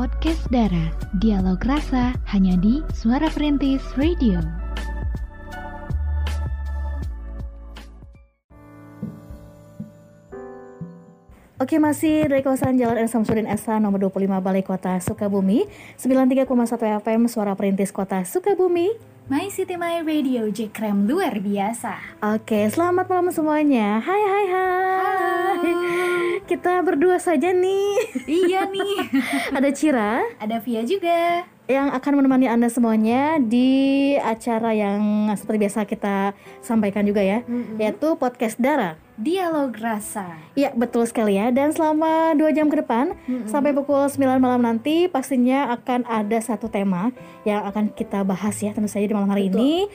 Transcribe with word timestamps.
podcast 0.00 0.48
Dara. 0.48 0.88
Dialog 1.20 1.60
rasa 1.68 2.16
hanya 2.32 2.56
di 2.56 2.80
Suara 2.96 3.28
Perintis 3.28 3.84
Radio. 4.00 4.40
Oke 11.60 11.76
masih 11.76 12.32
dari 12.32 12.40
kawasan 12.40 12.80
Jalan 12.80 13.04
R. 13.04 13.12
Samsudin 13.12 13.44
Esa 13.44 13.76
nomor 13.76 14.00
25 14.00 14.40
Balai 14.40 14.64
Kota 14.64 14.96
Sukabumi 15.04 15.68
93,1 16.00 16.48
FM 17.04 17.28
Suara 17.28 17.52
Perintis 17.52 17.92
Kota 17.92 18.24
Sukabumi 18.24 18.96
My 19.28 19.52
City 19.52 19.76
My 19.76 20.00
Radio 20.00 20.48
J 20.48 20.72
Krem 20.72 21.04
luar 21.04 21.36
biasa 21.44 22.00
Oke 22.24 22.64
selamat 22.72 23.04
malam 23.04 23.28
semuanya 23.28 24.00
Hai 24.00 24.22
hai 24.24 24.46
hai 24.48 26.29
Kita 26.50 26.82
berdua 26.82 27.22
saja 27.22 27.54
nih 27.54 28.10
Iya 28.26 28.66
nih 28.74 29.06
Ada 29.54 29.70
Cira 29.70 30.18
Ada 30.42 30.58
Via 30.58 30.82
juga 30.82 31.46
yang 31.70 31.94
akan 31.94 32.18
menemani 32.18 32.50
Anda 32.50 32.66
semuanya 32.66 33.38
di 33.38 34.18
acara 34.18 34.74
yang 34.74 35.30
seperti 35.38 35.58
biasa 35.62 35.86
kita 35.86 36.34
sampaikan 36.58 37.06
juga 37.06 37.22
ya, 37.22 37.46
mm-hmm. 37.46 37.78
yaitu 37.78 38.18
podcast 38.18 38.58
Dara. 38.58 38.98
Dialog 39.14 39.70
rasa. 39.78 40.34
Iya, 40.58 40.74
betul 40.74 41.06
sekali 41.06 41.38
ya. 41.38 41.54
Dan 41.54 41.70
selama 41.70 42.34
dua 42.34 42.50
jam 42.50 42.66
ke 42.66 42.82
depan 42.82 43.14
mm-hmm. 43.14 43.46
sampai 43.46 43.70
pukul 43.70 44.10
9 44.10 44.18
malam 44.42 44.66
nanti 44.66 45.06
pastinya 45.06 45.70
akan 45.78 46.10
ada 46.10 46.42
satu 46.42 46.66
tema 46.66 47.14
yang 47.46 47.62
akan 47.62 47.94
kita 47.94 48.26
bahas 48.26 48.58
ya 48.58 48.74
tentu 48.74 48.90
saja 48.90 49.06
di 49.06 49.14
malam 49.14 49.30
hari 49.30 49.46
betul. 49.46 49.62
ini. 49.62 49.86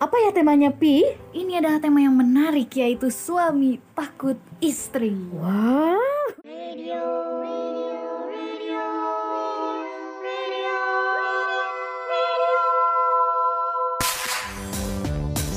Apa 0.00 0.16
ya 0.16 0.32
temanya 0.32 0.72
Pi? 0.72 1.04
Ini 1.36 1.60
adalah 1.60 1.76
tema 1.76 2.00
yang 2.00 2.16
menarik 2.16 2.72
yaitu 2.72 3.12
suami 3.12 3.76
takut 3.92 4.40
istri. 4.56 5.12
Wow. 5.28 6.00
Radio. 6.40 7.04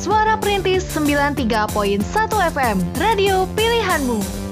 Suara 0.04 0.36
Perintis 0.36 0.84
93.1 0.92 2.04
FM, 2.52 2.78
radio 3.00 3.48
pilihanmu. 3.56 4.43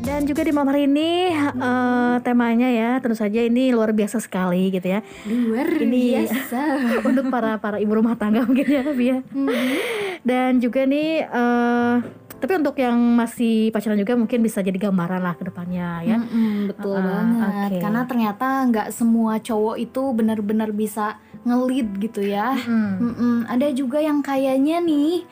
Dan 0.00 0.24
juga 0.24 0.40
di 0.40 0.52
malam 0.52 0.72
hari 0.72 0.88
ini 0.88 1.28
uh, 1.36 2.16
temanya 2.24 2.68
ya 2.72 2.90
tentu 3.04 3.16
saja 3.20 3.44
ini 3.44 3.68
luar 3.68 3.92
biasa 3.92 4.16
sekali 4.16 4.72
gitu 4.72 4.88
ya. 4.88 5.04
Luar 5.28 5.68
ini 5.76 6.24
biasa 6.24 6.60
untuk 7.08 7.28
para 7.28 7.60
para 7.60 7.76
ibu 7.76 7.92
rumah 7.92 8.16
tangga 8.16 8.42
mungkin 8.48 8.64
ya, 8.64 8.82
ya. 8.90 9.18
Mm-hmm. 9.20 9.76
Dan 10.24 10.60
juga 10.60 10.88
nih 10.88 11.28
uh, 11.28 12.00
tapi 12.40 12.56
untuk 12.56 12.72
yang 12.80 12.96
masih 12.96 13.68
pacaran 13.68 14.00
juga 14.00 14.16
mungkin 14.16 14.40
bisa 14.40 14.64
jadi 14.64 14.80
gambaran 14.80 15.20
lah 15.20 15.36
ke 15.36 15.44
depannya 15.44 16.00
ya. 16.08 16.16
Mm-mm, 16.16 16.72
betul 16.72 16.96
uh, 16.96 17.04
banget. 17.04 17.52
Okay. 17.76 17.80
Karena 17.84 18.02
ternyata 18.08 18.46
nggak 18.72 18.88
semua 18.96 19.36
cowok 19.44 19.76
itu 19.76 20.02
benar-benar 20.16 20.72
bisa 20.72 21.20
ngelit 21.44 21.88
gitu 22.00 22.24
ya. 22.24 22.56
Mm. 22.56 22.92
Mm-mm. 22.96 23.36
Ada 23.44 23.68
juga 23.76 24.00
yang 24.00 24.24
kayaknya 24.24 24.80
nih 24.80 25.28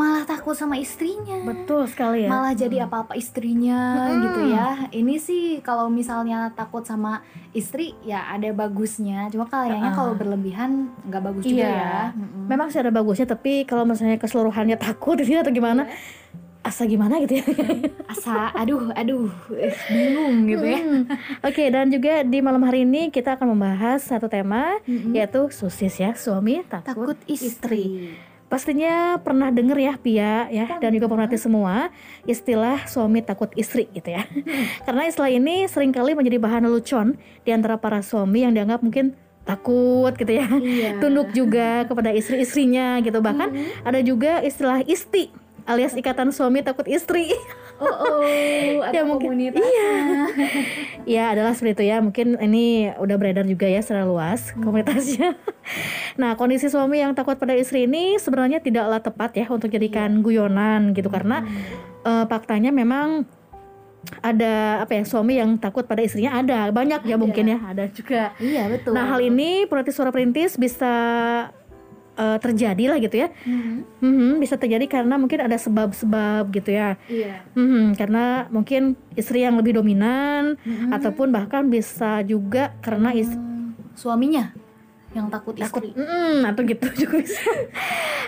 malah 0.00 0.24
takut 0.24 0.56
sama 0.56 0.80
istrinya. 0.80 1.44
Betul 1.44 1.84
sekali 1.84 2.24
ya. 2.24 2.30
Malah 2.32 2.56
jadi 2.56 2.88
apa-apa 2.88 3.12
istrinya 3.20 4.08
hmm. 4.08 4.20
gitu 4.24 4.40
ya. 4.48 4.68
Ini 4.88 5.14
sih 5.20 5.44
kalau 5.60 5.92
misalnya 5.92 6.48
takut 6.56 6.88
sama 6.88 7.20
istri 7.52 7.92
ya 8.00 8.24
ada 8.32 8.48
bagusnya. 8.56 9.28
Cuma 9.28 9.44
kayaknya 9.44 9.92
uh. 9.92 9.96
kalau 9.96 10.12
berlebihan 10.16 10.88
nggak 11.04 11.22
bagus 11.28 11.44
iya. 11.44 11.52
juga 11.52 11.68
ya. 11.68 11.98
Hmm. 12.16 12.46
Memang 12.48 12.72
sih 12.72 12.80
ada 12.80 12.88
bagusnya 12.88 13.28
tapi 13.28 13.68
kalau 13.68 13.84
misalnya 13.84 14.16
keseluruhannya 14.16 14.80
takut 14.80 15.20
gitu 15.20 15.36
atau 15.44 15.52
gimana? 15.52 15.84
Yeah 15.84 16.28
asa 16.60 16.84
gimana 16.84 17.16
gitu 17.24 17.40
ya 17.40 17.44
asa 18.12 18.52
aduh 18.52 18.92
aduh 18.92 19.32
bingung 19.88 20.44
gitu 20.44 20.66
ya 20.68 20.80
hmm. 20.84 21.02
oke 21.40 21.56
okay, 21.56 21.72
dan 21.72 21.88
juga 21.88 22.20
di 22.20 22.44
malam 22.44 22.60
hari 22.68 22.84
ini 22.84 23.08
kita 23.08 23.40
akan 23.40 23.56
membahas 23.56 24.04
satu 24.04 24.28
tema 24.28 24.76
mm-hmm. 24.84 25.16
yaitu 25.16 25.48
susis 25.48 25.96
ya 25.96 26.12
suami 26.12 26.60
takut, 26.68 27.16
takut 27.16 27.18
istri. 27.24 27.48
istri 27.48 28.29
pastinya 28.50 29.16
pernah 29.22 29.54
denger 29.54 29.78
ya 29.78 29.94
Pia 29.94 30.34
ya 30.50 30.66
dan 30.82 30.90
juga 30.90 31.06
pemerhati 31.06 31.38
semua 31.38 31.94
istilah 32.26 32.82
suami 32.90 33.22
takut 33.22 33.48
istri 33.54 33.86
gitu 33.94 34.10
ya 34.10 34.26
hmm. 34.26 34.82
karena 34.90 35.06
istilah 35.06 35.30
ini 35.30 35.70
sering 35.70 35.94
kali 35.94 36.18
menjadi 36.18 36.42
bahan 36.42 36.66
lelucon 36.66 37.14
di 37.46 37.54
antara 37.54 37.78
para 37.78 38.02
suami 38.02 38.42
yang 38.42 38.50
dianggap 38.50 38.82
mungkin 38.82 39.14
takut 39.46 40.12
gitu 40.18 40.32
ya 40.36 40.46
iya. 40.60 40.90
tunduk 41.02 41.32
juga 41.32 41.88
kepada 41.88 42.12
istri-istrinya 42.12 43.00
gitu 43.00 43.18
bahkan 43.24 43.50
mm-hmm. 43.50 43.88
ada 43.88 44.00
juga 44.04 44.44
istilah 44.44 44.84
isti 44.84 45.32
alias 45.70 45.94
ikatan 45.94 46.34
suami 46.34 46.66
takut 46.66 46.84
istri. 46.90 47.30
Oh, 47.78 47.86
oh 47.86 48.84
ya 48.94 49.06
mungkin 49.06 49.38
iya. 49.38 49.54
ya 51.18 51.24
adalah 51.32 51.54
seperti 51.54 51.80
itu 51.80 51.84
ya. 51.94 51.96
Mungkin 52.02 52.36
ini 52.42 52.90
udah 52.98 53.16
beredar 53.16 53.46
juga 53.46 53.70
ya 53.70 53.78
secara 53.80 54.02
luas 54.02 54.50
hmm. 54.50 54.66
komunitasnya. 54.66 55.38
nah, 56.20 56.34
kondisi 56.34 56.66
suami 56.66 57.00
yang 57.00 57.14
takut 57.14 57.38
pada 57.38 57.54
istri 57.54 57.86
ini 57.86 58.18
sebenarnya 58.18 58.58
tidaklah 58.58 58.98
tepat 58.98 59.30
ya 59.38 59.46
untuk 59.48 59.70
jadikan 59.70 60.18
yeah. 60.18 60.22
guyonan 60.22 60.80
gitu 60.92 61.08
karena 61.08 61.46
hmm. 61.46 62.04
uh, 62.04 62.24
faktanya 62.26 62.74
memang 62.74 63.24
ada 64.24 64.80
apa 64.80 64.96
ya 64.96 65.04
suami 65.04 65.36
yang 65.36 65.60
takut 65.60 65.84
pada 65.84 66.00
istrinya 66.00 66.40
ada 66.40 66.72
banyak 66.72 67.04
ya 67.04 67.16
ada. 67.16 67.20
mungkin 67.20 67.52
ya 67.52 67.58
ada 67.60 67.84
juga 67.92 68.32
iya 68.40 68.64
betul 68.72 68.96
nah 68.96 69.04
hal 69.04 69.20
ini 69.20 69.68
protes 69.68 69.92
suara 69.92 70.08
perintis 70.08 70.56
bisa 70.56 70.88
uh, 72.20 72.36
terjadi 72.36 72.84
lah 72.92 72.98
gitu 73.00 73.16
ya. 73.16 73.28
Mm-hmm. 73.32 73.76
Mm-hmm, 74.04 74.32
bisa 74.36 74.54
terjadi 74.60 74.84
karena 74.84 75.16
mungkin 75.16 75.40
ada 75.40 75.56
sebab-sebab 75.56 76.52
gitu 76.52 76.70
ya. 76.76 77.00
Iya. 77.08 77.40
Mm-hmm, 77.56 77.84
karena 77.96 78.24
mungkin 78.52 79.00
istri 79.16 79.40
yang 79.40 79.56
lebih 79.56 79.80
dominan 79.80 80.60
mm-hmm. 80.60 80.92
ataupun 80.92 81.32
bahkan 81.32 81.64
bisa 81.72 82.20
juga 82.28 82.76
karena 82.84 83.16
is- 83.16 83.32
mm, 83.32 83.96
suaminya 83.96 84.52
yang 85.10 85.26
takut 85.26 85.58
istri. 85.58 85.90
Takut, 85.90 86.06
mm, 86.06 86.46
atau 86.46 86.62
gitu 86.62 86.86
juga 87.08 87.16
bisa. 87.24 87.50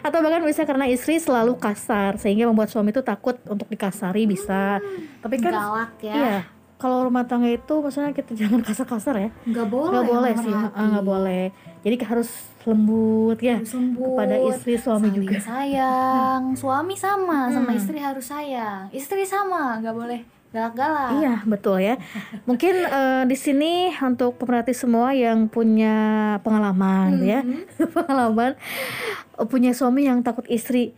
atau 0.03 0.19
bahkan 0.19 0.43
bisa 0.43 0.67
karena 0.67 0.91
istri 0.91 1.21
selalu 1.21 1.55
kasar 1.61 2.19
sehingga 2.19 2.51
membuat 2.51 2.73
suami 2.73 2.91
itu 2.91 3.05
takut 3.05 3.39
untuk 3.47 3.71
dikasari 3.71 4.27
bisa. 4.27 4.83
Hmm, 4.83 5.23
Tapi 5.23 5.37
kan 5.39 5.53
galak 5.55 5.93
ya. 6.03 6.15
Iya 6.17 6.39
kalau 6.83 7.07
rumah 7.07 7.23
tangga 7.23 7.47
itu 7.47 7.75
maksudnya 7.79 8.11
kita 8.11 8.35
jangan 8.43 8.61
kasar-kasar 8.67 9.15
ya 9.15 9.31
nggak 9.47 9.69
boleh 9.71 9.91
nggak 9.95 10.07
boleh 10.11 10.33
sih 10.43 10.51
nggak 10.51 11.07
boleh 11.07 11.45
jadi 11.87 11.95
harus 12.03 12.31
lembut 12.63 13.39
ya 13.43 13.59
lembut, 13.59 14.07
kepada 14.15 14.37
istri 14.51 14.75
suami 14.79 15.09
Saling 15.11 15.17
juga 15.19 15.37
sayang 15.51 16.43
suami 16.55 16.95
sama 16.95 17.49
hmm. 17.49 17.55
sama 17.59 17.71
istri 17.75 17.99
harus 17.99 18.27
sayang 18.27 18.87
istri 18.95 19.23
sama 19.27 19.83
nggak 19.83 19.97
boleh 19.97 20.21
galak-galak 20.53 21.11
iya 21.19 21.35
betul 21.49 21.81
ya 21.81 21.97
mungkin 22.45 22.75
uh, 22.87 23.25
di 23.31 23.37
sini 23.37 23.91
untuk 23.99 24.37
pemerhati 24.37 24.77
semua 24.77 25.17
yang 25.17 25.49
punya 25.49 26.37
pengalaman 26.45 27.25
ya. 27.25 27.41
hmm. 27.41 27.81
ya 27.81 27.87
pengalaman 27.97 28.53
punya 29.49 29.73
suami 29.73 30.07
yang 30.07 30.21
takut 30.21 30.45
istri 30.47 30.93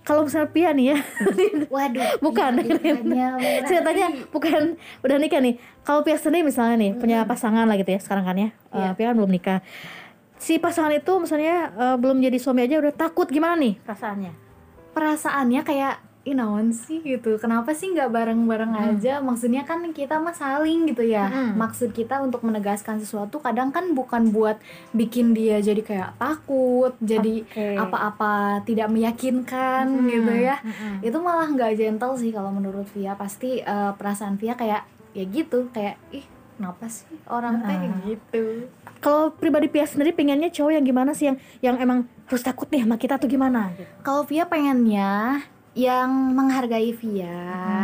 kalau 0.00 0.24
misalnya 0.24 0.48
Pia 0.48 0.70
nih 0.72 0.96
ya 0.96 0.98
waduh 1.68 2.08
bukan 2.24 2.52
iya, 2.80 3.36
saya 3.68 3.84
tanya 3.84 4.08
bukan 4.32 4.80
udah 5.04 5.16
nikah 5.20 5.44
nih 5.44 5.60
kalau 5.84 6.00
Pia 6.00 6.16
sendiri 6.16 6.48
misalnya 6.48 6.80
nih 6.80 6.90
hmm. 6.96 7.00
punya 7.02 7.18
pasangan 7.28 7.68
lah 7.68 7.76
gitu 7.76 7.92
ya 7.92 8.00
sekarang 8.00 8.24
kan 8.24 8.36
ya 8.38 8.48
yeah. 8.72 8.90
uh, 8.90 8.92
Pia 8.96 9.12
kan 9.12 9.16
belum 9.20 9.28
nikah 9.28 9.60
si 10.40 10.56
pasangan 10.56 10.90
itu 10.96 11.12
misalnya 11.20 11.68
uh, 11.76 11.96
belum 12.00 12.24
jadi 12.24 12.40
suami 12.40 12.64
aja 12.64 12.80
udah 12.80 12.96
takut 12.96 13.28
gimana 13.28 13.60
nih 13.60 13.76
perasaannya? 13.84 14.32
Perasaannya 14.96 15.62
kayak 15.62 15.96
inawan 16.24 16.72
sih? 16.72 17.00
gitu. 17.00 17.40
Kenapa 17.40 17.72
sih 17.72 17.92
nggak 17.92 18.12
bareng-bareng 18.12 18.72
hmm. 18.76 18.84
aja? 18.92 19.14
Maksudnya 19.24 19.64
kan 19.64 19.80
kita 19.92 20.20
mah 20.20 20.36
saling 20.36 20.88
gitu 20.88 21.04
ya. 21.04 21.28
Hmm. 21.28 21.56
maksud 21.56 21.92
kita 21.92 22.20
untuk 22.20 22.44
menegaskan 22.44 23.00
sesuatu 23.00 23.40
kadang 23.40 23.72
kan 23.72 23.92
bukan 23.92 24.32
buat 24.32 24.60
bikin 24.92 25.32
dia 25.36 25.60
jadi 25.60 25.80
kayak 25.84 26.10
takut 26.16 26.92
jadi 27.00 27.44
apa-apa 27.80 28.64
tidak 28.64 28.88
meyakinkan 28.92 29.84
hmm. 29.88 30.08
gitu 30.08 30.32
ya. 30.40 30.56
Hmm. 30.60 31.00
itu 31.04 31.18
malah 31.20 31.48
nggak 31.48 31.76
gentle 31.76 32.16
sih 32.16 32.32
kalau 32.32 32.52
menurut 32.52 32.88
Via. 32.96 33.16
Pasti 33.16 33.60
uh, 33.60 33.92
perasaan 33.96 34.36
Via 34.40 34.56
kayak 34.56 34.82
ya 35.16 35.24
gitu. 35.24 35.68
Kayak 35.72 36.00
ih 36.12 36.24
kenapa 36.60 36.92
sih 36.92 37.08
orang 37.24 37.64
hmm. 37.64 38.04
gitu 38.04 38.68
kalau 39.00 39.32
pribadi 39.32 39.72
Pia 39.72 39.88
sendiri 39.88 40.12
pengennya 40.12 40.52
cowok 40.52 40.76
yang 40.76 40.84
gimana 40.84 41.16
sih 41.16 41.32
yang 41.32 41.40
yang 41.64 41.76
emang 41.80 42.04
harus 42.28 42.44
takut 42.44 42.68
nih 42.68 42.84
sama 42.84 43.00
kita 43.00 43.16
tuh 43.16 43.32
gimana 43.32 43.72
gitu. 43.72 43.88
kalau 44.04 44.28
Via 44.28 44.44
pengennya 44.44 45.40
yang 45.72 46.12
menghargai 46.36 46.92
Via 46.92 47.32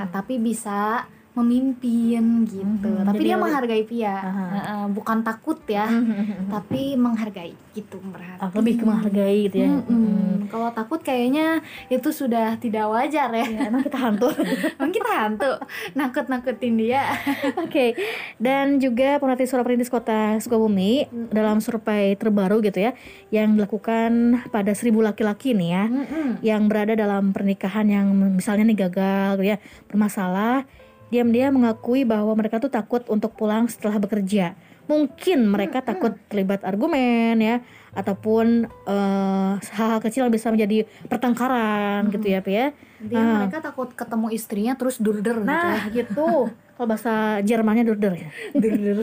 hmm. 0.05 0.12
tapi 0.12 0.37
bisa 0.37 1.08
memimpin 1.36 2.48
gitu 2.48 2.88
hmm, 2.88 3.04
tapi 3.04 3.28
dia 3.28 3.36
menghargai 3.36 3.84
Pia 3.84 4.08
uh, 4.08 4.56
uh, 4.56 4.86
bukan 4.88 5.20
takut 5.20 5.60
ya 5.68 5.84
hmm. 5.84 6.48
tapi 6.54 6.96
menghargai 6.96 7.52
gitu 7.76 8.00
berarti 8.00 8.40
oh, 8.40 8.50
lebih 8.56 8.80
ke 8.80 8.84
menghargai 8.88 9.38
gitu 9.52 9.56
ya 9.60 9.68
hmm, 9.68 9.84
hmm. 9.84 10.32
kalau 10.48 10.72
takut 10.72 11.04
kayaknya 11.04 11.60
itu 11.92 12.08
sudah 12.08 12.56
tidak 12.56 12.88
wajar 12.88 13.28
ya, 13.36 13.44
ya 13.44 13.68
emang 13.68 13.84
kita 13.84 14.00
hantu 14.00 14.32
emang 14.80 14.92
kita 14.96 15.10
hantu 15.12 15.52
nakut 15.92 16.26
nakutin 16.32 16.80
dia 16.80 17.04
oke 17.60 17.68
okay. 17.68 17.92
dan 18.40 18.80
juga 18.80 19.20
pemerhati 19.20 19.44
suara 19.44 19.60
perintis 19.60 19.92
kota 19.92 20.40
Sukabumi 20.40 21.04
hmm. 21.04 21.36
dalam 21.36 21.60
survei 21.60 22.16
terbaru 22.16 22.64
gitu 22.64 22.80
ya 22.80 22.96
yang 23.28 23.60
dilakukan 23.60 24.40
pada 24.48 24.72
seribu 24.72 25.04
laki-laki 25.04 25.52
nih 25.52 25.68
ya 25.68 25.84
hmm. 25.84 26.30
yang 26.40 26.64
berada 26.64 26.96
dalam 26.96 27.36
pernikahan 27.36 27.84
yang 27.92 28.08
misalnya 28.40 28.72
nih 28.72 28.88
gagal 28.88 29.36
gitu 29.36 29.52
ya 29.52 29.60
bermasalah 29.92 30.64
diam-diam 31.08 31.55
mengakui 31.55 32.03
bahwa 32.03 32.35
mereka 32.35 32.58
tuh 32.58 32.69
takut 32.69 33.03
untuk 33.06 33.32
pulang 33.32 33.67
setelah 33.67 33.97
bekerja. 33.97 34.58
Mungkin 34.87 35.50
mereka 35.50 35.82
takut 35.82 36.14
terlibat 36.26 36.62
argumen 36.62 37.35
ya, 37.38 37.58
ataupun 37.91 38.67
eh, 38.87 39.53
hal-hal 39.75 39.99
kecil 39.99 40.26
yang 40.26 40.35
bisa 40.35 40.47
menjadi 40.49 40.87
pertengkaran 41.06 42.06
gitu 42.11 42.26
ya, 42.26 42.38
Pi 42.38 42.53
ya. 42.55 42.67
Dia 43.03 43.19
Ah. 43.19 43.37
mereka 43.43 43.58
takut 43.61 43.91
ketemu 43.91 44.26
istrinya 44.31 44.73
terus 44.75 44.97
durder 44.97 45.43
gitu 45.43 45.50
ya. 45.50 45.75
Nah, 45.75 45.81
gitu. 45.91 46.29
Kalau 46.76 46.87
bahasa 46.87 47.41
Jermannya 47.43 47.82
durder 47.82 48.14
ya. 48.14 48.29
durder. 48.55 49.03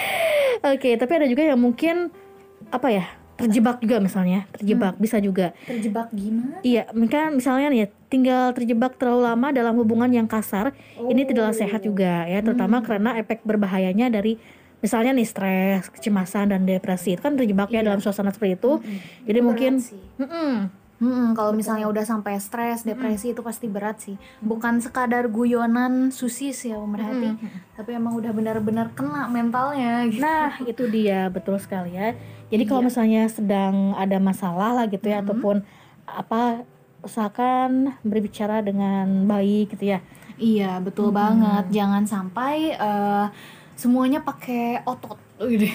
Oke, 0.72 0.96
tapi 0.96 1.12
ada 1.16 1.26
juga 1.26 1.42
yang 1.44 1.60
mungkin 1.60 2.08
apa 2.70 2.88
ya? 2.88 3.04
Terjebak 3.40 3.76
juga 3.80 3.96
misalnya, 3.98 4.40
terjebak 4.52 4.94
bisa 5.00 5.16
juga. 5.18 5.56
Terjebak 5.64 6.12
gimana? 6.12 6.60
Iya, 6.60 6.88
kan 7.08 7.32
misalnya 7.36 7.66
nih 7.72 7.80
ya, 7.84 7.86
tinggal 8.12 8.44
terjebak 8.52 9.00
terlalu 9.00 9.24
lama 9.24 9.48
dalam 9.50 9.74
hubungan 9.80 10.10
yang 10.12 10.28
kasar, 10.28 10.76
ini 11.08 11.24
tidaklah 11.24 11.56
sehat 11.56 11.80
juga 11.84 12.28
ya, 12.28 12.44
terutama 12.44 12.84
karena 12.84 13.16
efek 13.16 13.42
berbahayanya 13.42 14.12
dari 14.12 14.36
misalnya 14.80 15.12
nih 15.12 15.28
stres, 15.28 15.92
kecemasan 15.92 16.56
dan 16.56 16.64
depresi 16.64 17.16
itu 17.16 17.20
kan 17.20 17.36
terjebak 17.36 17.68
ya 17.68 17.84
dalam 17.84 18.00
suasana 18.00 18.32
seperti 18.32 18.56
itu. 18.56 18.72
Jadi 19.28 19.38
mungkin. 19.44 19.72
Mm-mm. 20.16 20.79
Mm-mm, 21.00 21.32
kalau 21.32 21.56
misalnya 21.56 21.88
udah 21.88 22.04
sampai 22.04 22.36
stres, 22.36 22.84
depresi 22.84 23.32
itu 23.32 23.40
pasti 23.40 23.72
berat 23.72 24.04
sih. 24.04 24.20
Bukan 24.44 24.84
sekadar 24.84 25.32
guyonan 25.32 26.12
susis 26.12 26.60
ya 26.68 26.76
pemerhati, 26.76 27.40
tapi 27.72 27.96
emang 27.96 28.12
udah 28.20 28.28
benar-benar 28.36 28.92
kena 28.92 29.24
mentalnya 29.32 30.04
gitu. 30.12 30.20
Nah, 30.20 30.60
itu 30.60 30.84
dia 30.92 31.32
betul 31.32 31.56
sekali 31.56 31.96
ya. 31.96 32.12
Jadi 32.52 32.68
kalau 32.68 32.84
misalnya 32.84 33.24
sedang 33.32 33.96
ada 33.96 34.20
masalah 34.20 34.76
lah 34.76 34.84
gitu 34.92 35.08
ya 35.08 35.24
ataupun 35.24 35.64
apa 36.04 36.68
usahakan 37.00 37.96
berbicara 38.04 38.60
dengan 38.60 39.24
baik 39.24 39.72
gitu 39.72 39.96
ya. 39.96 40.04
Iya, 40.36 40.84
betul 40.84 41.16
banget. 41.16 41.72
Jangan 41.72 42.04
sampai 42.04 42.76
eh, 42.76 43.26
semuanya 43.72 44.20
pakai 44.20 44.84
otot. 44.84 45.29
Gitu. 45.40 45.66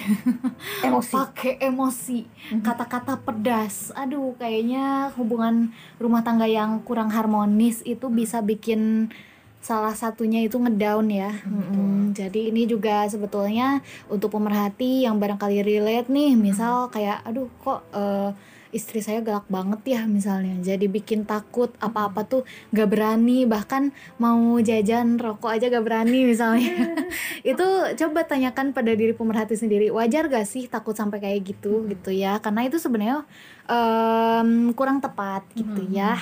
Emosi. 0.86 1.10
pakai 1.10 1.58
emosi, 1.58 2.18
kata-kata 2.62 3.18
pedas. 3.18 3.90
Aduh, 3.98 4.38
kayaknya 4.38 5.10
hubungan 5.18 5.74
rumah 5.98 6.22
tangga 6.22 6.46
yang 6.46 6.78
kurang 6.86 7.10
harmonis 7.10 7.82
itu 7.82 8.06
bisa 8.06 8.38
bikin 8.46 9.10
salah 9.58 9.98
satunya 9.98 10.46
itu 10.46 10.54
ngedown 10.62 11.10
ya. 11.10 11.34
Mm-mm. 11.42 12.14
Jadi 12.14 12.54
ini 12.54 12.70
juga 12.70 13.10
sebetulnya 13.10 13.82
untuk 14.06 14.30
pemerhati 14.30 15.02
yang 15.02 15.18
barangkali 15.18 15.66
relate 15.66 16.06
nih, 16.06 16.38
misal 16.38 16.86
kayak 16.86 17.26
aduh 17.26 17.50
kok 17.58 17.82
eh, 17.90 18.30
istri 18.76 19.00
saya 19.00 19.24
galak 19.24 19.48
banget 19.48 19.96
ya 19.96 20.00
misalnya. 20.04 20.60
Jadi 20.60 20.86
bikin 20.86 21.24
takut 21.24 21.72
apa-apa 21.80 22.28
tuh 22.28 22.42
gak 22.76 22.92
berani, 22.92 23.48
bahkan 23.48 23.90
mau 24.20 24.60
jajan 24.60 25.16
rokok 25.16 25.56
aja 25.56 25.72
gak 25.72 25.84
berani 25.84 26.28
misalnya. 26.28 26.76
itu 27.56 27.66
coba 27.96 28.28
tanyakan 28.28 28.76
pada 28.76 28.92
diri 28.92 29.16
pemerhati 29.16 29.56
sendiri, 29.56 29.88
wajar 29.88 30.28
gak 30.28 30.44
sih 30.44 30.68
takut 30.68 30.92
sampai 30.92 31.18
kayak 31.18 31.56
gitu 31.56 31.88
gitu 31.88 32.12
ya? 32.12 32.36
Karena 32.38 32.68
itu 32.68 32.76
sebenarnya 32.76 33.24
em, 33.66 34.70
kurang 34.76 35.00
tepat 35.00 35.48
gitu 35.56 35.88
ya. 35.88 36.20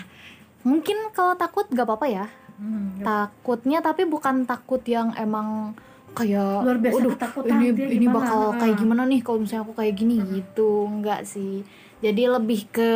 Mungkin 0.63 1.11
kalau 1.13 1.35
takut 1.35 1.67
gak 1.69 1.85
apa-apa 1.85 2.07
ya, 2.09 2.27
takutnya 3.03 3.83
tapi 3.83 4.07
bukan 4.07 4.47
takut 4.47 4.81
yang 4.87 5.13
emang 5.19 5.75
kayak 6.15 6.63
Luar 6.63 6.79
biasa 6.79 6.95
"Waduh, 6.97 7.13
ketakutan 7.13 7.57
ini 7.57 7.67
dia 7.71 7.87
ini 7.89 7.97
gimana?" 8.01 8.17
bakal 8.17 8.41
Heeh. 8.41 8.59
kayak 8.63 8.77
gimana 8.79 9.03
nih 9.05 9.21
kalau 9.21 9.39
misalnya 9.43 9.63
aku 9.63 9.75
kayak 9.75 9.95
gini 9.95 10.17
gitu 10.33 10.71
enggak 10.87 11.21
sih 11.25 11.55
jadi 11.99 12.23
lebih 12.33 12.61
ke 12.71 12.93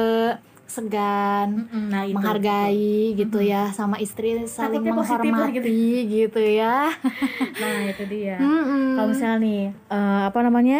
segan 0.68 1.64
Nah, 1.88 2.04
itu. 2.04 2.12
menghargai 2.12 2.88
gitu 3.14 3.40
ya 3.40 3.72
sama 3.72 3.96
istri 3.96 4.44
saling 4.44 4.84
Takutnya 4.84 4.92
menghormati 4.94 5.74
gitu. 6.06 6.38
ya 6.38 6.92
Nah, 7.60 7.88
itu 7.88 8.04
dia. 8.04 8.36
Mm-mm. 8.36 8.94
Kalau 8.94 9.08
misalnya 9.08 9.38
nih 9.40 9.62
eh, 9.88 10.22
apa 10.28 10.38
namanya? 10.40 10.78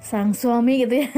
sang 0.00 0.32
suami 0.32 0.80
gitu 0.80 0.96
ya. 0.96 1.08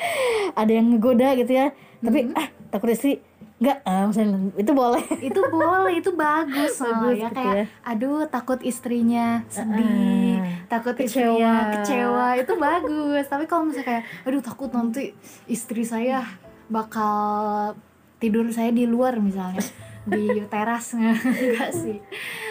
ada 0.60 0.68
yang 0.68 0.90
ngegoda 0.90 1.32
gitu 1.34 1.54
ya. 1.54 1.70
Tapi 2.02 2.34
ah, 2.34 2.50
takut 2.68 2.90
istri 2.90 3.22
enggak 3.64 3.78
ah, 3.82 4.04
misalnya 4.04 4.36
itu 4.54 4.72
boleh. 4.76 5.04
itu 5.24 5.40
boleh 5.48 5.92
itu 5.96 6.10
bagus 6.12 6.74
Bagus 6.76 7.16
ya 7.16 7.32
gitu 7.32 7.32
kayak 7.32 7.54
ya. 7.56 7.64
aduh 7.80 8.28
takut 8.28 8.60
istrinya 8.60 9.40
sedih 9.48 10.36
Heeh. 10.36 10.68
takut 10.68 10.92
Kecewa. 10.92 11.08
istrinya 11.08 11.52
kecewa 11.72 12.26
itu 12.36 12.52
bagus 12.60 13.24
tapi 13.24 13.44
kalau 13.48 13.64
misalnya 13.64 13.88
kayak 13.88 14.02
aduh 14.22 14.42
takut 14.44 14.68
nanti 14.68 15.16
istri 15.48 15.82
saya 15.82 16.20
bakal 16.68 17.72
tidur 18.20 18.48
saya 18.48 18.68
di 18.68 18.84
luar 18.84 19.16
misalnya 19.16 19.64
di 20.04 20.44
teras 20.52 20.92
enggak 20.96 21.72
sih 21.72 21.98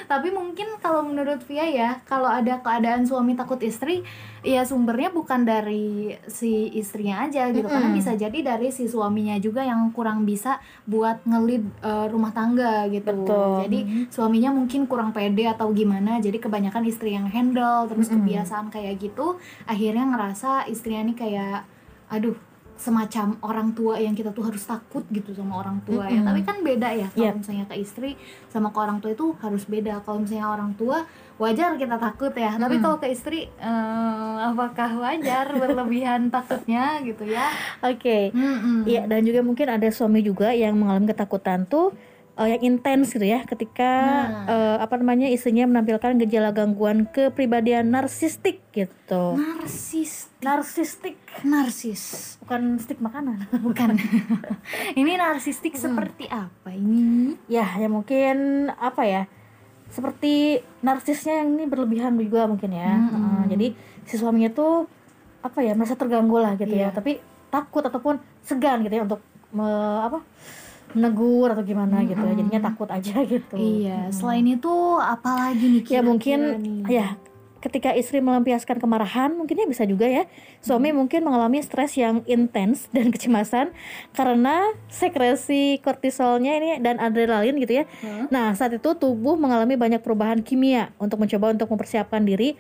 tapi 0.10 0.34
mungkin 0.34 0.82
kalau 0.82 1.06
menurut 1.06 1.40
Via 1.46 1.66
ya 1.70 1.90
kalau 2.04 2.28
ada 2.28 2.60
keadaan 2.60 3.06
suami 3.06 3.38
takut 3.38 3.62
istri 3.62 4.02
ya 4.44 4.68
sumbernya 4.68 5.14
bukan 5.14 5.48
dari 5.48 6.18
si 6.28 6.68
istrinya 6.76 7.24
aja 7.24 7.48
gitu 7.54 7.66
karena 7.70 7.94
Mm-mm. 7.94 8.00
bisa 8.02 8.12
jadi 8.18 8.36
dari 8.44 8.74
si 8.74 8.90
suaminya 8.90 9.40
juga 9.40 9.64
yang 9.64 9.94
kurang 9.96 10.28
bisa 10.28 10.60
buat 10.84 11.24
ngelid 11.24 11.64
eh, 11.80 12.08
rumah 12.12 12.36
tangga 12.36 12.90
gitu 12.92 13.24
Betul. 13.24 13.70
jadi 13.70 13.80
suaminya 14.12 14.52
mungkin 14.52 14.90
kurang 14.90 15.16
pede 15.16 15.48
atau 15.48 15.72
gimana 15.72 16.20
jadi 16.20 16.42
kebanyakan 16.42 16.84
istri 16.90 17.16
yang 17.16 17.30
handle 17.32 17.88
terus 17.88 18.12
Mm-mm. 18.12 18.28
kebiasaan 18.28 18.68
kayak 18.74 19.00
gitu 19.00 19.40
akhirnya 19.70 20.04
ngerasa 20.10 20.68
istrinya 20.68 21.08
nih 21.08 21.18
kayak 21.18 21.60
aduh 22.12 22.53
semacam 22.84 23.40
orang 23.40 23.72
tua 23.72 23.96
yang 23.96 24.12
kita 24.12 24.36
tuh 24.36 24.44
harus 24.44 24.60
takut 24.60 25.08
gitu 25.08 25.32
sama 25.32 25.64
orang 25.64 25.80
tua 25.88 26.04
ya 26.06 26.20
Mm-mm. 26.20 26.28
tapi 26.28 26.42
kan 26.44 26.58
beda 26.60 26.90
ya 26.92 27.08
kalau 27.08 27.24
Yep. 27.32 27.36
misalnya 27.40 27.66
ke 27.72 27.76
istri 27.80 28.12
sama 28.52 28.68
ke 28.70 28.78
orang 28.78 29.00
tua 29.00 29.16
itu 29.16 29.32
harus 29.40 29.64
beda 29.64 30.04
kalau 30.04 30.20
misalnya 30.20 30.52
orang 30.52 30.76
tua 30.76 31.08
wajar 31.40 31.80
kita 31.80 31.96
takut 31.96 32.36
ya 32.36 32.60
tapi 32.60 32.76
Mm-mm. 32.76 32.84
kalau 32.84 32.98
ke 33.00 33.08
istri 33.08 33.48
eh, 33.48 34.36
apakah 34.44 35.00
wajar 35.00 35.48
berlebihan 35.64 36.28
takutnya 36.28 37.00
gitu 37.00 37.24
ya 37.24 37.48
Oke. 37.80 38.36
Mm-mm. 38.36 38.84
Iya, 38.84 39.08
dan 39.08 39.24
juga 39.24 39.40
mungkin 39.40 39.72
ada 39.72 39.88
suami 39.88 40.20
juga 40.20 40.52
yang 40.52 40.76
mengalami 40.76 41.08
ketakutan 41.08 41.64
tuh 41.64 41.96
eh, 42.34 42.48
yang 42.50 42.62
intens 42.64 43.12
gitu 43.12 43.24
ya 43.24 43.42
ketika 43.44 43.92
Nah. 44.26 44.46
eh, 44.46 44.78
apa 44.80 44.96
namanya 44.96 45.28
istrinya 45.28 45.66
menampilkan 45.66 46.18
gejala 46.20 46.50
gangguan 46.50 47.06
kepribadian 47.06 47.90
narsistik 47.90 48.62
gitu. 48.72 49.34
narsis 49.34 50.34
Narsistik 50.40 51.16
narsis 51.44 52.36
bukan 52.40 52.76
stik 52.76 53.00
makanan. 53.00 53.48
bukan 53.66 53.96
ini 55.00 55.14
narsistik 55.14 55.74
seperti 55.74 56.26
apa 56.26 56.70
ini 56.70 57.38
ya, 57.48 57.78
ya 57.78 57.88
mungkin 57.88 58.68
apa 58.72 59.04
ya? 59.04 59.24
Seperti 59.88 60.58
narsisnya 60.82 61.38
yang 61.38 61.54
ini 61.54 61.64
berlebihan 61.64 62.18
juga 62.18 62.44
mungkin 62.44 62.74
ya. 62.74 62.98
Mm-mm. 62.98 63.14
Eh, 63.14 63.44
jadi 63.48 63.68
si 64.04 64.18
suaminya 64.18 64.50
tuh 64.50 64.90
apa 65.40 65.60
ya 65.60 65.72
merasa 65.74 65.94
terganggu 65.94 66.36
lah 66.36 66.56
gitu 66.56 66.72
ya, 66.72 66.90
Iya. 66.90 66.90
tapi 66.90 67.22
takut 67.48 67.84
ataupun 67.84 68.16
segan 68.42 68.82
gitu 68.82 68.90
ya 68.92 69.04
untuk 69.04 69.22
me- 69.50 69.70
apa 70.02 70.20
menegur 70.94 71.48
atau 71.48 71.62
gimana 71.62 72.02
gitu 72.02 72.18
ya. 72.18 72.34
Jadinya 72.34 72.62
takut 72.64 72.88
aja 72.88 73.16
gitu. 73.34 73.54
iya 73.54 74.08
Mm. 74.08 74.12
selain 74.12 74.46
itu 74.48 74.74
apalagi 74.96 75.66
nih 75.68 75.82
ya 75.82 75.86
kira-kira 76.00 76.06
mungkin 76.06 76.40
nih? 76.60 76.82
ya 76.88 77.08
ketika 77.60 77.92
istri 77.92 78.20
melampiaskan 78.20 78.76
kemarahan 78.76 79.32
mungkinnya 79.32 79.64
bisa 79.64 79.84
juga 79.84 80.04
ya 80.04 80.28
suami 80.60 80.92
Hmm. 80.92 81.00
mungkin 81.00 81.24
mengalami 81.24 81.60
stres 81.60 81.96
yang 81.96 82.20
intens 82.26 82.92
dan 82.92 83.08
kecemasan 83.14 83.72
karena 84.12 84.60
sekresi 84.88 85.80
kortisolnya 85.80 86.54
ini 86.54 86.70
dan 86.78 87.00
adrenalin 87.00 87.56
gitu 87.58 87.80
ya 87.80 87.86
Hmm. 88.00 88.28
nah 88.28 88.52
saat 88.52 88.74
itu 88.74 88.90
tubuh 88.94 89.36
mengalami 89.36 89.74
banyak 89.74 90.00
perubahan 90.00 90.40
kimia 90.40 90.92
untuk 90.98 91.18
mencoba 91.18 91.52
untuk 91.52 91.68
mempersiapkan 91.68 92.22
diri 92.22 92.60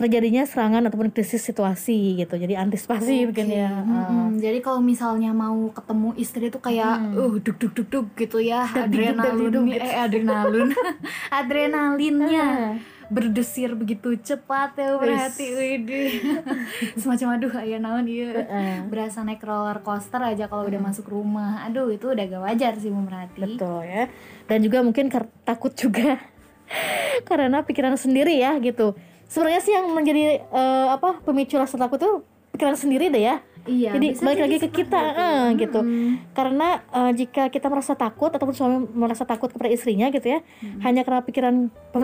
terjadinya 0.00 0.42
serangan 0.42 0.88
ataupun 0.88 1.12
krisis 1.12 1.44
situasi 1.44 2.16
gitu. 2.16 2.32
Jadi 2.34 2.56
antisipasi 2.56 3.28
mungkin 3.28 3.46
Oke, 3.46 3.60
ya. 3.60 3.68
mm-mm. 3.84 4.40
Jadi 4.40 4.58
kalau 4.58 4.80
misalnya 4.80 5.30
mau 5.30 5.68
ketemu 5.68 6.16
istri 6.16 6.48
itu 6.48 6.56
kayak 6.56 7.12
uh 7.12 7.36
duk 7.36 7.60
duk 7.60 7.72
duk 7.76 7.86
duk 7.86 8.06
gitu 8.16 8.40
ya 8.40 8.64
adrenalin. 8.64 9.68
eh 9.70 9.94
adrenalin. 9.94 10.72
Adrenalinnya 11.40 12.46
Ah. 12.46 12.74
berdesir 13.10 13.74
begitu 13.74 14.14
cepat 14.16 14.78
ya 14.78 14.94
berarti 14.94 15.46
widih. 15.50 16.10
Semacam 17.00 17.36
aduh 17.36 17.52
aya 17.52 17.76
naon 17.76 18.06
iya. 18.06 18.46
Berasa 18.86 19.20
naik 19.20 19.42
roller 19.42 19.82
coaster 19.82 20.22
aja 20.22 20.46
kalau 20.46 20.62
udah 20.64 20.78
masuk 20.80 21.10
rumah. 21.10 21.66
Aduh 21.66 21.90
itu 21.90 22.06
udah 22.06 22.22
gak 22.22 22.40
wajar 22.40 22.72
sih 22.78 22.88
merhati 22.88 23.42
Betul 23.58 23.82
ya. 23.82 24.06
Dan 24.46 24.62
juga 24.62 24.80
mungkin 24.80 25.10
takut 25.42 25.74
juga. 25.74 26.22
Karena 27.28 27.60
pikiran 27.60 27.98
sendiri 27.98 28.38
ya 28.38 28.54
gitu. 28.62 28.94
Sebenarnya 29.30 29.62
sih 29.62 29.70
yang 29.70 29.94
menjadi 29.94 30.42
eh, 30.42 30.88
apa 30.90 31.22
pemicu 31.22 31.54
rasa 31.54 31.78
takut 31.78 32.02
tuh 32.02 32.26
pikiran 32.50 32.74
sendiri 32.74 33.14
deh 33.14 33.22
ya. 33.22 33.38
Iya. 33.62 33.90
Jadi 33.92 34.06
balik 34.18 34.40
lagi 34.40 34.56
ke 34.56 34.60
seperti 34.62 34.78
kita, 34.80 35.00
itu. 35.02 35.20
eh, 35.20 35.46
gitu. 35.58 35.80
Mm-mm. 35.80 36.10
Karena 36.30 36.68
eh, 36.80 37.12
jika 37.14 37.42
kita 37.46 37.66
merasa 37.66 37.92
takut 37.92 38.28
ataupun 38.28 38.52
suami 38.52 38.76
merasa 38.90 39.22
takut 39.22 39.48
kepada 39.48 39.68
istrinya 39.68 40.08
gitu 40.08 40.26
ya, 40.26 40.40
hanya 40.80 41.00
karena 41.00 41.20
pikiran 41.20 41.54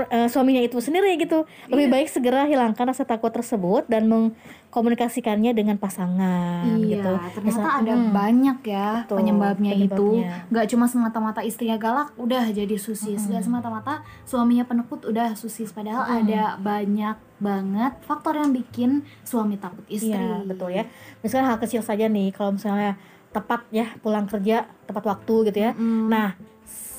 eh, 0.08 0.26
suaminya 0.26 0.60
itu 0.60 0.76
sendiri 0.78 1.16
gitu. 1.16 1.44
Lebih 1.66 1.86
Iya. 1.86 1.94
baik 1.94 2.08
segera 2.08 2.44
hilangkan 2.44 2.86
rasa 2.86 3.02
takut 3.02 3.30
tersebut 3.30 3.84
dan 3.86 4.06
mengkomunikasikannya 4.06 5.52
dengan 5.52 5.76
pasangan 5.76 6.66
Iya, 6.76 6.98
gitu. 6.98 7.12
ternyata 7.32 7.58
Misal- 7.62 7.78
ada 7.78 7.94
Hmm. 7.94 8.10
banyak 8.10 8.58
ya 8.62 8.88
Betul, 9.02 9.16
penyebabnya, 9.16 9.72
itu. 9.72 9.86
penyebabnya. 10.12 10.46
Nggak 10.48 10.66
cuma 10.68 10.84
semata-mata 10.86 11.40
istrinya 11.40 11.76
galak, 11.76 12.12
udah 12.16 12.44
jadi 12.48 12.76
susis. 12.76 13.20
Nggak 13.22 13.42
semata-mata 13.42 13.94
suaminya 14.22 14.64
penekut, 14.64 15.04
udah 15.04 15.32
susis. 15.32 15.70
Padahal 15.70 16.04
Hmm. 16.04 16.18
ada 16.22 16.42
banyak 16.58 17.16
banget 17.36 17.92
faktor 18.04 18.36
yang 18.36 18.50
bikin 18.50 19.04
suami 19.22 19.60
takut 19.60 19.84
istri. 19.86 20.16
Iya, 20.16 20.44
betul 20.48 20.72
ya. 20.72 20.84
Misalnya 21.20 21.54
hal 21.54 21.58
kecil 21.60 21.84
saja 21.84 22.08
nih, 22.08 22.32
kalau 22.32 22.56
misalnya 22.56 22.96
tepat 23.34 23.68
ya 23.68 23.92
pulang 24.00 24.24
kerja 24.24 24.64
tepat 24.88 25.04
waktu 25.04 25.52
gitu 25.52 25.58
ya. 25.60 25.76
Mm. 25.76 26.08
Nah, 26.08 26.32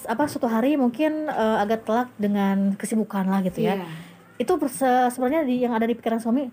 apa 0.07 0.23
suatu 0.29 0.45
hari 0.47 0.77
mungkin 0.77 1.27
eh, 1.27 1.57
agak 1.59 1.83
telat 1.83 2.09
dengan 2.15 2.77
kesibukan 2.77 3.25
lah 3.25 3.41
gitu 3.41 3.65
ya. 3.65 3.81
Iya. 3.81 3.87
Itu 4.37 4.61
se- 4.69 5.09
sebenarnya 5.09 5.41
di, 5.49 5.65
yang 5.65 5.73
ada 5.73 5.89
di 5.89 5.97
pikiran 5.97 6.21
suami, 6.21 6.47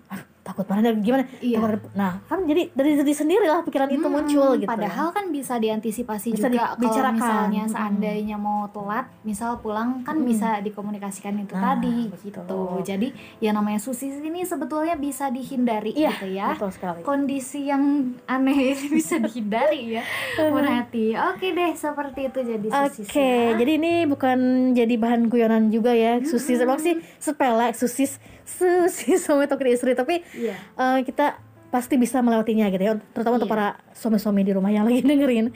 "Aduh, 0.45 0.53
takut 0.61 0.65
mana 0.67 0.93
gimana? 0.93 1.25
Iya. 1.39 1.57
Takut 1.57 1.89
Nah, 1.91 2.21
kan 2.23 2.45
jadi 2.45 2.69
dari 2.69 2.95
diri 2.95 3.11
sendiri 3.11 3.45
lah 3.45 3.61
pikiran 3.61 3.89
itu 3.89 3.97
Hmm, 3.99 4.13
muncul 4.13 4.49
gitu. 4.55 4.69
Padahal 4.69 5.09
kan 5.09 5.25
bisa 5.27 5.57
diantisipasi 5.57 6.27
Bisa 6.31 6.47
juga 6.47 6.77
kalau 6.77 7.11
misalnya 7.11 7.63
Hmm. 7.63 7.73
seandainya 7.73 8.37
mau 8.37 8.69
telat, 8.69 9.09
misal 9.21 9.57
pulang 9.57 10.01
kan 10.01 10.15
Hmm. 10.15 10.27
bisa 10.27 10.61
dikomunikasikan 10.61 11.33
itu 11.39 11.51
Nah, 11.51 11.73
tadi 11.73 12.07
betul. 12.07 12.21
gitu. 12.23 12.57
Jadi 12.85 13.07
yang 13.39 13.55
namanya 13.55 13.79
susis 13.79 14.21
ini 14.21 14.43
sebetulnya 14.43 14.93
bisa 14.93 15.27
dihindari 15.27 15.91
Iya, 15.91 16.13
gitu 16.13 16.27
ya. 16.31 16.47
betul 16.53 16.69
sekali. 16.69 17.01
Kondisi 17.01 17.65
yang 17.65 17.83
aneh 18.25 18.53
ini 18.71 18.85
bisa 18.91 19.17
dihindari 19.17 19.95
ya. 19.95 20.03
Berarti 20.37 21.15
oke 21.15 21.47
deh 21.47 21.71
seperti 21.73 22.19
itu 22.27 22.39
jadi 22.43 22.67
Oke, 22.67 22.89
susis 22.91 23.09
ya. 23.09 23.55
jadi 23.55 23.71
ini 23.75 23.93
bukan 24.05 24.37
jadi 24.71 24.93
bahan 24.95 25.25
guyonan 25.25 25.69
juga 25.69 25.89
ya. 25.91 26.21
Susis 26.21 26.59
emang 26.59 26.77
sih 26.77 27.01
sepele, 27.17 27.73
susis, 27.73 28.17
susis 28.45 29.19
suami 29.19 29.43
atau 29.43 29.57
istri, 29.61 29.91
tapi 29.91 30.21
Iya. 30.31 30.55
eh, 30.55 30.99
kita 31.01 31.41
pasti 31.67 31.97
bisa 31.97 32.21
melewatinya 32.21 32.69
gitu 32.69 32.81
ya. 32.81 32.95
Terutama 33.11 33.35
untuk 33.35 33.49
Iya. 33.49 33.55
para 33.57 33.67
suami-suami 33.91 34.41
di 34.41 34.53
rumah 34.53 34.71
yang 34.71 34.85
lagi 34.85 35.03
dengerin. 35.03 35.51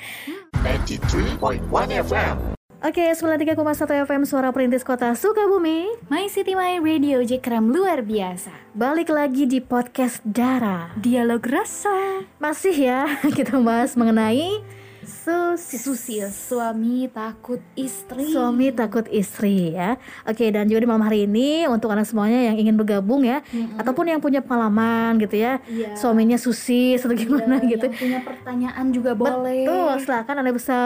93.1 0.59 1.63
FM. 1.95 2.35
Oke, 2.79 3.11
93,1 3.11 3.59
FM 4.07 4.23
Suara 4.23 4.55
Perintis 4.55 4.83
Kota 4.83 5.11
Sukabumi. 5.11 5.87
My 6.07 6.27
City 6.27 6.55
My 6.55 6.79
Radio 6.79 7.19
J 7.19 7.37
Krem 7.37 7.67
luar 7.69 7.99
biasa. 8.01 8.55
Balik 8.71 9.11
lagi 9.11 9.43
di 9.43 9.59
podcast 9.59 10.23
Dara. 10.23 10.95
Dialog 10.95 11.43
rasa. 11.43 12.23
Masih 12.39 12.71
ya 12.71 13.03
kita 13.37 13.59
bahas 13.59 13.99
mengenai 13.99 14.63
susis. 15.09 15.81
Susis 15.81 16.31
suami 16.31 17.09
takut 17.09 17.59
istri. 17.73 18.29
Suami 18.29 18.69
takut 18.69 19.09
istri 19.09 19.73
ya. 19.73 19.97
Oke, 20.23 20.53
dan 20.53 20.69
juga 20.69 20.85
di 20.85 20.87
malam 20.87 21.03
hari 21.03 21.25
ini 21.25 21.65
untuk 21.65 21.89
anak 21.89 22.05
semuanya 22.05 22.53
yang 22.53 22.61
ingin 22.61 22.77
bergabung 22.77 23.25
ya, 23.25 23.41
ataupun 23.75 24.07
yang 24.07 24.21
punya 24.21 24.45
pengalaman 24.45 25.17
gitu 25.17 25.41
ya, 25.41 25.57
Iya. 25.65 25.97
suaminya 25.97 26.37
susis 26.37 27.01
atau 27.01 27.17
gimana 27.17 27.57
Iya, 27.59 27.75
gitu. 27.75 27.85
Yang 27.89 27.99
punya 27.99 28.19
pertanyaan 28.23 28.85
juga 28.93 29.11
boleh. 29.17 29.65
Betul, 29.65 29.91
silakan 30.05 30.35
Anda 30.45 30.53
bisa 30.53 30.77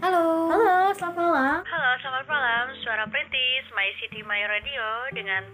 Halo 0.00 0.48
Halo, 0.48 0.96
selamat 0.96 1.16
malam. 1.20 1.60
Halo, 1.60 1.90
selamat 2.00 2.24
malam. 2.24 2.64
Suara 2.80 3.04
Perintis, 3.04 3.68
My 3.76 3.84
City 4.00 4.24
My 4.24 4.40
Radio 4.48 4.86
dengan 5.12 5.44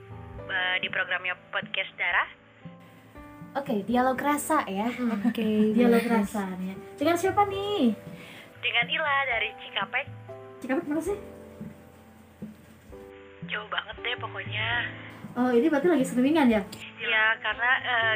eh, 0.47 0.77
di 0.79 0.87
programnya 0.87 1.35
Podcast 1.51 1.91
Darah. 1.99 2.29
Oke, 3.59 3.83
dialog 3.91 4.15
rasa 4.15 4.63
ya 4.71 4.87
Oke, 5.27 5.43
dialog 5.77 6.07
rasanya. 6.07 6.79
Dengan 6.95 7.19
siapa 7.19 7.43
nih? 7.51 7.91
Dengan 8.67 8.87
Ila 8.91 9.17
dari 9.31 9.49
Cikampek. 9.63 10.07
Cikampek 10.59 10.87
mana 10.91 10.99
sih? 10.99 11.15
Jauh 13.47 13.69
banget 13.71 13.95
deh 14.03 14.17
pokoknya. 14.19 14.69
Oh, 15.39 15.55
ini 15.55 15.71
berarti 15.71 15.87
lagi 15.87 16.03
streamingan 16.03 16.51
ya? 16.51 16.67
Ya, 16.99 17.25
karena 17.39 17.71
eh, 17.87 18.15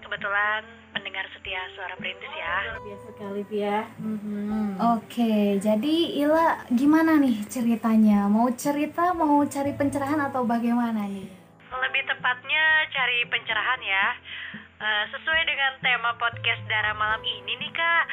kebetulan 0.00 0.64
pendengar 0.96 1.28
setia 1.36 1.68
Suara 1.76 1.92
Perintis 2.00 2.32
ya. 2.32 2.80
Biasa 2.80 3.06
sekali, 3.12 3.42
ya. 3.52 3.84
Oke, 4.96 5.60
jadi 5.60 5.94
Ila 6.24 6.64
gimana 6.72 7.20
nih 7.20 7.44
ceritanya? 7.44 8.32
Mau 8.32 8.48
cerita, 8.56 9.12
mau 9.12 9.44
cari 9.44 9.76
pencerahan 9.76 10.32
atau 10.32 10.48
bagaimana 10.48 11.04
nih? 11.12 11.28
Lebih 11.68 12.02
tepatnya 12.08 12.88
cari 12.88 13.20
pencerahan 13.28 13.80
ya. 13.84 14.06
Eh, 14.80 15.04
sesuai 15.12 15.42
dengan 15.44 15.76
tema 15.84 16.16
podcast 16.16 16.64
Darah 16.72 16.96
malam 16.96 17.20
ini 17.20 17.52
nih 17.60 17.72
kak. 17.76 18.04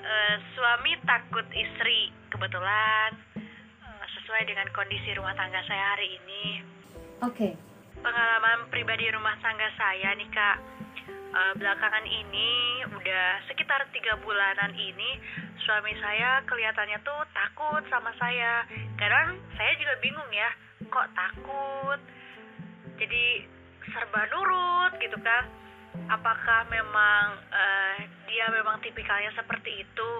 Eh, 0.00 0.36
suami 0.56 0.96
takut 1.04 1.44
istri 1.52 2.08
kebetulan 2.32 3.12
eh, 3.36 4.04
sesuai 4.16 4.48
dengan 4.48 4.64
kondisi 4.72 5.12
rumah 5.12 5.36
tangga 5.36 5.60
saya 5.68 5.92
hari 5.92 6.16
ini. 6.16 6.44
Oke, 7.20 7.52
pengalaman 8.00 8.72
pribadi 8.72 9.12
rumah 9.12 9.36
tangga 9.44 9.68
saya 9.76 10.16
nih 10.16 10.30
kak. 10.32 10.56
Eh, 11.30 11.52
belakangan 11.60 12.06
ini 12.08 12.80
udah 12.96 13.44
sekitar 13.52 13.84
tiga 13.92 14.16
bulanan 14.24 14.72
ini 14.72 15.20
suami 15.68 15.92
saya 16.00 16.40
kelihatannya 16.48 16.96
tuh 17.04 17.20
takut 17.36 17.84
sama 17.92 18.08
saya. 18.16 18.64
Kadang 18.96 19.36
saya 19.60 19.76
juga 19.76 20.00
bingung 20.00 20.32
ya 20.32 20.48
kok 20.88 21.12
takut? 21.12 22.00
Jadi 22.96 23.44
serba 23.84 24.24
nurut 24.32 24.96
gitu 24.96 25.20
kan 25.20 25.59
apakah 26.10 26.66
memang 26.70 27.38
eh, 27.50 27.96
dia 28.26 28.46
memang 28.50 28.78
tipikalnya 28.82 29.30
seperti 29.34 29.82
itu? 29.82 30.10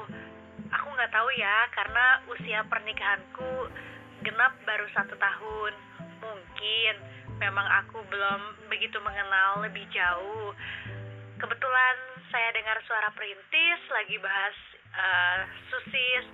Aku 0.70 0.86
nggak 0.94 1.10
tahu 1.10 1.28
ya 1.34 1.66
karena 1.74 2.06
usia 2.30 2.60
pernikahanku 2.70 3.70
genap 4.22 4.54
baru 4.66 4.86
satu 4.94 5.14
tahun. 5.18 5.72
Mungkin 6.20 6.94
memang 7.40 7.66
aku 7.84 8.04
belum 8.06 8.70
begitu 8.70 9.00
mengenal 9.02 9.64
lebih 9.64 9.82
jauh. 9.90 10.54
Kebetulan 11.40 11.96
saya 12.30 12.52
dengar 12.54 12.78
suara 12.86 13.10
perintis 13.16 13.80
lagi 13.90 14.16
bahas 14.22 14.56
eh, 14.94 15.40
susis. 15.70 16.24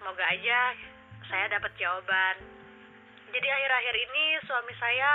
Semoga 0.00 0.24
aja 0.32 0.60
saya 1.26 1.50
dapat 1.50 1.72
jawaban. 1.76 2.36
Jadi 3.34 3.48
akhir-akhir 3.52 3.94
ini 4.00 4.24
suami 4.46 4.72
saya 4.78 5.10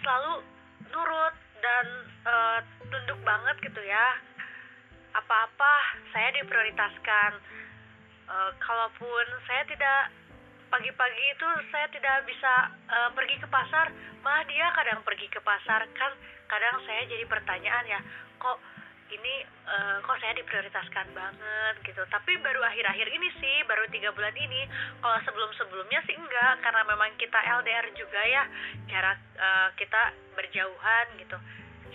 selalu 0.00 0.34
nurut 0.94 1.34
dan 1.62 1.86
eh, 2.26 2.58
tunduk 2.88 3.20
banget 3.22 3.56
gitu 3.62 3.82
ya. 3.84 4.06
Apa-apa 5.16 5.72
saya 6.14 6.28
diprioritaskan. 6.38 7.30
Eh, 8.28 8.50
kalaupun 8.60 9.24
saya 9.48 9.64
tidak 9.66 10.12
pagi-pagi 10.68 11.24
itu 11.32 11.48
saya 11.72 11.86
tidak 11.88 12.16
bisa 12.28 12.52
eh, 12.92 13.10
pergi 13.16 13.36
ke 13.40 13.48
pasar 13.48 13.88
malah 14.20 14.44
dia 14.44 14.66
kadang 14.74 15.00
pergi 15.06 15.26
ke 15.30 15.40
pasar. 15.40 15.86
Kan 15.96 16.12
kadang 16.48 16.80
saya 16.84 17.04
jadi 17.08 17.24
pertanyaan 17.28 17.84
ya 17.88 18.00
kok 18.38 18.58
ini 19.08 19.34
eh, 19.44 19.96
kok 20.04 20.18
saya 20.20 20.36
diprioritaskan 20.36 21.06
banget 21.16 21.74
gitu. 21.84 22.02
Tapi 22.08 22.32
baru 22.40 22.60
akhir-akhir 22.64 23.08
ini 23.08 23.28
sih 23.40 23.56
baru 23.64 23.88
tiga 23.88 24.12
bulan 24.12 24.34
ini 24.36 24.68
kalau 25.00 25.18
sebelum-sebelumnya 25.24 26.00
sih 26.04 26.16
enggak 26.16 26.60
karena 26.60 26.82
memang 26.84 27.10
kita 27.16 27.38
LDR 27.60 27.86
juga 27.96 28.20
ya 28.24 28.42
jarak 28.88 29.18
eh, 29.36 29.68
kita 29.80 30.02
berjauhan 30.36 31.06
gitu. 31.20 31.38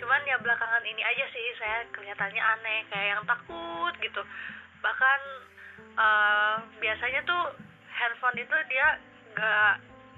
Cuman 0.04 0.22
ya 0.26 0.42
belakangan 0.42 0.84
ini 0.84 1.02
aja 1.06 1.26
sih 1.30 1.46
saya 1.62 1.86
kelihatannya 1.94 2.42
aneh 2.42 2.80
kayak 2.90 3.08
yang 3.18 3.24
takut 3.24 3.94
gitu. 4.02 4.22
Bahkan 4.82 5.20
eh, 5.98 6.56
biasanya 6.82 7.22
tuh 7.26 7.44
handphone 7.94 8.38
itu 8.42 8.58
dia 8.68 8.88
nggak 9.34 9.74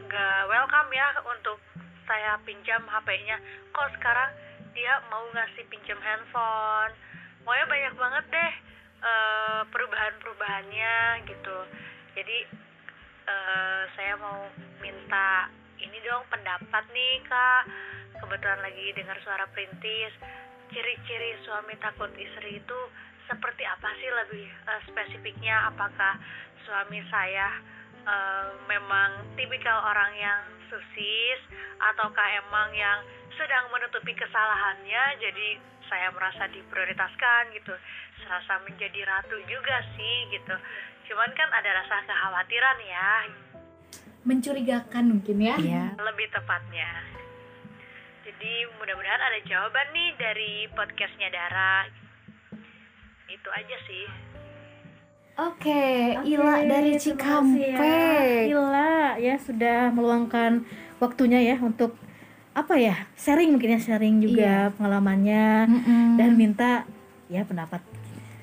nggak 0.07 0.39
welcome 0.51 0.91
ya 0.91 1.07
untuk 1.23 1.59
saya 2.05 2.37
pinjam 2.45 2.85
HP-nya 2.85 3.41
kok 3.73 3.89
sekarang 3.97 4.29
dia 4.75 4.99
mau 5.07 5.23
ngasih 5.31 5.63
pinjam 5.71 5.97
handphone. 6.03 6.93
Pokoknya 7.41 7.65
banyak 7.65 7.93
banget 7.95 8.25
deh 8.29 8.53
eh, 9.01 9.61
perubahan-perubahannya 9.71 10.95
gitu. 11.31 11.57
Jadi 12.19 12.37
eh, 13.25 13.81
saya 13.95 14.13
mau 14.19 14.51
minta 14.83 15.49
ini 15.79 15.97
dong 16.03 16.27
pendapat 16.27 16.83
nih 16.91 17.23
kak. 17.25 17.63
Kebetulan 18.19 18.59
lagi 18.61 18.85
dengar 18.93 19.17
suara 19.23 19.47
perintis. 19.55 20.11
Ciri-ciri 20.69 21.39
suami 21.47 21.79
takut 21.79 22.11
istri 22.19 22.59
itu 22.59 22.79
seperti 23.31 23.63
apa 23.63 23.89
sih? 23.95 24.11
Lebih 24.11 24.45
eh, 24.45 24.81
spesifiknya 24.91 25.71
apakah 25.71 26.19
suami 26.67 26.99
saya 27.07 27.47
eh, 28.03 28.47
memang 28.67 29.23
tipikal 29.39 29.87
orang 29.87 30.11
yang 30.19 30.41
susis 30.67 31.39
ataukah 31.79 32.27
emang 32.43 32.73
yang 32.75 32.99
sedang 33.35 33.67
menutupi 33.71 34.15
kesalahannya 34.15 35.03
jadi 35.19 35.47
saya 35.85 36.09
merasa 36.11 36.49
diprioritaskan 36.49 37.53
gitu 37.53 37.73
serasa 38.23 38.63
menjadi 38.65 39.05
ratu 39.05 39.37
juga 39.45 39.83
sih 39.95 40.15
gitu 40.33 40.55
cuman 41.11 41.29
kan 41.37 41.49
ada 41.53 41.69
rasa 41.83 42.01
kekhawatiran 42.07 42.79
ya 42.83 43.11
Mencurigakan 44.25 45.05
mungkin 45.13 45.37
ya. 45.37 45.53
Iya. 45.61 45.83
lebih 46.01 46.27
tepatnya 46.33 46.89
jadi 48.25 48.53
mudah-mudahan 48.81 49.21
ada 49.21 49.39
jawaban 49.45 49.87
nih 49.93 50.09
dari 50.17 50.53
podcastnya 50.73 51.29
Dara 51.29 51.85
itu 53.29 53.49
aja 53.51 53.77
sih 53.85 54.05
Oke, 55.35 56.15
Ila 56.31 56.63
Oke, 56.63 56.71
dari 56.71 56.95
ya. 56.95 56.99
Cikampek. 57.11 58.55
Ila 58.55 59.19
ya 59.19 59.35
sudah 59.35 59.91
meluangkan 59.91 60.63
waktunya 61.03 61.43
ya 61.43 61.59
untuk 61.59 61.99
apa 62.55 62.73
ya 62.73 62.95
sharing 63.13 63.51
mungkin 63.51 63.75
ya 63.75 63.79
sharing 63.81 64.15
juga 64.17 64.71
pengalamannya 64.73 65.67
Mm-mm. 65.67 66.15
dan 66.15 66.29
minta 66.33 66.87
ya 67.27 67.43
pendapat 67.43 67.83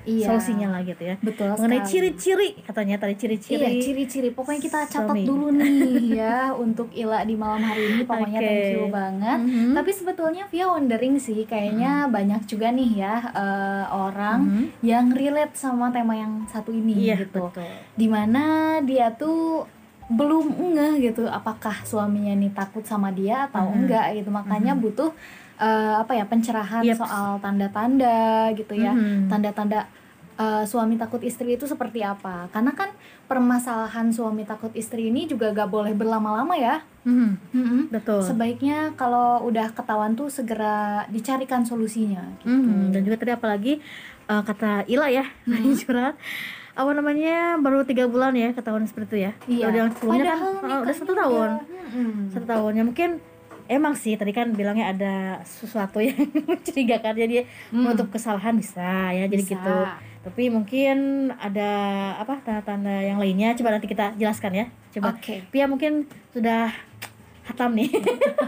Iya. 0.03 0.27
solusinya 0.27 0.67
lah 0.67 0.83
gitu 0.83 0.99
ya 0.99 1.15
Betul 1.17 1.55
mengenai 1.55 1.79
ciri-ciri 1.81 2.59
katanya 2.59 2.99
tadi 2.99 3.15
ciri-ciri 3.15 3.55
Iya, 3.55 3.71
ciri-ciri. 3.79 4.29
Pokoknya 4.29 4.59
kita 4.59 4.79
catat 4.83 5.07
suami. 5.07 5.23
dulu 5.23 5.47
nih 5.55 5.79
ya 6.11 6.51
untuk 6.51 6.91
Ila 6.91 7.23
di 7.23 7.39
malam 7.39 7.63
hari 7.63 7.87
ini. 7.87 8.03
Pokoknya 8.03 8.35
Oke. 8.35 8.43
thank 8.43 8.67
you 8.75 8.91
banget. 8.91 9.39
Mhm. 9.39 9.71
Tapi 9.71 9.91
sebetulnya 9.95 10.43
Via 10.45 10.67
wondering 10.67 11.15
sih, 11.15 11.47
kayaknya 11.47 12.11
banyak 12.11 12.43
juga 12.43 12.67
nih 12.69 12.91
ya 12.99 13.15
eh, 13.31 13.85
orang 13.87 14.39
Mhm. 14.43 14.63
yang 14.83 15.05
relate 15.07 15.55
sama 15.55 15.87
tema 15.87 16.13
yang 16.13 16.43
satu 16.45 16.75
ini 16.75 16.99
iya 17.01 17.15
gitu. 17.15 17.47
betul 17.47 17.63
Di 17.95 18.07
mana 18.11 18.43
dia 18.83 19.07
tuh 19.09 19.63
belum 20.07 20.45
ngeh 20.69 20.93
gitu 21.05 21.23
apakah 21.25 21.83
suaminya 21.83 22.33
nih 22.33 22.51
takut 22.51 22.83
sama 22.83 23.09
dia 23.09 23.47
atau 23.47 23.63
Mhm. 23.65 23.75
enggak 23.77 24.05
gitu. 24.15 24.29
Makanya 24.29 24.73
butuh 24.73 25.11
eh, 25.55 25.95
apa 25.95 26.11
ya 26.11 26.25
pencerahan 26.25 26.81
Yep. 26.83 26.97
soal 26.97 27.37
tanda-tanda 27.37 28.19
gitu 28.51 28.73
ya. 28.73 28.91
Mhm. 28.91 29.29
Tanda-tanda 29.29 29.85
eh, 30.33 30.65
suami 30.65 30.97
takut 30.97 31.21
istri 31.21 31.53
itu 31.53 31.63
seperti 31.63 32.01
apa? 32.01 32.49
Karena 32.49 32.73
kan 32.73 32.89
permasalahan 33.27 34.09
suami 34.09 34.41
takut 34.43 34.73
istri 34.73 35.07
ini 35.07 35.25
juga 35.25 35.51
gak 35.51 35.69
boleh 35.69 35.93
berlama-lama 35.93 36.53
ya. 36.53 36.81
Mhm. 37.03 37.29
Mm-mm. 37.53 37.81
betul 37.89 38.17
Sebaiknya 38.19 38.91
kalau 38.93 39.43
udah 39.43 39.69
ketahuan 39.71 40.13
tuh 40.13 40.27
segera 40.27 41.05
dicarikan 41.07 41.61
solusinya. 41.61 42.23
Gitu. 42.35 42.49
Mhm. 42.49 42.91
dan 42.91 43.01
juga 43.03 43.17
tadi 43.19 43.31
apalagi 43.31 43.73
eh, 44.25 44.41
kata 44.41 44.87
Ila 44.87 45.07
ya 45.07 45.25
Mhm. 45.45 45.53
curhat 45.79 46.15
apa 46.73 46.89
namanya 46.91 47.35
baru 47.55 47.81
tiga 47.81 48.05
bulan 48.05 48.33
ya 48.33 48.49
ketahuan 48.51 48.83
seperti 48.83 49.07
itu 49.07 49.17
ya 49.19 49.31
Iya. 49.45 49.63
Kalau 49.63 49.77
yang 49.77 49.89
sebelumnya 49.91 50.25
kan 50.25 50.39
oh, 50.63 50.79
udah 50.81 50.95
satu 50.95 51.13
tahun 51.13 51.49
Mm-mm. 51.87 52.17
satu 52.29 52.45
tahunnya 52.47 52.83
mungkin 52.83 53.09
emang 53.65 53.93
sih 53.93 54.13
tadi 54.13 54.29
kan 54.29 54.51
bilangnya 54.51 54.89
ada 54.89 55.13
sesuatu 55.43 55.97
yang 55.99 56.17
mencurigakan 56.49 57.13
jadi 57.15 57.45
Hmm. 57.69 57.85
menutup 57.85 58.09
kesalahan 58.09 58.53
bisa 58.53 58.81
ya 59.09 59.25
jadi 59.25 59.39
Bisa. 59.39 59.53
gitu 59.53 59.77
tapi 60.23 60.47
mungkin 60.47 60.97
ada 61.35 61.69
apa 62.15 62.39
tanda-tanda 62.39 63.01
yang 63.01 63.19
lainnya 63.19 63.53
coba 63.53 63.75
nanti 63.75 63.85
kita 63.85 64.15
jelaskan 64.15 64.51
ya 64.53 64.65
coba 64.91 65.13
Oke. 65.13 65.43
Pia 65.47 65.65
mungkin 65.65 66.05
sudah 66.31 66.71
hatam 67.43 67.75
nih 67.75 67.91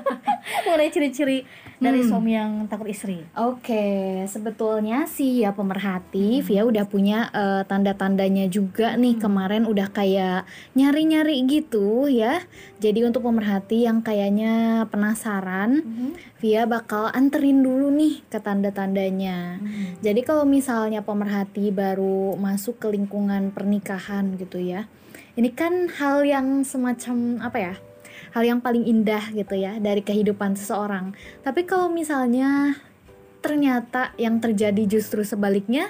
mulai 0.68 0.88
ciri-ciri 0.88 1.44
dari 1.76 2.00
Hmm. 2.00 2.08
suami 2.08 2.32
yang 2.32 2.52
takut 2.66 2.88
istri 2.88 3.20
Oke, 3.36 3.84
sebetulnya 4.26 5.04
sih 5.06 5.44
ya 5.44 5.52
pemerhati, 5.52 6.40
Via 6.40 6.64
udah 6.64 6.88
punya 6.88 7.28
eh, 7.30 7.68
tanda-tandanya 7.68 8.48
juga 8.48 8.96
nih 8.96 9.20
kemarin 9.20 9.68
udah 9.68 9.92
kayak 9.92 10.48
nyari-nyari 10.72 11.44
gitu 11.44 12.08
ya. 12.08 12.40
Jadi 12.80 13.04
untuk 13.04 13.28
pemerhati 13.28 13.84
yang 13.84 14.00
kayaknya 14.00 14.88
penasaran, 14.88 15.84
Via 16.40 16.64
bakal 16.64 17.12
anterin 17.12 17.60
dulu 17.60 17.92
nih 17.92 18.24
ke 18.26 18.40
tanda-tandanya. 18.40 19.60
Jadi 20.00 20.24
kalau 20.24 20.48
misalnya 20.48 21.04
pemerhati 21.04 21.76
baru 21.76 22.40
masuk 22.40 22.80
ke 22.80 22.88
lingkungan 22.88 23.52
pernikahan 23.52 24.40
gitu 24.40 24.64
ya, 24.64 24.88
ini 25.36 25.52
kan 25.52 25.92
hal 25.92 26.24
yang 26.24 26.64
semacam 26.64 27.44
apa 27.44 27.58
ya? 27.60 27.76
Hal 28.36 28.44
yang 28.44 28.60
paling 28.60 28.84
indah 28.84 29.32
gitu 29.32 29.56
ya 29.56 29.80
dari 29.80 30.04
kehidupan 30.04 30.60
seseorang. 30.60 31.16
Tapi 31.40 31.64
kalau 31.64 31.88
misalnya 31.88 32.76
ternyata 33.40 34.12
yang 34.20 34.44
terjadi 34.44 34.84
justru 35.00 35.24
sebaliknya, 35.24 35.88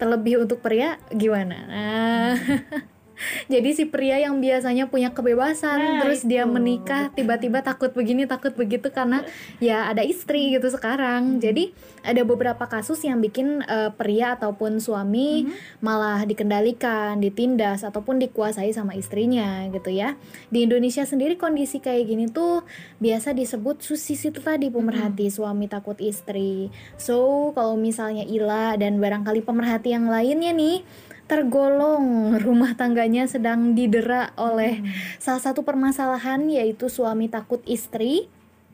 terlebih 0.00 0.48
untuk 0.48 0.64
pria 0.64 0.96
gimana? 1.12 1.58
Nah, 1.68 2.32
jadi 3.52 3.68
si 3.74 3.84
pria 3.88 4.18
yang 4.22 4.38
biasanya 4.38 4.86
punya 4.86 5.10
kebebasan, 5.12 5.78
Nah, 5.78 6.00
terus 6.04 6.22
dia 6.24 6.44
itu. 6.46 6.52
menikah 6.52 7.10
tiba-tiba 7.14 7.62
takut 7.62 7.90
begini 7.92 8.24
takut 8.28 8.54
begitu 8.54 8.90
karena 8.90 9.24
ya 9.58 9.90
ada 9.90 10.02
istri 10.02 10.54
gitu 10.54 10.68
sekarang. 10.70 11.42
Jadi 11.42 11.74
ada 12.02 12.22
beberapa 12.22 12.64
kasus 12.66 13.02
yang 13.02 13.18
bikin 13.18 13.62
eh, 13.66 13.90
pria 13.94 14.38
ataupun 14.38 14.78
suami 14.78 15.50
malah 15.82 16.22
dikendalikan, 16.24 17.18
ditindas 17.18 17.82
ataupun 17.82 18.22
dikuasai 18.22 18.70
sama 18.74 18.94
istrinya 18.94 19.66
gitu 19.70 19.90
ya. 19.90 20.14
Di 20.48 20.64
Indonesia 20.66 21.02
sendiri 21.02 21.34
kondisi 21.36 21.82
kayak 21.82 22.04
gini 22.08 22.24
tuh 22.30 22.62
biasa 23.02 23.34
disebut 23.34 23.82
susis 23.82 24.24
itu 24.28 24.38
tadi 24.42 24.70
pemerhati 24.70 25.28
suami 25.28 25.66
takut 25.66 25.98
istri. 25.98 26.70
So 26.96 27.50
kalau 27.54 27.74
misalnya 27.74 28.24
Ila 28.24 28.78
dan 28.78 29.02
barangkali 29.02 29.42
pemerhati 29.42 29.94
yang 29.94 30.08
lainnya 30.10 30.52
nih 30.54 30.82
tergolong 31.28 32.32
rumah 32.44 32.74
tangganya 32.74 33.28
sedang 33.28 33.76
didera 33.76 34.32
oleh 34.34 34.82
salah 35.20 35.44
satu 35.44 35.62
permasalahan 35.62 36.48
yaitu 36.48 36.88
suami 36.88 37.28
takut 37.28 37.60
istri. 37.68 38.26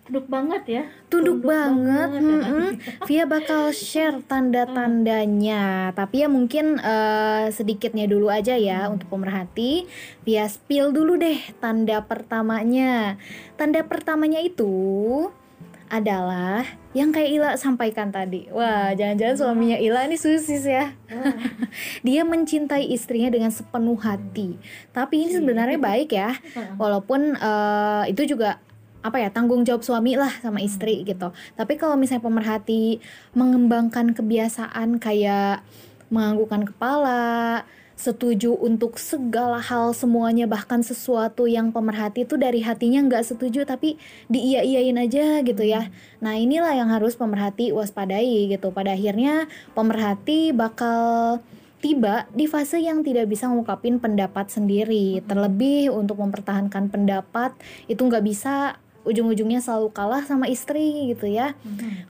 Duduk 0.04 0.28
banget 0.28 0.62
ya. 0.68 0.82
Tunduk 1.08 1.40
Tunduk 1.40 1.48
banget, 1.48 2.08
banget, 2.12 2.28
ya, 2.28 2.36
mm-mm. 2.44 2.68
Via 3.08 3.24
bakal 3.24 3.72
share 3.72 4.20
tanda-tandanya. 4.20 5.96
Tapi 5.96 6.20
ya 6.20 6.28
mungkin 6.28 6.76
eh, 6.76 7.48
sedikitnya 7.48 8.04
dulu 8.04 8.28
aja 8.28 8.52
ya 8.52 8.84
untuk 8.92 9.08
pemerhati. 9.08 9.88
Via 10.28 10.44
spill 10.44 10.92
dulu 10.92 11.16
deh 11.16 11.40
tanda 11.56 12.04
pertamanya. 12.04 13.16
Tanda 13.56 13.80
pertamanya 13.80 14.44
itu 14.44 15.32
adalah 15.94 16.66
yang 16.90 17.14
kayak 17.14 17.30
Ila 17.38 17.50
sampaikan 17.54 18.10
tadi. 18.10 18.50
Wah 18.50 18.90
jangan-jangan 18.98 19.36
suaminya 19.38 19.78
Ila 19.78 20.10
ini 20.10 20.18
susis 20.18 20.66
ya. 20.66 20.90
Dia 22.06 22.26
mencintai 22.26 22.90
istrinya 22.90 23.30
dengan 23.30 23.54
sepenuh 23.54 23.98
hati. 24.02 24.58
Tapi 24.90 25.14
ini 25.22 25.30
sebenarnya 25.30 25.78
baik 25.78 26.10
ya. 26.10 26.34
Walaupun 26.74 27.38
eh, 27.38 28.02
itu 28.10 28.34
juga 28.34 28.58
apa 29.04 29.20
ya 29.20 29.28
tanggung 29.28 29.62
jawab 29.62 29.84
suami 29.86 30.18
lah 30.18 30.32
sama 30.42 30.58
istri 30.58 31.06
gitu. 31.06 31.30
Tapi 31.54 31.78
kalau 31.78 31.94
misalnya 31.94 32.26
pemerhati 32.26 32.98
mengembangkan 33.38 34.16
kebiasaan 34.16 34.98
kayak 34.98 35.62
menganggukkan 36.08 36.74
kepala 36.74 37.22
setuju 37.94 38.58
untuk 38.58 38.98
segala 38.98 39.62
hal 39.62 39.94
semuanya 39.94 40.50
bahkan 40.50 40.82
sesuatu 40.82 41.46
yang 41.46 41.70
pemerhati 41.70 42.26
itu 42.26 42.34
dari 42.34 42.58
hatinya 42.60 43.06
nggak 43.06 43.22
setuju 43.22 43.62
tapi 43.62 43.96
diiya-iyain 44.26 44.98
aja 44.98 45.40
gitu 45.46 45.62
ya. 45.62 45.88
Nah 46.18 46.34
inilah 46.34 46.74
yang 46.74 46.90
harus 46.90 47.14
pemerhati 47.14 47.70
waspadai 47.70 48.50
gitu. 48.50 48.74
Pada 48.74 48.98
akhirnya 48.98 49.46
pemerhati 49.78 50.50
bakal 50.50 51.38
tiba 51.78 52.24
di 52.32 52.48
fase 52.50 52.80
yang 52.80 53.04
tidak 53.04 53.30
bisa 53.30 53.46
ngungkapin 53.46 54.02
pendapat 54.02 54.50
sendiri. 54.50 55.22
Terlebih 55.24 55.94
untuk 55.94 56.18
mempertahankan 56.18 56.90
pendapat 56.90 57.54
itu 57.86 58.02
nggak 58.02 58.24
bisa 58.24 58.80
ujung-ujungnya 59.04 59.60
selalu 59.60 59.92
kalah 59.92 60.24
sama 60.24 60.48
istri 60.48 61.12
gitu 61.12 61.28
ya. 61.28 61.52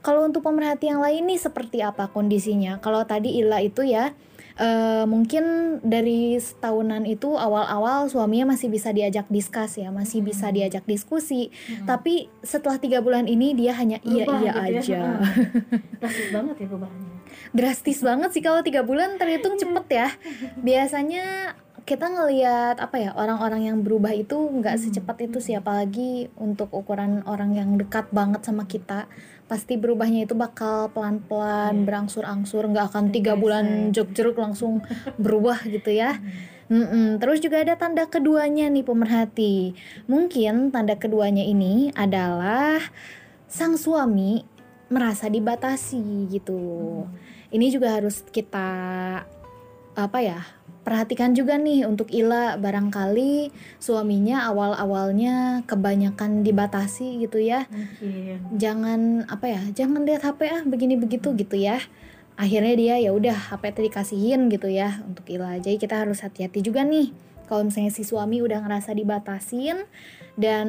Kalau 0.01 0.25
untuk 0.25 0.47
pemerhati 0.47 0.87
yang 0.89 1.03
lain 1.03 1.27
nih 1.27 1.39
seperti 1.39 1.83
apa 1.83 2.07
kondisinya? 2.07 2.79
Kalau 2.79 3.03
tadi 3.03 3.35
Ila 3.43 3.59
itu 3.59 3.83
ya 3.83 4.15
eh, 4.55 5.05
mungkin 5.07 5.77
dari 5.83 6.39
setahunan 6.39 7.03
itu 7.03 7.35
awal-awal 7.35 8.07
suaminya 8.07 8.55
masih 8.55 8.71
bisa 8.71 8.91
diajak 8.95 9.27
diskus 9.27 9.75
ya 9.79 9.91
masih 9.91 10.23
bisa 10.23 10.51
diajak 10.51 10.83
diskusi. 10.87 11.51
Tapi 11.83 12.31
setelah 12.43 12.79
tiga 12.79 12.99
bulan 13.03 13.27
ini 13.27 13.51
dia 13.55 13.75
hanya 13.75 13.99
iya 14.03 14.23
Berubah 14.23 14.41
iya 14.41 14.51
gitu 14.51 14.59
ya. 14.59 14.79
aja. 14.79 14.99
Drastis 16.01 16.29
banget 16.31 16.55
ya 16.59 16.67
perubahannya. 16.71 17.15
Drastis 17.55 17.99
banget 18.03 18.29
sih 18.35 18.43
kalau 18.43 18.61
tiga 18.63 18.81
bulan 18.83 19.19
terhitung 19.19 19.55
cepet 19.59 19.85
ya. 19.91 20.07
Biasanya 20.59 21.55
kita 21.85 22.09
ngelihat 22.09 22.81
apa 22.81 22.97
ya 22.97 23.13
orang-orang 23.13 23.69
yang 23.69 23.77
berubah 23.85 24.09
itu 24.09 24.33
nggak 24.33 24.81
secepat 24.81 25.29
itu 25.29 25.37
sih 25.37 25.53
apalagi 25.53 26.33
untuk 26.33 26.73
ukuran 26.73 27.21
orang 27.29 27.53
yang 27.53 27.77
dekat 27.77 28.09
banget 28.09 28.41
sama 28.41 28.65
kita 28.65 29.05
pasti 29.45 29.77
berubahnya 29.77 30.25
itu 30.25 30.33
bakal 30.33 30.89
pelan-pelan 30.89 31.85
berangsur-angsur 31.85 32.65
nggak 32.73 32.89
akan 32.89 33.13
tiga 33.13 33.37
bulan 33.37 33.93
jog-jeruk 33.93 34.33
langsung 34.33 34.81
berubah 35.23 35.61
gitu 35.69 35.93
ya 35.93 36.17
Mm-mm. 36.65 37.21
Terus 37.21 37.45
juga 37.45 37.61
ada 37.61 37.77
tanda 37.77 38.09
keduanya 38.09 38.65
nih 38.73 38.81
pemerhati. 38.81 39.77
Mungkin 40.09 40.73
tanda 40.73 40.97
keduanya 40.97 41.45
ini 41.45 41.93
adalah 41.93 42.81
sang 43.45 43.77
suami 43.77 44.41
merasa 44.89 45.29
dibatasi 45.29 46.25
gitu. 46.33 47.05
ini 47.53 47.69
juga 47.69 47.95
harus 48.01 48.25
kita 48.33 48.67
apa 49.95 50.19
ya 50.19 50.41
perhatikan 50.85 51.33
juga 51.33 51.57
nih 51.57 51.89
untuk 51.89 52.13
Ila 52.13 52.61
barangkali 52.61 53.49
suaminya 53.81 54.45
awal-awalnya 54.45 55.65
kebanyakan 55.65 56.45
dibatasi 56.45 57.25
gitu 57.25 57.41
ya. 57.41 57.65
Mungkin. 57.73 58.55
Jangan 58.55 58.99
apa 59.25 59.49
ya 59.49 59.61
jangan 59.73 60.05
lihat 60.05 60.21
HP 60.21 60.39
ah 60.45 60.61
begini 60.61 60.95
begitu 60.95 61.33
gitu 61.33 61.57
ya. 61.57 61.81
Akhirnya 62.37 62.77
dia 62.77 62.95
ya 63.01 63.11
udah 63.11 63.33
HP 63.33 63.63
tadi 63.73 63.89
kasihin 63.89 64.47
gitu 64.53 64.69
ya 64.69 65.01
untuk 65.01 65.25
Ila. 65.25 65.57
Jadi 65.57 65.81
kita 65.81 66.05
harus 66.05 66.21
hati-hati 66.21 66.61
juga 66.61 66.85
nih. 66.85 67.09
Kalau 67.49 67.65
misalnya 67.65 67.89
si 67.89 68.05
suami 68.05 68.45
udah 68.45 68.61
ngerasa 68.61 68.93
dibatasin 68.93 69.81
dan 70.35 70.67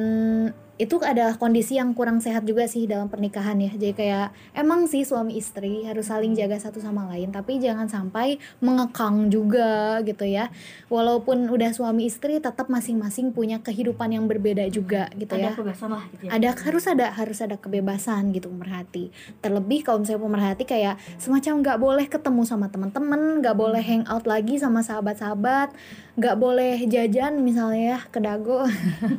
itu 0.77 1.01
adalah 1.01 1.33
kondisi 1.41 1.81
yang 1.81 1.97
kurang 1.97 2.21
sehat 2.21 2.45
juga 2.45 2.69
sih 2.69 2.85
dalam 2.85 3.09
pernikahan 3.09 3.57
ya. 3.57 3.73
Jadi 3.73 3.93
kayak 3.97 4.29
emang 4.53 4.85
sih 4.85 5.01
suami 5.01 5.33
istri 5.33 5.81
harus 5.89 6.13
saling 6.13 6.37
jaga 6.37 6.61
satu 6.61 6.77
sama 6.77 7.09
lain 7.09 7.33
tapi 7.33 7.57
jangan 7.57 7.89
sampai 7.89 8.37
mengekang 8.61 9.33
juga 9.33 9.99
gitu 10.05 10.29
ya. 10.29 10.53
Walaupun 10.93 11.49
udah 11.49 11.73
suami 11.73 12.05
istri 12.05 12.37
tetap 12.37 12.69
masing-masing 12.69 13.33
punya 13.33 13.57
kehidupan 13.57 14.13
yang 14.13 14.29
berbeda 14.29 14.69
juga 14.69 15.09
gitu 15.17 15.33
ada 15.33 15.49
ya. 15.49 15.57
kebebasan 15.57 15.89
lah 15.89 16.03
gitu 16.13 16.29
ya. 16.29 16.37
Ada 16.37 16.49
harus 16.53 16.85
ada 16.85 17.05
harus 17.09 17.39
ada 17.41 17.57
kebebasan 17.57 18.29
gitu 18.37 18.53
pemerhati 18.53 19.09
terlebih 19.41 19.81
kalau 19.81 20.05
misalnya 20.05 20.21
pemerhati 20.21 20.63
kayak 20.69 21.01
semacam 21.17 21.65
nggak 21.65 21.77
boleh 21.81 22.05
ketemu 22.05 22.41
sama 22.45 22.69
teman-teman 22.69 23.41
nggak 23.41 23.57
boleh 23.57 23.81
hangout 23.81 24.29
lagi 24.29 24.61
sama 24.61 24.85
sahabat-sahabat 24.85 25.73
nggak 26.17 26.37
boleh 26.37 26.81
jajan 26.89 27.41
misalnya 27.41 27.97
ya 27.97 27.99
ke 28.09 28.17
dago 28.21 28.65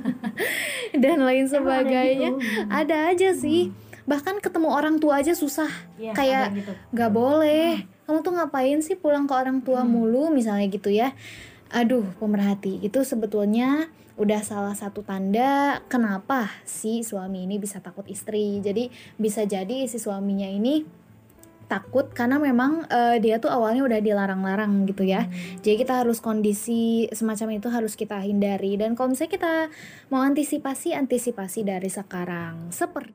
dan 1.02 1.18
lain 1.22 1.46
sebagainya 1.46 2.32
Emang 2.34 2.40
ada 2.40 2.46
gitu? 2.46 2.60
ada 2.70 2.96
aja 3.12 3.28
sih. 3.34 3.62
Bahkan 4.08 4.40
ketemu 4.40 4.68
orang 4.72 4.96
tua 4.96 5.20
aja 5.20 5.36
susah. 5.36 5.68
Iya, 6.00 6.16
kayak 6.16 6.46
gitu. 6.56 6.72
boleh. 7.12 7.84
Kamu 8.08 8.24
tuh 8.24 8.32
ngapain 8.40 8.80
sih 8.80 8.96
pulang 8.96 9.28
ke 9.28 9.34
orang 9.36 9.60
tua 9.60 9.84
mulu? 9.84 10.32
Misalnya 10.32 10.64
gitu 10.72 10.88
ya. 10.88 11.12
Aduh 11.68 12.08
pemerhati. 12.16 12.80
Itu 12.80 13.04
sebetulnya 13.04 13.92
udah 14.18 14.42
salah 14.42 14.74
satu 14.74 15.06
tanda 15.06 15.78
kenapa 15.86 16.50
si 16.66 17.04
suami 17.04 17.44
ini 17.44 17.60
bisa 17.60 17.84
takut 17.84 18.08
istri. 18.08 18.58
Jadi 18.64 18.88
bisa 19.20 19.44
jadi 19.44 19.84
si 19.84 20.00
suaminya 20.00 20.48
ini 20.48 20.82
takut 21.68 22.08
karena 22.16 22.40
memang 22.40 22.88
eh, 22.88 23.20
dia 23.20 23.36
tuh 23.38 23.52
awalnya 23.52 23.84
udah 23.84 24.00
dilarang-larang 24.00 24.88
gitu 24.88 25.04
ya. 25.04 25.28
Jadi 25.60 25.84
kita 25.84 26.02
harus 26.02 26.18
kondisi 26.18 27.06
semacam 27.12 27.60
itu 27.60 27.68
harus 27.68 27.94
kita 27.94 28.18
hindari. 28.24 28.80
Dan 28.80 28.96
kalau 28.96 29.12
misalnya 29.12 29.32
kita 29.36 29.54
mau 30.08 30.24
antisipasi 30.24 30.96
antisipasi 30.96 31.62
dari 31.62 31.92
sekarang. 31.92 32.72
Seperti 32.72 33.14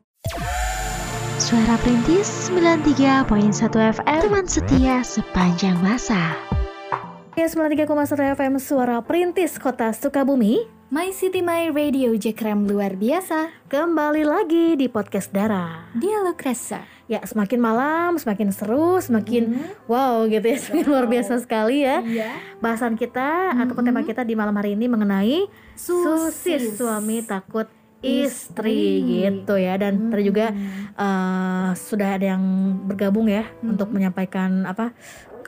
Suara 1.41 1.75
Perintis 1.81 2.47
93.1 2.53 3.27
FM 3.99 4.21
Teman 4.23 4.45
setia 4.47 5.03
sepanjang 5.03 5.75
masa. 5.83 6.37
Oke, 7.33 7.49
93,1 7.49 8.37
FM 8.37 8.53
Suara 8.61 9.01
Perintis 9.01 9.57
Kota 9.57 9.89
Sukabumi 9.91 10.69
My 10.93 11.09
City 11.09 11.41
My 11.41 11.73
Radio 11.73 12.13
Jekrem 12.13 12.69
luar 12.69 12.93
biasa. 12.93 13.49
Kembali 13.65 14.21
lagi 14.21 14.77
di 14.77 14.85
Podcast 14.85 15.33
Dara. 15.33 15.89
Dialog 15.97 16.37
rasa. 16.37 16.85
Ya, 17.09 17.17
semakin 17.25 17.57
malam, 17.57 18.21
semakin 18.21 18.53
seru, 18.53 19.01
semakin 19.01 19.57
wow 19.89 20.21
gitu 20.29 20.45
ya. 20.45 20.53
Semakin 20.61 20.85
luar 20.85 21.09
biasa 21.09 21.41
sekali 21.41 21.81
ya. 21.81 21.97
Iya. 22.05 22.37
Bahasan 22.61 22.93
kita 22.93 23.57
ataupun 23.57 23.89
tema 23.89 24.05
kita 24.05 24.21
di 24.21 24.37
malam 24.37 24.53
hari 24.53 24.77
ini 24.77 24.85
mengenai 24.85 25.49
Susis 25.73 26.77
Suami 26.77 27.25
takut 27.25 27.65
istri. 28.05 29.01
gitu 29.01 29.57
ya. 29.57 29.81
Dan 29.81 30.13
tadi 30.13 30.29
juga 30.29 30.53
eh, 30.93 31.69
sudah 31.73 32.21
ada 32.21 32.37
yang 32.37 32.43
bergabung 32.85 33.33
ya 33.33 33.49
Untuk 33.65 33.89
menyampaikan 33.89 34.61
apa 34.69 34.93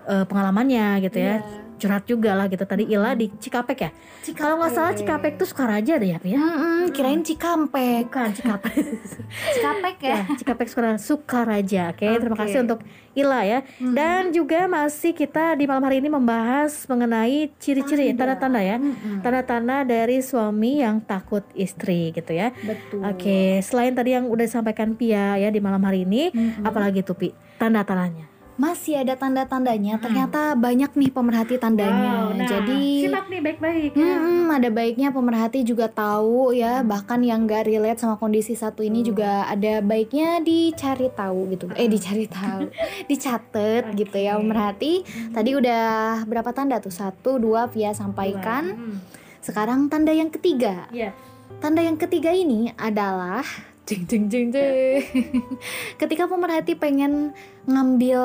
eh, 0.09 0.25
pengalamannya 0.25 1.05
gitu 1.05 1.21
ya 1.21 1.45
Curhat 1.75 2.03
juga 2.03 2.33
lah 2.33 2.47
gitu 2.47 2.63
Tadi 2.63 2.87
Ila 2.87 3.13
di 3.13 3.29
Cikampek 3.29 3.77
ya 3.77 3.91
Kalau 4.33 4.57
nggak 4.57 4.71
salah 4.71 4.91
Cikampek 4.91 5.37
tuh 5.37 5.45
Sukaraja 5.45 5.95
deh 5.95 6.09
ya 6.09 6.17
Pi, 6.17 6.33
ya 6.33 6.39
Mm-mm, 6.39 6.89
kirain 6.89 7.21
Cikampek 7.21 8.09
Bukan 8.09 8.31
Cikampek 8.33 8.73
Cikampek 9.55 9.95
ya 9.99 10.15
ya, 10.15 10.19
Cikampek 10.33 10.67
Sukara- 10.67 10.97
Sukaraja. 10.97 11.91
Oke, 11.91 12.07
terima 12.07 12.35
Oke. 12.35 12.41
kasih 12.45 12.59
untuk 12.61 12.79
Ila 13.11 13.41
ya. 13.43 13.59
Dan 13.79 14.31
juga 14.31 14.67
masih 14.67 15.11
kita 15.11 15.55
di 15.55 15.63
malam 15.65 15.83
hari 15.83 15.99
ini 15.99 16.07
membahas 16.07 16.83
mengenai 16.85 17.51
ciri-ciri 17.57 18.11
tanda-tanda 18.11 18.59
ya. 18.59 18.77
Tanda-tanda 19.19 19.83
dari 19.83 20.19
suami 20.19 20.79
yang 20.79 20.99
takut 21.01 21.43
istri 21.53 22.11
gitu 22.11 22.31
ya. 22.31 22.51
betul 22.57 23.03
Oke, 23.03 23.59
selain 23.61 23.91
tadi 23.91 24.13
yang 24.13 24.27
udah 24.27 24.43
disampaikan 24.43 24.95
Pia 24.95 25.35
ya 25.35 25.49
di 25.49 25.59
malam 25.59 25.79
hari 25.79 26.03
ini, 26.03 26.31
apalagi 26.61 27.01
tuh 27.01 27.15
Pi? 27.15 27.29
Tanda-tandanya. 27.55 28.34
Masih 28.55 29.03
ada 29.03 29.19
tanda-tandanya 29.19 29.99
ternyata 29.99 30.55
banyak 30.55 30.91
nih 30.95 31.11
pemerhati 31.11 31.59
tandanya 31.59 32.31
nah, 32.31 32.47
jadi 32.47 32.81
simak 33.05 33.27
nih 33.27 33.41
baik-baik 33.43 33.91
ya. 33.95 34.15
Hmm, 34.15 34.47
ada 34.51 34.69
baiknya 34.69 35.09
pemerhati 35.11 35.65
juga 35.65 35.89
tahu 35.89 36.53
ya, 36.55 36.81
bahkan 36.85 37.21
yang 37.21 37.49
gak 37.49 37.67
relate 37.67 37.99
sama 38.01 38.15
kondisi 38.15 38.53
satu 38.53 38.81
ini 38.81 39.01
juga 39.01 39.45
ada 39.49 39.81
baiknya 39.81 40.39
dicari 40.41 41.09
tahu 41.11 41.51
gitu. 41.53 41.65
Eh 41.75 41.87
dicari 41.89 42.25
tahu, 42.29 42.69
dicatat 43.09 43.93
gitu 43.93 44.17
ya 44.17 44.37
pemerhati. 44.37 45.05
Tadi 45.33 45.51
udah 45.55 45.85
berapa 46.25 46.51
tanda 46.51 46.77
tuh? 46.79 46.93
Satu, 46.93 47.37
dua, 47.41 47.67
Via 47.71 47.91
sampaikan. 47.91 48.63
Hmm. 48.75 48.97
Sekarang 49.41 49.87
tanda 49.91 50.13
yang 50.13 50.29
ketiga. 50.33 50.89
Iya. 50.89 51.13
Tanda 51.61 51.81
yang 51.85 51.97
ketiga 51.97 52.33
ini 52.33 52.73
adalah 52.75 53.45
jeng 53.85 54.03
jeng 54.09 54.25
jeng 54.27 54.47
jeng. 54.49 55.01
Ketika 56.01 56.25
pemerhati 56.25 56.73
pengen 56.73 57.37
ngambil 57.69 58.21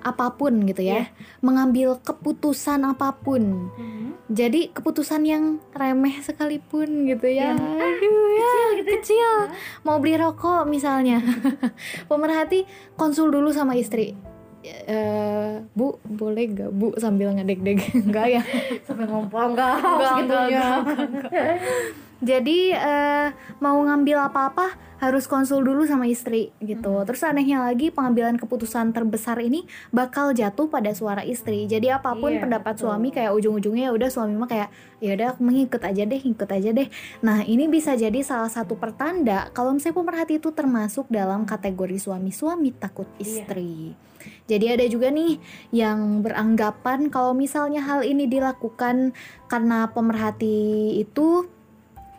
apa 0.00 0.26
pun 0.36 0.64
gitu 0.64 0.80
ya, 0.80 1.12
mengambil 1.44 2.00
keputusan 2.00 2.88
apa 2.88 3.12
pun. 3.20 3.68
Hmm. 3.76 4.16
Jadi 4.32 4.72
keputusan 4.72 5.28
yang 5.28 5.60
remeh 5.76 6.16
sekalipun 6.24 7.04
gitu 7.08 7.28
ya. 7.28 7.52
Yang 7.52 7.60
Aduh 7.60 8.26
ya, 8.32 8.54
kecil, 8.96 9.30
Mau 9.84 10.00
beli 10.00 10.16
rokok 10.16 10.64
misalnya. 10.64 11.20
Pemerhati 12.10 12.64
konsul 12.96 13.28
dulu 13.28 13.52
sama 13.52 13.76
istri. 13.76 14.16
Eh, 14.60 15.64
bu, 15.72 15.96
boleh 16.04 16.44
gak 16.52 16.70
bu 16.72 16.92
sambil 17.00 17.32
ngedek-dek? 17.32 17.80
Enggak 18.08 18.26
ya. 18.28 18.42
Sampai 18.84 19.08
ngompol 19.08 19.56
enggak 19.56 19.80
Enggak, 19.80 20.10
segitunya. 20.12 20.66
Jadi 22.20 22.76
eh, 22.76 23.28
mau 23.64 23.80
ngambil 23.80 24.28
apa-apa 24.28 24.90
harus 25.00 25.24
konsul 25.24 25.64
dulu 25.64 25.88
sama 25.88 26.04
istri 26.04 26.52
gitu. 26.60 26.92
Terus 27.08 27.24
anehnya 27.24 27.64
lagi 27.64 27.88
pengambilan 27.88 28.36
keputusan 28.36 28.92
terbesar 28.92 29.40
ini 29.40 29.64
bakal 29.88 30.36
jatuh 30.36 30.68
pada 30.68 30.92
suara 30.92 31.24
istri. 31.24 31.64
Jadi 31.64 31.88
apa 31.88 32.12
pun 32.12 32.36
Iya, 32.36 32.44
pendapat 32.44 32.76
betul. 32.76 32.84
suami 32.92 33.08
kayak 33.08 33.32
ujung-ujungnya 33.32 33.88
ya 33.88 33.92
udah 33.96 34.08
suami 34.12 34.36
mah 34.36 34.48
kayak 34.52 34.68
ya 35.00 35.16
udah 35.16 35.26
aku 35.32 35.40
mengikut 35.40 35.80
aja 35.80 36.02
deh, 36.04 36.20
ikut 36.20 36.50
aja 36.52 36.70
deh. 36.76 36.88
Nah, 37.24 37.40
ini 37.48 37.64
bisa 37.72 37.96
jadi 37.96 38.20
salah 38.20 38.52
satu 38.52 38.76
pertanda 38.76 39.48
kalau 39.56 39.72
misalnya 39.72 39.96
pemerhati 40.04 40.36
itu 40.36 40.52
termasuk 40.52 41.08
dalam 41.08 41.48
kategori 41.48 41.96
suami-suami 41.96 42.76
takut 42.76 43.08
istri. 43.16 43.96
Jadi 44.44 44.66
ada 44.68 44.84
juga 44.84 45.08
nih 45.08 45.40
yang 45.72 46.20
beranggapan 46.20 47.08
kalau 47.08 47.32
misalnya 47.32 47.80
hal 47.80 48.04
ini 48.04 48.28
dilakukan 48.28 49.16
karena 49.48 49.88
pemerhati 49.96 50.92
itu 51.00 51.48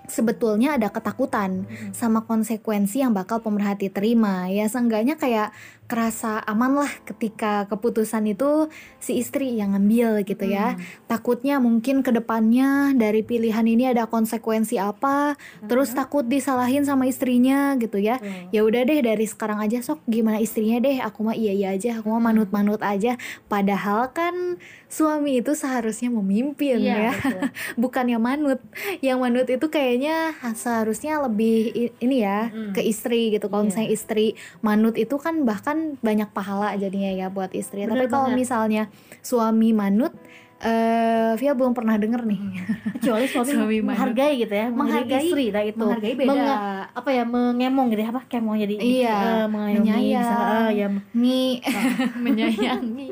sebetulnya 0.09 0.79
ada 0.79 0.89
ketakutan 0.89 1.65
sama 1.91 2.25
konsekuensi 2.25 3.03
yang 3.03 3.13
bakal 3.13 3.43
pemerhati 3.43 3.91
terima. 3.91 4.49
Ya 4.49 4.65
seenggaknya 4.65 5.19
kayak 5.19 5.53
kerasa 5.91 6.39
aman 6.47 6.79
lah 6.79 6.91
ketika 7.03 7.67
keputusan 7.67 8.23
itu 8.25 8.71
si 8.97 9.19
istri 9.19 9.51
yang 9.53 9.75
ngambil 9.75 10.23
gitu 10.23 10.47
ya. 10.47 10.79
Takutnya 11.05 11.59
mungkin 11.59 11.99
ke 11.99 12.15
depannya 12.15 12.95
dari 12.95 13.19
pilihan 13.21 13.67
ini 13.67 13.91
ada 13.91 14.07
konsekuensi 14.07 14.79
apa 14.79 15.35
terus 15.67 15.91
takut 15.91 16.23
disalahin 16.23 16.87
sama 16.87 17.03
istrinya 17.05 17.75
gitu 17.75 17.99
ya. 17.99 18.23
Ya 18.49 18.63
udah 18.63 18.87
deh 18.87 19.03
dari 19.03 19.27
sekarang 19.27 19.59
aja 19.59 19.83
sok 19.83 19.99
gimana 20.07 20.39
istrinya 20.39 20.79
deh? 20.79 21.03
Aku 21.03 21.21
mah 21.21 21.35
iya 21.35 21.51
iya 21.51 21.75
aja 21.75 21.99
aku 21.99 22.07
mah 22.07 22.23
manut 22.23 22.47
manut 22.49 22.79
aja. 22.79 23.19
Padahal 23.45 24.15
kan 24.15 24.55
suami 24.87 25.39
itu 25.39 25.51
seharusnya 25.51 26.07
memimpin 26.07 26.79
Iya, 26.79 26.95
ya. 26.95 27.11
betul. 27.11 27.41
bukannya 27.83 28.15
manut. 28.15 28.59
Yang 29.03 29.17
manut 29.17 29.47
itu 29.49 29.65
kayaknya 29.67 30.35
seharusnya 30.53 31.19
lebih 31.19 31.91
ini 31.97 32.21
ya 32.21 32.47
Mm. 32.51 32.71
ke 32.71 32.81
istri 32.83 33.33
gitu. 33.33 33.47
Kalau 33.47 33.63
Iya. 33.63 33.67
misalnya 33.73 33.89
istri 33.89 34.27
manut 34.61 34.95
itu 34.95 35.15
kan 35.17 35.41
bahkan 35.43 35.80
banyak 35.97 36.29
pahala 36.29 36.73
jadinya 36.73 37.11
ya 37.11 37.27
buat 37.27 37.51
istri 37.51 37.83
Bener 37.83 37.95
tapi 37.95 38.05
kalau 38.07 38.29
misalnya 38.31 38.87
suami 39.19 39.71
manut 39.71 40.13
eh 40.59 41.33
Via 41.33 41.51
belum 41.51 41.73
pernah 41.73 41.97
denger 41.97 42.21
nih. 42.21 42.37
Kecuali 42.95 43.25
suami, 43.25 43.49
Suami 43.55 43.77
manut. 43.79 43.87
menghargai 43.89 44.33
gitu 44.37 44.53
ya 44.53 44.67
menghargai 44.67 45.09
Menghargai- 45.09 45.25
istri. 45.25 45.45
Nah 45.49 45.63
itu. 45.63 45.81
Menghargai 45.81 46.13
beda. 46.13 46.29
Menge- 46.29 46.59
apa 46.93 47.09
ya 47.09 47.23
mengemong 47.25 47.87
gitu 47.89 47.99
ya 47.99 48.09
apa 48.09 48.21
kemong 48.23 48.55
jadi 48.59 48.73
Iya, 48.77 49.15
eh, 49.15 49.45
mengayomi 49.47 49.81
menyayang. 49.81 50.21
bisa, 50.21 50.35
eh, 50.37 50.69
ya 50.75 50.87
Ngi 51.11 51.45
menyayangi. 52.15 53.07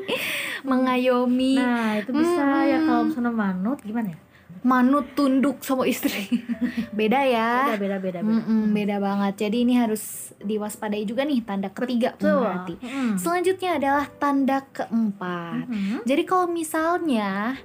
Mengayomi. 0.62 1.54
Nah 1.56 1.90
itu 1.96 2.10
bisa 2.12 2.38
Mm-mm. 2.44 2.68
ya. 2.68 2.78
Kalau 2.80 3.02
misalnya 3.04 3.32
manut 3.32 3.78
gimana 3.80 4.08
ya 4.08 4.18
manut 4.60 5.08
tunduk 5.12 5.60
sama 5.60 5.84
istri 5.84 6.28
beda 6.98 7.20
ya 7.22 7.50
beda 7.72 7.78
beda 7.78 7.96
beda, 7.98 8.18
beda. 8.20 8.28
Mm-mm, 8.44 8.62
beda 8.70 8.96
banget 8.98 9.34
jadi 9.40 9.56
ini 9.58 9.74
harus 9.74 10.02
diwaspadai 10.36 11.04
juga 11.04 11.24
nih 11.24 11.40
tanda 11.40 11.68
ketiga 11.68 12.12
Betul. 12.12 12.38
pemerhati 12.38 12.74
Mm. 12.80 13.14
selanjutnya 13.16 13.70
adalah 13.74 14.04
tanda 14.12 14.58
keempat 14.66 15.64
Mhm. 15.64 15.96
jadi 16.04 16.22
kalau 16.22 16.46
misalnya 16.46 17.56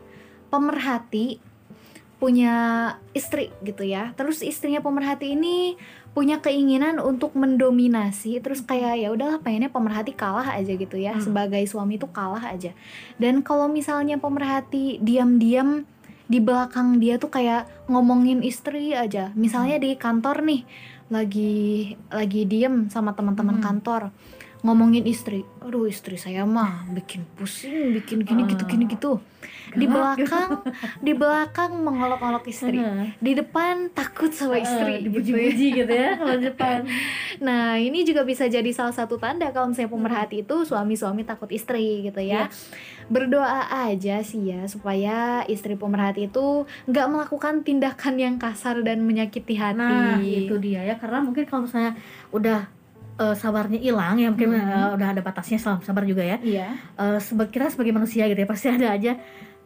pemerhati 0.50 1.40
punya 2.16 2.56
istri 3.12 3.52
gitu 3.60 3.84
ya 3.84 4.16
terus 4.16 4.40
istrinya 4.40 4.80
pemerhati 4.80 5.36
ini 5.36 5.76
punya 6.16 6.40
keinginan 6.40 6.96
untuk 6.98 7.36
mendominasi 7.36 8.40
terus 8.40 8.64
kayak 8.64 8.96
ya 8.96 9.12
udahlah 9.12 9.44
pengennya 9.44 9.68
pemerhati 9.68 10.16
kalah 10.16 10.48
aja 10.50 10.72
gitu 10.72 10.96
ya 10.96 11.12
Hmm. 11.12 11.20
sebagai 11.22 11.60
suami 11.68 12.00
itu 12.00 12.08
kalah 12.08 12.40
aja 12.46 12.72
dan 13.16 13.44
kalau 13.44 13.68
misalnya 13.68 14.16
pemerhati 14.16 14.96
diam-diam 14.98 15.84
di 16.26 16.42
belakang 16.42 16.98
dia 16.98 17.22
tuh 17.22 17.30
kayak 17.30 17.70
ngomongin 17.90 18.42
istri 18.42 18.98
aja. 18.98 19.30
Misalnya 19.38 19.78
di 19.78 19.94
kantor 19.98 20.42
nih 20.42 20.62
lagi 21.06 21.94
lagi 22.10 22.50
diem 22.50 22.90
sama 22.90 23.14
teman-teman 23.14 23.62
Hmm. 23.62 23.66
kantor 23.66 24.02
ngomongin 24.66 25.06
istri 25.06 25.46
aduh 25.60 25.86
istri 25.86 26.18
saya 26.18 26.42
mah 26.44 26.90
bikin 26.90 27.22
pusing 27.36 27.94
bikin 27.94 28.22
gini 28.22 28.42
Ah. 28.42 28.50
gitu 28.50 28.64
gini 28.66 28.86
gitu 28.86 29.22
di 29.72 29.86
gitu. 29.86 29.94
belakang 29.94 30.50
di 31.00 31.14
belakang 31.14 31.72
mengolok-olok 31.78 32.46
istri 32.46 32.82
di 33.16 33.32
depan 33.32 33.92
takut 33.92 34.30
sama 34.30 34.58
istri 34.58 34.74
Eh, 34.96 35.06
gitu 35.06 35.22
ya. 35.22 35.22
dipuji-puji 35.38 35.68
gitu 35.76 35.94
ya 35.94 36.10
kalau 36.16 36.36
di 36.36 36.46
depan 36.46 36.80
Nah, 37.38 37.76
ini 37.76 38.02
juga 38.02 38.24
bisa 38.24 38.48
jadi 38.48 38.72
salah 38.72 38.96
satu 38.96 39.16
tanda 39.16 39.52
kalau 39.52 39.68
misalnya 39.68 39.92
pemerhati 39.92 40.42
itu 40.42 40.64
suami-suami 40.64 41.22
takut 41.22 41.52
istri 41.52 42.00
gitu 42.02 42.24
ya. 42.24 42.48
Berdoa 43.06 43.68
aja 43.86 44.24
sih 44.24 44.50
ya 44.50 44.64
supaya 44.66 45.18
istri 45.46 45.76
pemerhati 45.76 46.26
itu 46.26 46.64
nggak 46.86 47.08
melakukan 47.08 47.62
tindakan 47.62 48.16
yang 48.16 48.36
kasar 48.36 48.82
dan 48.82 49.04
menyakiti 49.04 49.54
hati. 49.54 49.76
Nah, 49.78 50.18
itu 50.18 50.56
dia 50.58 50.82
ya 50.82 50.96
karena 50.96 51.20
mungkin 51.20 51.44
kalau 51.44 51.68
misalnya 51.68 52.00
udah 52.32 52.72
eh, 53.16 53.34
sabarnya 53.34 53.78
hilang 53.78 54.16
ya 54.18 54.28
mungkin 54.28 54.52
Mhm. 54.52 54.60
eh, 54.60 54.90
udah 54.94 55.08
ada 55.12 55.22
batasnya 55.22 55.56
salam 55.56 55.80
sabar 55.80 56.04
juga 56.04 56.22
ya. 56.22 56.38
Iya. 56.38 56.68
Seba- 57.18 57.48
kita 57.48 57.70
sebagai 57.70 57.92
manusia 57.92 58.26
gitu 58.26 58.38
ya 58.38 58.46
pasti 58.46 58.68
ada 58.68 58.92
aja 58.92 59.16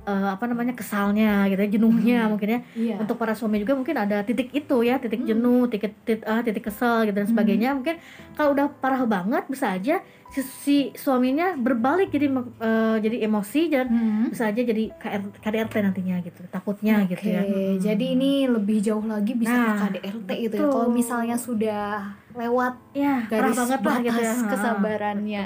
eh, 0.01 0.29
apa 0.31 0.41
namanya 0.43 0.73
kesalnya 0.73 1.45
gitu 1.45 1.59
ya, 1.59 1.69
jenuhnya 1.69 2.19
Mhm. 2.23 2.29
mungkin 2.29 2.49
ya. 2.49 2.59
Iya. 2.73 2.95
Untuk 2.97 3.15
para 3.15 3.33
suami 3.33 3.59
juga 3.59 3.75
mungkin 3.75 3.93
ada 3.93 4.23
titik 4.23 4.49
itu 4.49 4.77
ya, 4.81 4.97
titik 4.97 5.21
Hmm. 5.21 5.29
jenuh, 5.29 5.63
titik 5.67 5.93
titik, 6.01 6.23
ah, 6.23 6.41
titik 6.41 6.65
kesel 6.65 7.03
gitu 7.03 7.13
dan 7.13 7.27
Hmm. 7.27 7.33
sebagainya. 7.35 7.69
Mungkin 7.75 7.95
kalau 8.33 8.55
udah 8.55 8.71
parah 8.73 9.03
banget 9.05 9.43
bisa 9.45 9.69
aja 9.69 9.99
si, 10.32 10.94
suaminya 10.94 11.54
berbalik 11.54 12.10
jadi 12.10 12.30
eh, 12.56 12.98
jadi 13.00 13.18
emosi 13.24 13.62
dan 13.68 13.86
Mhm. 13.88 14.24
bisa 14.30 14.46
aja 14.46 14.62
jadi 14.62 14.84
KR, 14.94 15.22
KDRT 15.36 15.74
nantinya 15.82 16.15
gitu. 16.20 16.42
Takutnya 16.48 17.02
gitu 17.04 17.26
ya. 17.26 17.42
Mhm. 17.42 17.80
jadi 17.80 18.06
ini 18.13 18.32
lebih 18.46 18.78
jauh 18.80 19.02
lagi 19.02 19.34
bisa 19.34 19.52
Nah, 19.52 19.65
ke 19.76 19.98
KDRT 19.98 20.30
gitu 20.39 20.54
ya. 20.56 20.62
Kalau 20.63 20.88
misalnya 20.88 21.36
sudah 21.36 21.86
lewat 22.32 22.78
ya 22.94 23.26
garis 23.26 23.58
banget 23.58 23.80
lah 23.80 23.98
batas 23.98 24.06
gitu 24.06 24.22
ya. 24.22 24.34
kesabarannya. 24.48 25.46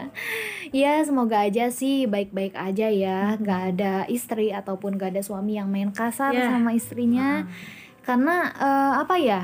Ya 0.72 0.93
semoga 1.02 1.38
aja 1.41 1.69
sih 1.69 2.04
baik-baik 2.06 2.54
aja 2.54 2.88
ya, 2.88 3.36
nggak 3.36 3.62
ada 3.72 3.93
istri 4.08 4.52
ataupun 4.52 4.96
nggak 4.96 5.12
ada 5.12 5.22
suami 5.22 5.56
yang 5.56 5.67
main 5.67 5.89
kasar 5.89 6.32
Ya. 6.32 6.50
sama 6.50 6.72
istrinya. 6.72 7.48
Karena 8.02 8.52
eh, 8.52 8.93
apa 9.00 9.15
ya 9.15 9.41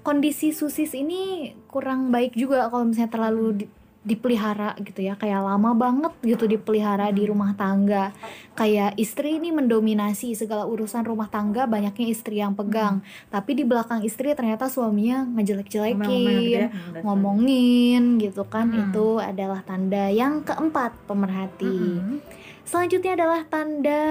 kondisi 0.00 0.54
susis 0.54 0.94
ini 0.94 1.50
kurang 1.66 2.08
baik 2.08 2.32
juga 2.32 2.70
kalau 2.70 2.86
misalnya 2.86 3.10
terlalu 3.10 3.46
di- 3.58 3.70
dipelihara 4.06 4.78
gitu 4.78 5.02
ya 5.02 5.14
kayak 5.14 5.42
lama 5.42 5.74
banget 5.74 6.14
gitu 6.22 6.46
dipelihara 6.46 7.10
di 7.10 7.26
rumah 7.26 7.52
tangga 7.52 8.14
kayak 8.54 8.94
istri 8.96 9.36
ini 9.36 9.50
mendominasi 9.50 10.30
segala 10.32 10.62
urusan 10.62 11.02
rumah 11.02 11.26
tangga 11.26 11.66
banyaknya 11.66 12.06
istri 12.06 12.38
yang 12.38 12.54
pegang 12.54 13.02
tapi 13.28 13.52
di 13.52 13.66
belakang 13.66 14.00
istri 14.00 14.30
ternyata 14.30 14.70
suaminya 14.70 15.26
Ngomel-ngomel 15.26 15.26
gitu 15.26 15.34
ngejelek-jelekin 15.34 16.22
ya. 16.46 16.68
Hmm, 16.70 17.02
ngomongin 17.02 18.02
gitu 18.22 18.46
kan 18.46 18.70
Hmm. 18.70 18.78
itu 18.86 19.06
adalah 19.18 19.60
tanda 19.60 20.06
yang 20.06 20.40
keempat 20.40 20.94
pemerhati 21.04 21.66
sebagainya. 21.66 22.22
selanjutnya 22.62 23.12
adalah 23.14 23.40
tanda 23.44 24.02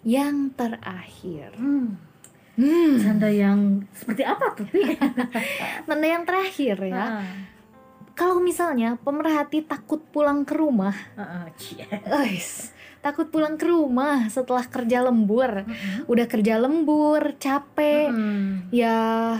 yang 0.00 0.48
terakhir 0.50 1.52
Hmm. 1.54 2.00
hmm. 2.56 2.92
Tanda 2.98 3.28
yang 3.28 3.84
seperti 3.92 4.24
apa 4.24 4.56
tuh? 4.56 4.64
Tanda 5.88 6.06
yang 6.06 6.24
terakhir 6.24 6.76
ya 6.84 7.20
Ah, 7.20 7.24
kalau 8.12 8.38
misalnya 8.38 8.96
pemerhati 8.98 9.62
takut 9.62 10.04
pulang 10.08 10.44
ke 10.44 10.52
rumah 10.52 10.92
ah, 11.14 11.22
ah, 11.22 11.46
cie. 11.54 11.84
Guys, 12.02 12.70
takut 12.98 13.26
pulang 13.28 13.56
ke 13.56 13.64
rumah 13.64 14.28
setelah 14.28 14.62
kerja 14.62 15.02
lembur 15.02 15.64
Mm-mm. 15.64 16.06
udah 16.06 16.26
kerja 16.26 16.54
lembur 16.56 17.34
capek 17.34 18.08
Mm-mm. 18.08 18.70
ya 18.70 18.94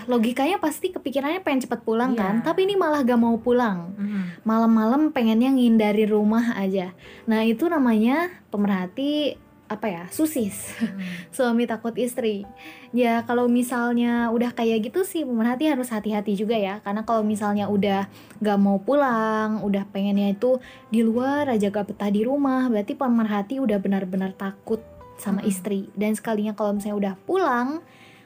logikanya 0.04 0.58
pasti 0.58 0.90
kepikirannya 0.90 1.40
pengen 1.40 1.62
cepet 1.62 1.80
pulang 1.80 2.12
Iya. 2.12 2.20
kan 2.20 2.34
tapi 2.42 2.66
ini 2.66 2.74
malah 2.74 3.00
gak 3.02 3.16
mau 3.16 3.38
pulang 3.38 3.94
Mm-mm. 3.94 4.42
malam-malam 4.42 5.14
pengennya 5.14 5.52
ngindari 5.52 6.04
rumah 6.04 6.56
aja. 6.56 6.90
Nah 7.30 7.46
itu 7.46 7.66
namanya 7.66 8.28
pemerhati 8.50 9.38
apa 9.72 9.86
ya 9.88 10.04
susis 10.12 10.76
Mm. 10.82 11.00
suami 11.36 11.64
takut 11.64 11.94
istri 11.96 12.44
ya 12.92 13.24
kalau 13.24 13.48
misalnya 13.48 14.28
udah 14.28 14.52
kayak 14.52 14.92
gitu 14.92 15.06
sih 15.06 15.24
pemerhati 15.24 15.70
harus 15.70 15.88
hati-hati 15.88 16.36
juga 16.36 16.58
ya 16.58 16.84
karena 16.84 17.06
kalau 17.06 17.24
misalnya 17.24 17.70
udah 17.70 18.06
gak 18.42 18.58
mau 18.60 18.76
pulang 18.82 19.64
udah 19.64 19.88
pengennya 19.88 20.36
itu 20.36 20.60
di 20.92 21.00
luar 21.00 21.48
aja 21.48 21.72
gak 21.72 21.94
betah 21.94 22.10
di 22.12 22.26
rumah 22.26 22.68
berarti 22.68 22.92
pemerhati 22.98 23.58
udah 23.62 23.78
benar-benar 23.80 24.36
takut 24.36 24.84
sama 25.16 25.40
Mm-mm. 25.40 25.50
istri 25.50 25.80
dan 25.96 26.12
sekalinya 26.12 26.52
kalau 26.52 26.76
misalnya 26.76 26.98
udah 26.98 27.14
pulang 27.24 27.68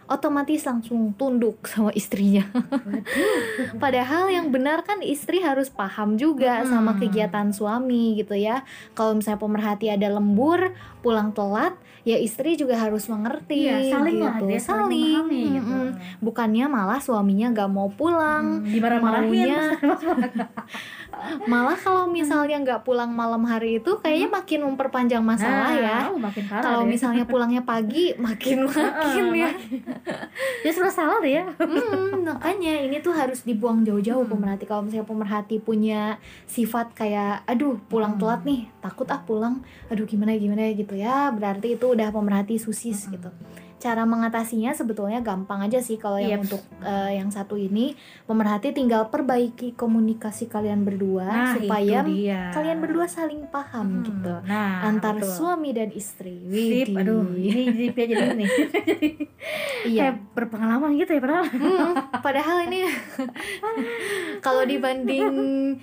otomatis 0.07 0.63
langsung 0.63 1.13
tunduk 1.13 1.61
sama 1.69 1.91
istrinya 1.93 2.47
Padahal 3.77 4.29
yang 4.29 4.49
benar 4.49 4.83
kan 4.83 5.01
istri 5.01 5.41
harus 5.41 5.69
paham 5.69 6.17
juga 6.17 6.59
Hmm. 6.59 6.69
sama 6.69 6.93
kegiatan 6.95 7.51
suami 7.51 8.15
gitu 8.15 8.33
ya. 8.33 8.63
Kalau 8.93 9.13
misalnya 9.13 9.39
pemerhati 9.39 9.87
ada 9.89 10.09
lembur, 10.09 10.73
pulang 10.99 11.31
telat, 11.31 11.75
ya 12.03 12.17
istri 12.17 12.55
juga 12.55 12.77
harus 12.77 13.07
mengerti 13.07 13.67
Iya, 13.67 13.93
saling 13.93 14.19
lah 14.19 14.37
gitu. 14.37 14.47
dia 14.47 14.59
saling 14.59 14.63
saling. 14.63 15.13
memahami 15.17 15.43
gitu. 15.53 15.79
Bukannya 16.21 16.65
malah 16.67 16.99
suaminya 16.99 17.51
gak 17.53 17.67
mau 17.69 17.89
pulang. 17.89 18.63
Hmm, 18.63 18.67
dimarah-marahin 18.67 19.27
maunya- 19.27 19.79
Malah 21.43 21.75
kalau 21.75 22.05
misalnya 22.07 22.57
nggak 22.59 22.81
pulang 22.83 23.09
malam 23.09 23.41
hari 23.43 23.79
itu 23.79 23.97
kayaknya 23.97 24.29
makin 24.31 24.61
memperpanjang 24.65 25.21
masalah 25.21 25.71
Nah, 25.71 25.81
ya. 25.81 25.99
oh, 26.07 26.17
makin 26.17 26.45
parah 26.45 26.63
Kalau 26.63 26.83
misalnya 26.85 27.25
pulangnya 27.33 27.63
pagi 27.63 28.13
makin 28.17 28.65
makin 28.65 29.25
ya. 29.33 29.49
dia 30.61 30.73
sudah 30.73 30.89
salah 30.89 31.19
deh 31.19 31.35
ya 31.35 31.47
Hmm, 31.57 32.21
makanya 32.23 32.81
ini 32.81 32.99
tuh 32.99 33.13
harus 33.13 33.43
dibuang 33.43 33.81
jauh-jauh 33.83 34.23
Hmm. 34.23 34.33
pemerhati. 34.33 34.65
Kalau 34.65 34.83
misalnya 34.83 35.05
pemerhati 35.05 35.57
punya 35.59 36.19
sifat 36.45 36.93
kayak, 36.93 37.43
aduh 37.45 37.81
pulang 37.83 38.15
Hmm. 38.15 38.21
telat 38.21 38.43
nih, 38.43 38.69
takut 38.79 39.07
ah 39.07 39.19
pulang, 39.19 39.61
aduh 39.87 40.05
gimana 40.05 40.35
gimana 40.35 40.69
gitu 40.71 40.95
ya, 40.95 41.31
berarti 41.31 41.75
itu 41.75 41.87
udah 41.89 42.11
pemerhati 42.11 42.57
susis 42.57 43.07
Hmm. 43.07 43.15
gitu. 43.15 43.31
Cara 43.79 44.03
mengatasinya 44.03 44.73
sebetulnya 44.73 45.21
gampang 45.21 45.61
aja 45.63 45.79
sih 45.79 45.97
kalau 45.97 46.17
yang 46.17 46.39
Yep. 46.39 46.45
untuk 46.45 46.63
eh, 46.81 47.11
yang 47.15 47.29
satu 47.29 47.55
ini 47.55 47.93
pemerhati 48.23 48.73
tinggal 48.73 49.07
perbaiki 49.07 49.73
komunikasi 49.73 50.47
kalian 50.47 50.83
berdua 50.83 51.25
nah 51.25 51.53
supaya 51.53 52.01
kalian 52.51 52.79
berdua 52.79 53.05
saling 53.07 53.45
paham 53.47 53.87
Hmm, 53.95 54.05
gitu 54.05 54.35
nah 54.43 54.81
antar 54.83 55.17
betul. 55.17 55.29
suami 55.31 55.71
dan 55.71 55.91
istri. 55.91 56.41
Sip, 56.43 56.89
Widih. 56.89 56.97
aduh 56.97 57.29
ini 57.31 57.63
jadi 57.87 58.03
jadi 58.07 58.25
ini 58.33 58.47
Iya. 59.87 60.01
kayak 60.03 60.17
berpengalaman 60.33 60.97
gitu 60.97 61.13
ya 61.13 61.21
padahal 61.21 61.45
Hmm, 61.47 61.93
padahal 62.19 62.57
ini 62.65 62.79
kalau 64.41 64.63
dibanding 64.63 65.27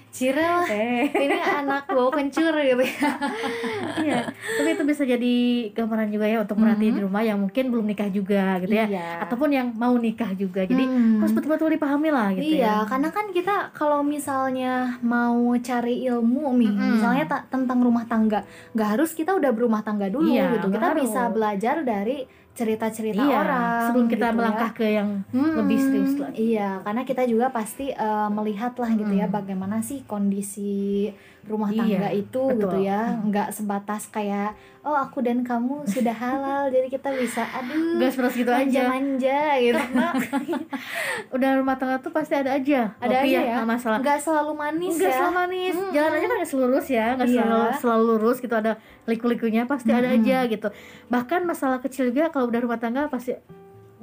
Cira 0.09 0.59
lah 0.59 0.67
eh 0.73 1.07
ini 1.09 1.37
anak 1.37 1.87
bau 1.87 2.09
kencur 2.09 2.53
gitu 2.53 2.83
ya. 2.83 3.09
iya 3.99 4.19
tapi 4.27 4.69
itu 4.71 4.83
bisa 4.83 5.03
jadi 5.03 5.33
gambaran 5.71 6.09
juga 6.09 6.25
ya 6.25 6.41
untuk 6.41 6.57
merhatiin 6.57 6.81
Mhm. 6.85 6.97
di 6.97 7.01
rumah 7.01 7.21
yang 7.21 7.39
mungkin 7.39 7.65
belum 7.69 7.82
nikah 7.83 8.07
juga 8.07 8.57
gitu 8.57 8.71
ya 8.71 8.85
Iya. 8.85 9.09
ataupun 9.21 9.49
yang 9.49 9.67
mau 9.71 9.93
nikah 9.95 10.31
juga 10.33 10.63
jadi 10.63 10.81
Hmm. 10.81 11.19
harus 11.19 11.31
betul-betul 11.31 11.69
dipahami 11.71 12.09
lah 12.09 12.31
gitu 12.31 12.55
iya, 12.55 12.81
ya 12.81 12.85
karena 12.85 13.09
kan 13.09 13.25
kita 13.29 13.55
kalau 13.71 14.01
misalnya 14.01 14.73
mau 15.01 15.35
cari 15.57 16.03
ilmu 16.03 16.45
nih, 16.55 16.69
Mm-mm. 16.69 16.91
misalnya 16.93 17.25
ta- 17.25 17.45
tentang 17.45 17.79
rumah 17.79 18.03
tangga, 18.03 18.43
nggak 18.71 18.89
harus 18.89 19.11
kita 19.11 19.31
udah 19.31 19.49
berumah 19.49 19.81
tangga 19.81 20.07
dulu 20.07 20.29
Iya, 20.29 20.53
gitu. 20.53 20.67
Kita 20.69 20.87
harus. 20.89 21.03
bisa 21.03 21.21
belajar 21.27 21.75
dari 21.81 22.23
cerita-cerita 22.53 23.17
iya 23.19 23.37
orang. 23.39 23.81
sebelum 23.83 24.05
kita 24.07 24.17
gitu 24.19 24.25
ya. 24.25 24.33
melangkah 24.33 24.71
ke 24.71 24.85
yang 24.87 25.09
Hmm, 25.27 25.53
lebih 25.57 25.77
serius 25.79 26.13
lagi. 26.15 26.35
Iya, 26.47 26.69
karena 26.79 27.01
kita 27.01 27.23
juga 27.25 27.47
pasti 27.49 27.89
eh, 27.89 28.29
melihat 28.29 28.73
lah 28.75 28.91
gitu 28.91 29.09
ya 29.11 29.25
Hmm. 29.25 29.33
bagaimana 29.33 29.77
sih 29.79 30.05
kondisi 30.05 31.09
rumah 31.43 31.67
Iya, 31.67 31.79
tangga 31.99 32.09
itu 32.09 32.41
betul. 32.45 32.59
gitu 32.61 32.77
ya, 32.81 33.01
Hmm. 33.09 33.27
nggak 33.27 33.47
sebatas 33.49 34.07
kayak 34.07 34.55
oh 34.79 34.93
aku 34.93 35.19
dan 35.19 35.41
kamu 35.41 35.83
sudah 35.85 36.11
halal, 36.13 36.67
jadi 36.67 36.87
kita 36.89 37.11
bisa 37.13 37.43
aduh 37.45 37.95
Gak 37.97 38.11
seperti 38.11 38.37
gitu 38.39 38.51
aja 38.51 38.63
manja-manja 38.85 39.39
gitu. 39.57 39.79
udah 41.35 41.49
rumah 41.55 41.75
tangga 41.75 41.97
tuh 41.97 42.11
pasti 42.11 42.33
ada 42.33 42.51
aja 42.53 42.91
Ada 42.97 43.15
aja 43.21 43.27
ya. 43.39 43.53
nggak 43.55 43.67
masalah 43.69 43.97
Nggak 43.99 44.19
selalu 44.19 44.51
manis 44.53 44.91
Enggak 44.93 45.09
ya. 45.09 45.17
selalu 45.17 45.33
manis, 45.35 45.75
Mm-mm. 45.75 45.91
jalan 45.91 46.11
aja 46.11 46.21
kan 46.21 46.35
nggak 46.35 46.49
selalu 46.49 46.65
lurus 46.65 46.87
ya, 46.89 47.05
nggak 47.13 47.27
Iya. 47.27 47.35
selalu 47.37 47.59
selalu 47.77 48.03
lurus 48.09 48.37
gitu 48.39 48.55
ada 48.55 48.71
liku-likunya 49.03 49.63
pasti 49.63 49.89
ada 49.89 50.07
Mm-mm. 50.09 50.19
aja 50.21 50.37
gitu. 50.47 50.67
Bahkan 51.07 51.41
masalah 51.43 51.79
kecil 51.79 52.09
juga 52.09 52.27
kalau 52.29 52.47
udah 52.47 52.61
rumah 52.61 52.77
tangga 52.77 53.07
pasti 53.07 53.35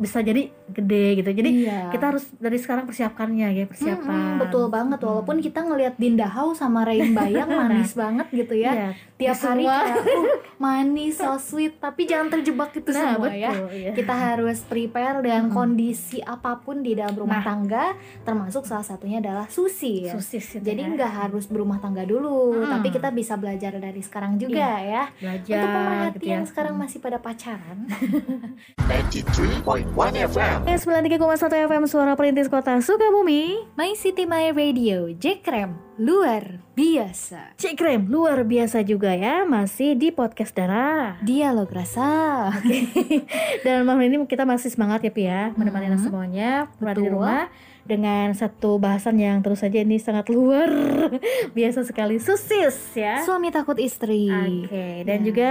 bisa 0.00 0.18
jadi 0.18 0.42
gede 0.66 1.06
gitu. 1.14 1.30
Jadi 1.30 1.50
Iya. 1.62 1.92
kita 1.92 2.04
harus 2.08 2.24
dari 2.34 2.56
sekarang 2.56 2.84
persiapkannya 2.84 3.48
ya, 3.52 3.64
persiapan. 3.66 4.08
Mm-mm, 4.08 4.40
betul 4.40 4.64
banget 4.66 4.96
walaupun 4.98 5.38
kita 5.38 5.60
ngelihat 5.60 5.94
Dinda 5.94 6.24
Hau 6.26 6.50
sama 6.50 6.82
Rain 6.82 7.12
Bayang 7.12 7.52
manis 7.60 7.92
banget 7.92 8.24
gitu 8.30 8.54
ya 8.54 8.72
Iya, 8.72 8.88
tiap 9.16 9.36
hari 9.38 9.62
semua. 9.62 9.76
kayak 9.78 9.96
uh, 10.00 10.36
manis 10.64 11.14
so 11.14 11.36
sweet 11.36 11.76
tapi 11.76 12.04
jangan 12.04 12.28
terjebak 12.30 12.72
itu 12.72 12.88
Nah, 12.90 13.14
semua 13.14 13.28
ya 13.30 13.50
betul, 13.50 13.68
iya. 13.70 13.92
kita 13.92 14.14
harus 14.14 14.58
prepare 14.62 15.20
dengan 15.20 15.44
kondisi 15.50 16.18
apa 16.18 16.56
pun 16.58 16.80
di 16.80 16.94
dalam 16.94 17.12
rumah 17.14 17.28
Nah. 17.34 17.46
tangga 17.46 17.84
termasuk 18.22 18.64
salah 18.64 18.82
satunya 18.82 19.18
adalah 19.18 19.44
susi 19.46 20.04
ya 20.04 20.14
Sosis 20.14 20.46
gitu 20.50 20.64
jadi 20.64 20.80
ya. 20.82 20.90
nggak 20.90 21.12
harus 21.18 21.44
berumah 21.44 21.76
tangga 21.78 22.02
dulu 22.02 22.56
Mm. 22.56 22.70
tapi 22.70 22.88
kita 22.90 23.08
bisa 23.10 23.34
belajar 23.34 23.72
dari 23.74 24.00
sekarang 24.00 24.36
juga 24.36 24.56
ya 24.78 25.04
belajar 25.14 25.52
untuk 25.54 25.68
pemerhati 25.70 26.14
gitu 26.14 26.24
ya. 26.24 26.32
yang 26.32 26.44
sekarang 26.46 26.74
masih 26.74 26.98
pada 26.98 27.18
pacaran 27.18 27.78
93.1 29.90 30.30
FM. 30.30 30.58
Eh, 30.64 30.78
93,1 30.78 31.18
FM 31.66 31.82
Suara 31.84 32.14
Perintis 32.14 32.46
Kota 32.46 32.78
Sukabumi. 32.78 33.58
My 33.74 33.92
City 33.92 34.22
My 34.22 34.48
Radio 34.50 35.10
Jekrem 35.12 35.74
luar 35.96 36.62
biasa. 36.72 37.58
Cik 37.58 37.74
Krem 37.76 38.06
luar 38.06 38.40
biasa 38.42 38.80
juga 38.80 39.12
ya 39.12 39.42
Masih 39.44 39.92
di 39.94 40.08
podcast 40.08 40.54
Dara. 40.54 41.18
Dialog 41.20 41.66
rasa. 41.68 42.48
Dan 43.66 43.82
malam 43.82 44.00
ini 44.00 44.16
kita 44.24 44.46
masih 44.46 44.70
semangat 44.70 45.02
ya 45.02 45.10
Pi 45.10 45.26
ya 45.26 45.50
Menemani 45.52 45.90
anda 45.90 45.98
Mhm. 45.98 46.06
semuanya 46.06 46.50
Berada 46.78 46.96
di 46.96 47.06
rumah 47.06 47.42
Dengan 47.82 48.30
satu 48.32 48.78
bahasan 48.78 49.18
yang 49.18 49.42
terus 49.42 49.60
saja 49.60 49.76
ini 49.76 49.98
sangat 49.98 50.30
luar 50.30 50.70
Biasa 51.56 51.82
sekali 51.82 52.16
Susis 52.16 52.94
ya. 52.94 53.20
Suami 53.20 53.50
takut 53.50 53.76
istri. 53.76 54.30
Oke 54.30 55.02
dan 55.02 55.20
Ya. 55.20 55.26
juga 55.26 55.50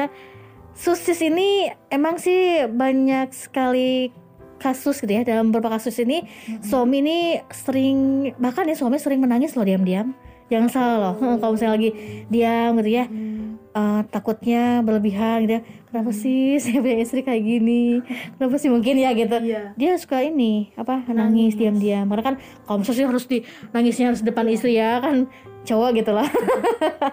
Susis 0.73 1.19
ini 1.19 1.67
emang 1.89 2.15
sih 2.15 2.63
banyak 2.65 3.36
sekali 3.36 4.15
kasus 4.60 5.00
gitu 5.00 5.10
ya 5.10 5.24
dalam 5.24 5.50
beberapa 5.50 5.80
kasus 5.80 5.95
ini 6.04 6.28
suami 6.60 7.00
ini 7.02 7.17
sering 7.50 8.30
bahkan 8.38 8.67
ya 8.67 8.76
suami 8.76 9.00
sering 9.00 9.24
menangis 9.24 9.56
loh 9.56 9.63
diam-diam. 9.63 10.12
Jangan 10.50 10.69
salah 10.69 10.98
loh 11.00 11.13
kalau 11.38 11.54
misalnya 11.56 11.74
lagi 11.78 11.89
diam 12.28 12.76
gitu 12.82 12.91
ya. 12.91 13.06
Hmm. 13.08 13.38
eh, 13.69 14.02
takutnya 14.10 14.82
berlebihan 14.82 15.45
gitu 15.45 15.54
ya. 15.58 15.62
Kenapa 15.89 16.12
sih 16.12 16.41
saya 16.63 16.82
punya 16.84 16.98
istri 17.00 17.22
kayak 17.24 17.43
gini? 17.45 18.04
Kenapa 18.38 18.56
sih 18.60 18.69
mungkin 18.69 18.98
ya 19.00 19.15
gitu. 19.15 19.38
Iya. 19.39 19.78
dia 19.78 19.91
suka 19.95 20.26
ini 20.26 20.74
apa 20.76 21.06
nangis 21.10 21.56
diam-diam. 21.56 22.10
Karena 22.10 22.24
kan 22.34 22.36
kalau 22.65 22.82
misalnya 22.82 23.08
harus 23.13 23.26
di 23.30 23.45
nangisnya 23.72 24.12
harus 24.12 24.22
depan 24.26 24.45
istri 24.50 24.76
ya 24.76 25.00
kan 25.00 25.30
cowok 25.69 26.02
gitu 26.02 26.12
lah 26.15 26.28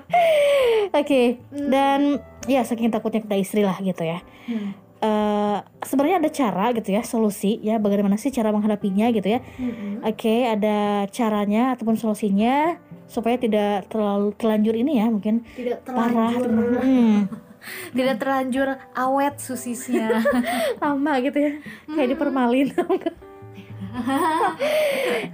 oke 0.98 1.22
dan 1.50 2.22
ya 2.46 2.62
saking 2.62 2.94
takutnya 2.94 3.20
kita 3.26 3.36
istri 3.36 3.60
lah 3.66 3.76
gitu 3.82 4.00
ya. 4.06 4.22
Hmm. 4.46 4.85
Eh, 4.96 5.58
sebenarnya 5.84 6.24
ada 6.24 6.30
cara 6.32 6.72
gitu 6.72 6.96
ya 6.96 7.04
solusi 7.04 7.60
ya 7.60 7.76
bagaimana 7.76 8.16
sih 8.16 8.32
cara 8.32 8.48
menghadapinya 8.48 9.12
gitu 9.12 9.28
ya 9.28 9.44
Mm-mm. 9.60 10.00
Oke, 10.00 10.48
ada 10.48 11.04
caranya 11.12 11.76
ataupun 11.76 12.00
solusinya 12.00 12.80
supaya 13.04 13.36
tidak 13.36 13.92
terlalu 13.92 14.32
terlanjur 14.40 14.72
ini 14.72 14.96
ya, 14.96 15.12
mungkin 15.12 15.44
tidak 15.52 15.84
parah. 15.84 16.32
terlanjur 16.32 16.80
Hmm, 16.80 17.28
tidak 17.98 18.16
terlanjur 18.24 18.68
awet 18.96 19.36
susisnya 19.36 20.16
lama 20.80 21.12
gitu 21.20 21.44
ya, 21.44 21.52
kayak 21.92 22.16
dipermalin. 22.16 22.72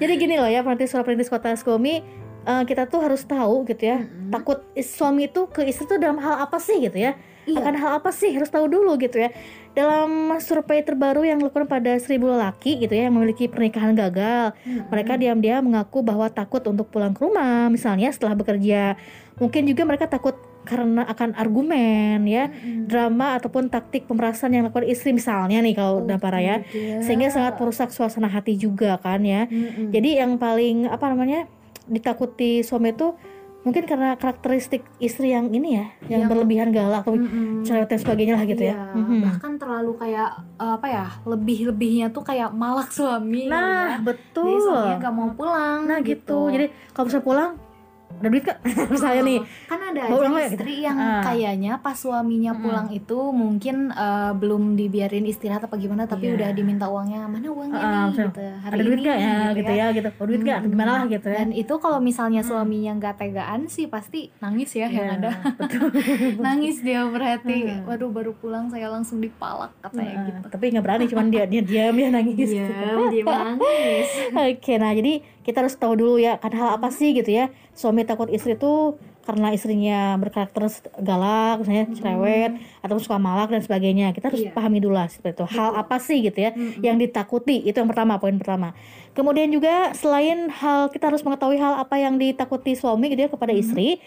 Jadi 0.02 0.12
gini 0.18 0.42
loh 0.42 0.50
ya, 0.50 0.66
perintis 0.66 0.90
perintis 0.90 1.30
kota 1.30 1.54
Skomi, 1.54 2.02
eh, 2.50 2.62
kita 2.66 2.90
tuh 2.90 2.98
harus 2.98 3.22
tahu 3.22 3.62
gitu 3.70 3.94
ya, 3.94 4.02
Mm-mm. 4.02 4.34
takut 4.34 4.58
suami 4.74 5.30
itu 5.30 5.46
ke 5.54 5.62
istri 5.70 5.86
tuh 5.86 6.02
dalam 6.02 6.18
hal 6.18 6.42
apa 6.42 6.58
sih 6.58 6.82
gitu 6.82 6.98
ya? 6.98 7.14
Iya. 7.48 7.58
Akan 7.58 7.74
hal 7.74 7.90
apa 7.98 8.10
sih 8.14 8.30
harus 8.34 8.48
tahu 8.48 8.70
dulu 8.70 8.94
gitu 9.00 9.18
ya. 9.18 9.34
Dalam 9.72 10.36
survei 10.38 10.84
terbaru 10.84 11.24
yang 11.24 11.40
dilakukan 11.40 11.64
pada 11.64 11.96
seribu 11.96 12.28
lelaki 12.28 12.76
gitu 12.76 12.92
ya 12.92 13.08
yang 13.08 13.16
memiliki 13.16 13.48
pernikahan 13.48 13.96
gagal, 13.96 14.52
Mm-mm. 14.62 14.92
Mereka 14.92 15.16
diam-diam 15.16 15.64
mengaku 15.64 16.04
bahwa 16.04 16.28
takut 16.28 16.60
untuk 16.68 16.92
pulang 16.92 17.16
ke 17.16 17.24
rumah, 17.24 17.72
misalnya 17.72 18.12
setelah 18.12 18.36
bekerja. 18.36 19.00
Mungkin 19.40 19.64
juga 19.64 19.88
mereka 19.88 20.06
takut 20.06 20.36
karena 20.62 21.02
akan 21.08 21.34
argumen 21.34 22.22
ya, 22.28 22.52
Mm-mm. 22.52 22.86
drama 22.86 23.40
ataupun 23.40 23.72
taktik 23.72 24.04
pemerasan 24.04 24.52
yang 24.54 24.68
dilakukan 24.68 24.86
istri 24.86 25.10
misalnya 25.16 25.58
nih 25.64 25.74
kalau 25.74 26.04
udah 26.04 26.20
parah 26.20 26.42
ya. 26.44 26.56
Iya. 26.68 27.00
Sehingga 27.02 27.32
sangat 27.32 27.56
merusak 27.56 27.90
suasana 27.90 28.28
hati 28.28 28.60
juga 28.60 29.00
kan 29.00 29.24
ya. 29.24 29.48
Mm-mm. 29.48 29.90
Jadi 29.90 30.20
yang 30.20 30.36
paling 30.36 30.86
apa 30.86 31.10
namanya? 31.10 31.48
ditakuti 31.82 32.62
suami 32.62 32.94
itu 32.94 33.14
mungkin 33.62 33.84
karena 33.84 34.14
karakteristik 34.14 34.82
istri 34.98 35.30
yang 35.30 35.46
ini 35.48 35.70
ya, 35.72 35.86
yang, 36.08 36.20
Yang- 36.20 36.30
berlebihan 36.30 36.68
galak 36.70 37.02
atau 37.02 37.14
Mm-mm. 37.14 37.62
cerewet 37.62 37.86
dan 37.86 37.98
sebagainya 37.98 38.34
lah 38.34 38.44
gitu 38.44 38.58
Iya, 38.60 38.74
ya. 38.74 38.76
Mhm. 38.92 39.18
bahkan 39.22 39.52
terlalu 39.54 39.92
kayak 39.96 40.30
eh, 40.56 40.72
apa 40.72 40.86
ya 40.86 41.06
lebih-lebihnya 41.24 42.06
tuh 42.10 42.22
kayak 42.22 42.50
malak 42.50 42.90
suami 42.90 43.46
Nah, 43.46 43.96
ya. 43.96 44.02
betul. 44.02 44.44
jadi 44.44 44.58
suaminya 44.60 44.96
gak 45.00 45.14
mau 45.14 45.30
pulang 45.30 45.78
Nah 45.84 45.98
gitu. 46.00 46.38
Jadi 46.48 46.66
kalau 46.90 47.04
misalnya 47.06 47.22
pulang 47.24 47.50
ada 48.14 48.28
duit 48.28 48.42
kak 48.42 48.58
misalnya 48.92 49.22
nih 49.22 49.38
kan 49.64 49.80
ada 49.84 50.02
pulang 50.06 50.22
aja 50.22 50.30
nggak 50.30 50.44
gitu? 50.44 50.54
istri 50.58 50.74
yang 50.80 50.94
Ah. 50.94 51.22
kayaknya 51.22 51.72
pas 51.76 51.94
suaminya 51.94 52.52
Mm-mm. 52.52 52.62
pulang 52.62 52.88
itu 52.88 53.18
mungkin 53.30 53.76
eh, 53.88 54.32
belum 54.32 54.62
dibiarin 54.74 55.24
istirahat 55.24 55.62
apa 55.62 55.74
gimana 55.74 56.04
tapi 56.04 56.24
Iya. 56.24 56.34
udah 56.36 56.48
diminta 56.52 56.86
uangnya 56.86 57.24
mana 57.24 57.46
uangnya 57.46 57.78
Ah, 57.78 57.90
nih 58.06 58.14
gitu 58.20 58.40
hari 58.58 58.72
ada 58.72 58.82
duit 58.82 58.96
ini 58.96 59.04
gak 59.04 59.18
ya 59.18 59.34
gitu 59.52 59.72
ya 59.72 59.86
gitu 59.90 60.08
oh 60.12 60.24
duit 60.24 60.40
gak 60.40 60.58
Mm-mm. 60.58 60.70
gimana 60.70 60.90
lah 60.92 61.04
gitu 61.06 61.26
ya 61.26 61.38
dan 61.38 61.50
itu 61.52 61.74
kalau 61.76 61.98
misalnya 61.98 62.42
suaminya 62.42 62.92
nggak 62.94 63.14
tegaan 63.16 63.60
sih 63.66 63.86
pasti 63.86 64.20
nangis 64.38 64.70
ya 64.72 64.86
yang 64.86 65.08
Iya, 65.08 65.18
ada 65.18 65.30
betul 65.56 65.88
nangis 66.46 66.80
dia 66.80 67.02
berarti 67.04 67.54
Hmm. 67.62 67.84
waduh 67.84 68.08
baru 68.08 68.32
pulang 68.34 68.66
saya 68.66 68.88
langsung 68.88 69.18
dipalak 69.18 69.70
katanya 69.78 70.14
Nah, 70.14 70.24
gitu 70.26 70.46
tapi 70.48 70.64
nggak 70.68 70.82
berani 70.82 71.04
cuman 71.06 71.26
dia 71.28 71.44
dia 71.44 71.60
diam 71.60 71.92
dia 71.92 72.08
nangis 72.08 72.48
Iya, 72.48 72.66
dia 73.08 73.22
nangis. 73.28 74.08
oke 74.32 74.72
nah 74.74 74.90
jadi 74.90 75.12
kita 75.42 75.60
harus 75.60 75.74
tahu 75.74 75.94
dulu 75.94 76.14
ya 76.16 76.38
kan 76.38 76.50
hal 76.50 76.78
apa 76.78 76.88
sih 76.88 77.12
gitu 77.12 77.28
ya. 77.28 77.50
Suami 77.72 78.02
takut 78.02 78.26
istri 78.28 78.54
tuh 78.54 78.96
karena 79.22 79.54
istrinya 79.54 80.18
berkarakter 80.18 80.66
galak 80.98 81.62
misalnya 81.62 81.86
cerewet 81.94 82.52
atau 82.82 82.98
suka 82.98 83.16
malak 83.16 83.50
dan 83.50 83.62
sebagainya. 83.62 84.10
Kita 84.10 84.28
harus 84.28 84.42
Iya. 84.42 84.50
pahami 84.50 84.78
dulu 84.78 84.94
lah 84.94 85.06
seperti 85.06 85.38
itu. 85.38 85.44
Hal 85.52 85.70
apa 85.74 85.96
sih 85.98 86.18
gitu 86.20 86.38
ya 86.38 86.50
Mm-mm. 86.50 86.82
yang 86.82 86.98
ditakuti? 86.98 87.62
Itu 87.62 87.78
yang 87.78 87.86
pertama 87.86 88.18
poin 88.18 88.34
pertama. 88.34 88.74
Kemudian 89.12 89.46
juga 89.48 89.92
selain 89.92 90.48
hal 90.48 90.88
kita 90.88 91.06
harus 91.06 91.22
mengetahui 91.22 91.60
hal 91.60 91.78
apa 91.78 91.98
yang 91.98 92.16
ditakuti 92.16 92.74
suami 92.74 93.12
gitu 93.12 93.26
ya 93.26 93.30
kepada 93.30 93.52
istri 93.52 94.00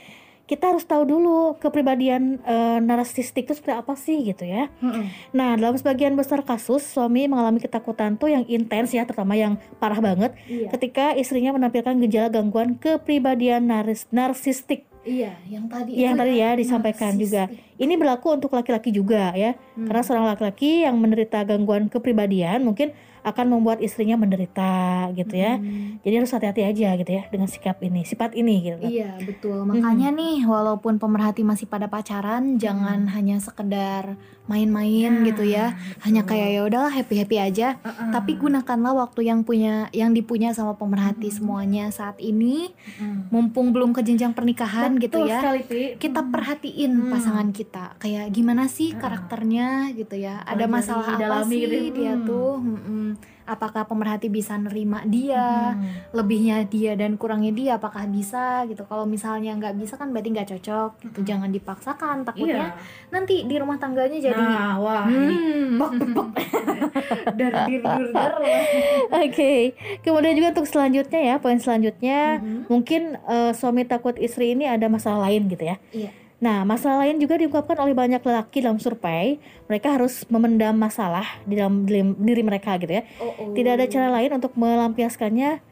kita 0.45 0.69
harus 0.69 0.86
tahu 0.86 1.10
dulu 1.10 1.58
kepribadian 1.58 2.38
eh, 2.45 2.77
narsistik 2.77 3.49
itu 3.49 3.58
seperti 3.58 3.75
apa 3.75 3.93
sih 3.97 4.21
gitu 4.21 4.45
ya 4.45 4.69
Mm-mm. 4.77 5.10
Nah, 5.34 5.58
dalam 5.58 5.73
sebagian 5.73 6.13
besar 6.13 6.45
kasus, 6.45 6.86
suami 6.86 7.25
mengalami 7.25 7.58
ketakutan 7.58 8.15
tuh 8.15 8.29
yang 8.29 8.45
intens 8.45 8.93
ya, 8.93 9.03
terutama 9.03 9.34
yang 9.34 9.58
parah 9.77 9.99
banget, 9.99 10.38
Iya. 10.45 10.69
ketika 10.71 11.12
istrinya 11.13 11.51
menampilkan 11.51 11.97
gejala 11.99 12.29
gangguan 12.29 12.77
kepribadian 12.77 13.67
naris 13.67 14.05
narsistik. 14.10 14.86
Iya, 15.05 15.38
yang 15.45 15.69
tadi 15.69 15.93
Yang 15.93 16.13
itu 16.13 16.21
tadi 16.25 16.34
ya 16.41 16.49
disampaikan 16.58 17.13
juga. 17.13 17.45
Ini 17.77 17.93
berlaku 17.93 18.27
untuk 18.34 18.49
laki-laki 18.53 18.89
juga 18.89 19.34
ya, 19.38 19.53
Hmm. 19.77 19.86
karena 19.86 20.01
seorang 20.01 20.25
laki-laki 20.34 20.81
yang 20.81 20.97
menderita 20.97 21.45
gangguan 21.45 21.89
kepribadian 21.89 22.65
mungkin 22.65 22.89
akan 23.26 23.58
membuat 23.58 23.82
istrinya 23.82 24.22
menderita 24.22 25.10
gitu 25.18 25.34
ya. 25.34 25.58
Hmm. 25.58 25.98
Jadi 26.06 26.14
harus 26.22 26.30
hati-hati 26.30 26.62
aja 26.62 26.94
gitu 27.02 27.12
ya 27.12 27.24
dengan 27.34 27.50
sikap 27.50 27.82
ini, 27.82 28.06
sifat 28.06 28.38
ini 28.38 28.56
gitu. 28.62 28.86
Iya 28.86 29.18
betul 29.26 29.66
makanya 29.66 30.14
nih 30.14 30.46
walaupun 30.46 31.02
pemerhati 31.02 31.42
masih 31.42 31.66
pada 31.66 31.90
pacaran 31.90 32.62
jangan 32.62 33.10
hanya 33.10 33.42
sekedar 33.42 34.14
main-main 34.45 35.23
gitu 35.23 35.41
ya. 35.41 35.73
Hanya 35.99 36.21
kayak 36.23 36.49
ya 36.49 36.62
udahlah 36.63 36.89
happy 36.89 37.17
happy 37.17 37.38
aja 37.38 37.77
tapi 38.12 38.36
gunakanlah 38.36 38.93
waktu 38.95 39.25
yang 39.25 39.41
punya 39.41 39.89
yang 39.91 40.12
dipunya 40.12 40.51
sama 40.51 40.73
pemerhati 40.73 41.29
semuanya 41.29 41.89
saat 41.89 42.17
ini. 42.17 42.71
Mumpung 43.27 43.69
belum 43.69 43.91
ke 43.91 44.01
jenjang 44.01 44.31
pernikahan 44.31 44.95
gitu 44.97 45.25
ya 45.25 45.41
kita 45.97 46.21
perhatiin 46.23 46.91
Hmm. 46.95 47.12
pasangan 47.12 47.49
kita. 47.49 47.97
Kayak 47.97 48.29
gimana 48.29 48.65
sih 48.67 48.93
karakternya 48.93 49.91
gitu 49.91 50.15
ya. 50.15 50.41
Ada 50.43 50.65
masalah 50.65 51.15
apa 51.15 51.43
sih 51.43 51.62
gitu 51.62 51.75
ya. 51.75 51.91
dia 51.91 52.13
Hmm. 52.13 52.25
tuh? 52.25 52.51
Mm-mm. 52.58 53.08
Apakah 53.45 53.84
pemerhati 53.84 54.27
bisa 54.27 54.53
nerima 54.55 55.01
dia 55.03 55.71
Hmm. 55.71 55.86
lebihnya 56.12 56.63
dia 56.63 56.93
dan 56.93 57.15
kurangnya 57.15 57.49
dia 57.49 57.71
apakah 57.75 58.05
bisa 58.05 58.65
gitu 58.65 58.84
kalau 58.84 59.05
misalnya 59.05 59.53
nggak 59.53 59.75
bisa 59.75 59.95
kan 59.95 60.10
berarti 60.10 60.29
nggak 60.31 60.49
cocok 60.51 60.89
gitu 61.01 61.19
jangan 61.23 61.49
dipaksakan 61.49 62.21
takutnya 62.23 62.73
nanti 63.10 63.43
di 63.43 63.55
rumah 63.55 63.75
tangganya 63.75 64.17
jadi. 64.19 64.36
Nah, 64.36 64.77
wah. 64.77 65.05
hmm 65.05 65.77
bok 65.77 65.91
bok 65.91 66.27
bok 66.27 66.27
dar 67.34 67.53
dir 67.65 67.81
dur 67.91 68.10
dar 68.12 68.34
Oke, 69.15 69.73
kemudian 70.01 70.34
juga 70.34 70.49
untuk 70.51 70.65
selanjutnya 70.65 71.21
ya, 71.23 71.36
poin 71.38 71.58
selanjutnya 71.58 72.38
Mhm. 72.38 72.60
mungkin 72.67 73.01
eh, 73.21 73.51
suami 73.51 73.84
takut 73.84 74.17
istri 74.17 74.51
ini 74.51 74.65
ada 74.65 74.88
masalah 74.88 75.25
lain 75.25 75.45
gitu 75.47 75.63
ya. 75.63 75.77
Iya. 75.91 76.12
Nah, 76.36 76.67
masalah 76.67 77.08
lain 77.08 77.15
juga 77.17 77.40
diungkapkan 77.40 77.79
oleh 77.79 77.96
banyak 77.96 78.19
lelaki 78.19 78.60
dalam 78.60 78.75
survei. 78.75 79.40
Mereka 79.71 79.88
harus 79.96 80.27
memendam 80.27 80.75
masalah 80.75 81.23
di 81.48 81.56
dalam 81.56 81.88
diri, 81.88 82.44
mereka 82.44 82.75
gitu 82.75 82.92
ya. 82.92 83.04
oh, 83.23 83.31
oh. 83.31 83.54
Tidak 83.56 83.71
ada 83.71 83.86
cara 83.88 84.08
lain 84.12 84.36
untuk 84.36 84.52
melampiaskannya 84.60 85.63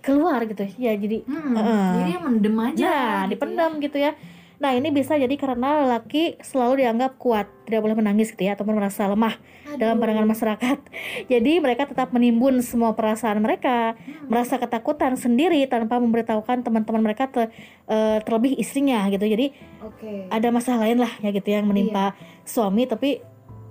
keluar 0.00 0.40
gitu 0.48 0.64
ya. 0.80 0.96
Jadi 0.96 1.26
Hmm, 1.28 1.54
Heeh. 1.54 1.88
jadi 2.00 2.12
mendem 2.24 2.56
aja 2.56 2.86
Nah, 2.88 3.20
gitu 3.26 3.30
dipendam 3.36 3.72
gitu 3.82 3.98
ya. 4.00 4.12
Nah 4.56 4.72
ini 4.72 4.88
bisa 4.88 5.20
jadi 5.20 5.32
karena 5.36 5.84
lelaki 5.84 6.40
selalu 6.40 6.84
dianggap 6.84 7.20
kuat, 7.20 7.44
tidak 7.68 7.84
boleh 7.84 7.96
menangis 7.96 8.32
gitu 8.32 8.48
ya, 8.48 8.56
ataupun 8.56 8.72
merasa 8.72 9.04
lemah 9.04 9.36
dalam 9.76 10.00
pandangan 10.00 10.24
masyarakat. 10.24 10.78
Jadi 11.32 11.52
mereka 11.60 11.84
tetap 11.84 12.08
menimbun 12.16 12.64
semua 12.64 12.96
perasaan 12.96 13.44
mereka, 13.44 13.94
merasa 14.32 14.56
ketakutan 14.56 15.20
sendiri 15.20 15.60
tanpa 15.68 16.00
memberitahukan 16.00 16.64
teman-teman 16.64 17.04
mereka 17.04 17.28
te- 17.28 17.52
eh, 17.90 18.18
terlebih 18.24 18.56
istrinya 18.56 19.04
gitu. 19.12 19.28
Jadi 19.28 19.52
Oke. 19.84 20.32
ada 20.32 20.48
masalah 20.48 20.88
lain 20.88 21.04
lah 21.04 21.12
ya 21.20 21.30
gitu 21.36 21.52
yang 21.52 21.68
menimpa 21.68 22.16
suami, 22.48 22.88
tapi 22.88 23.20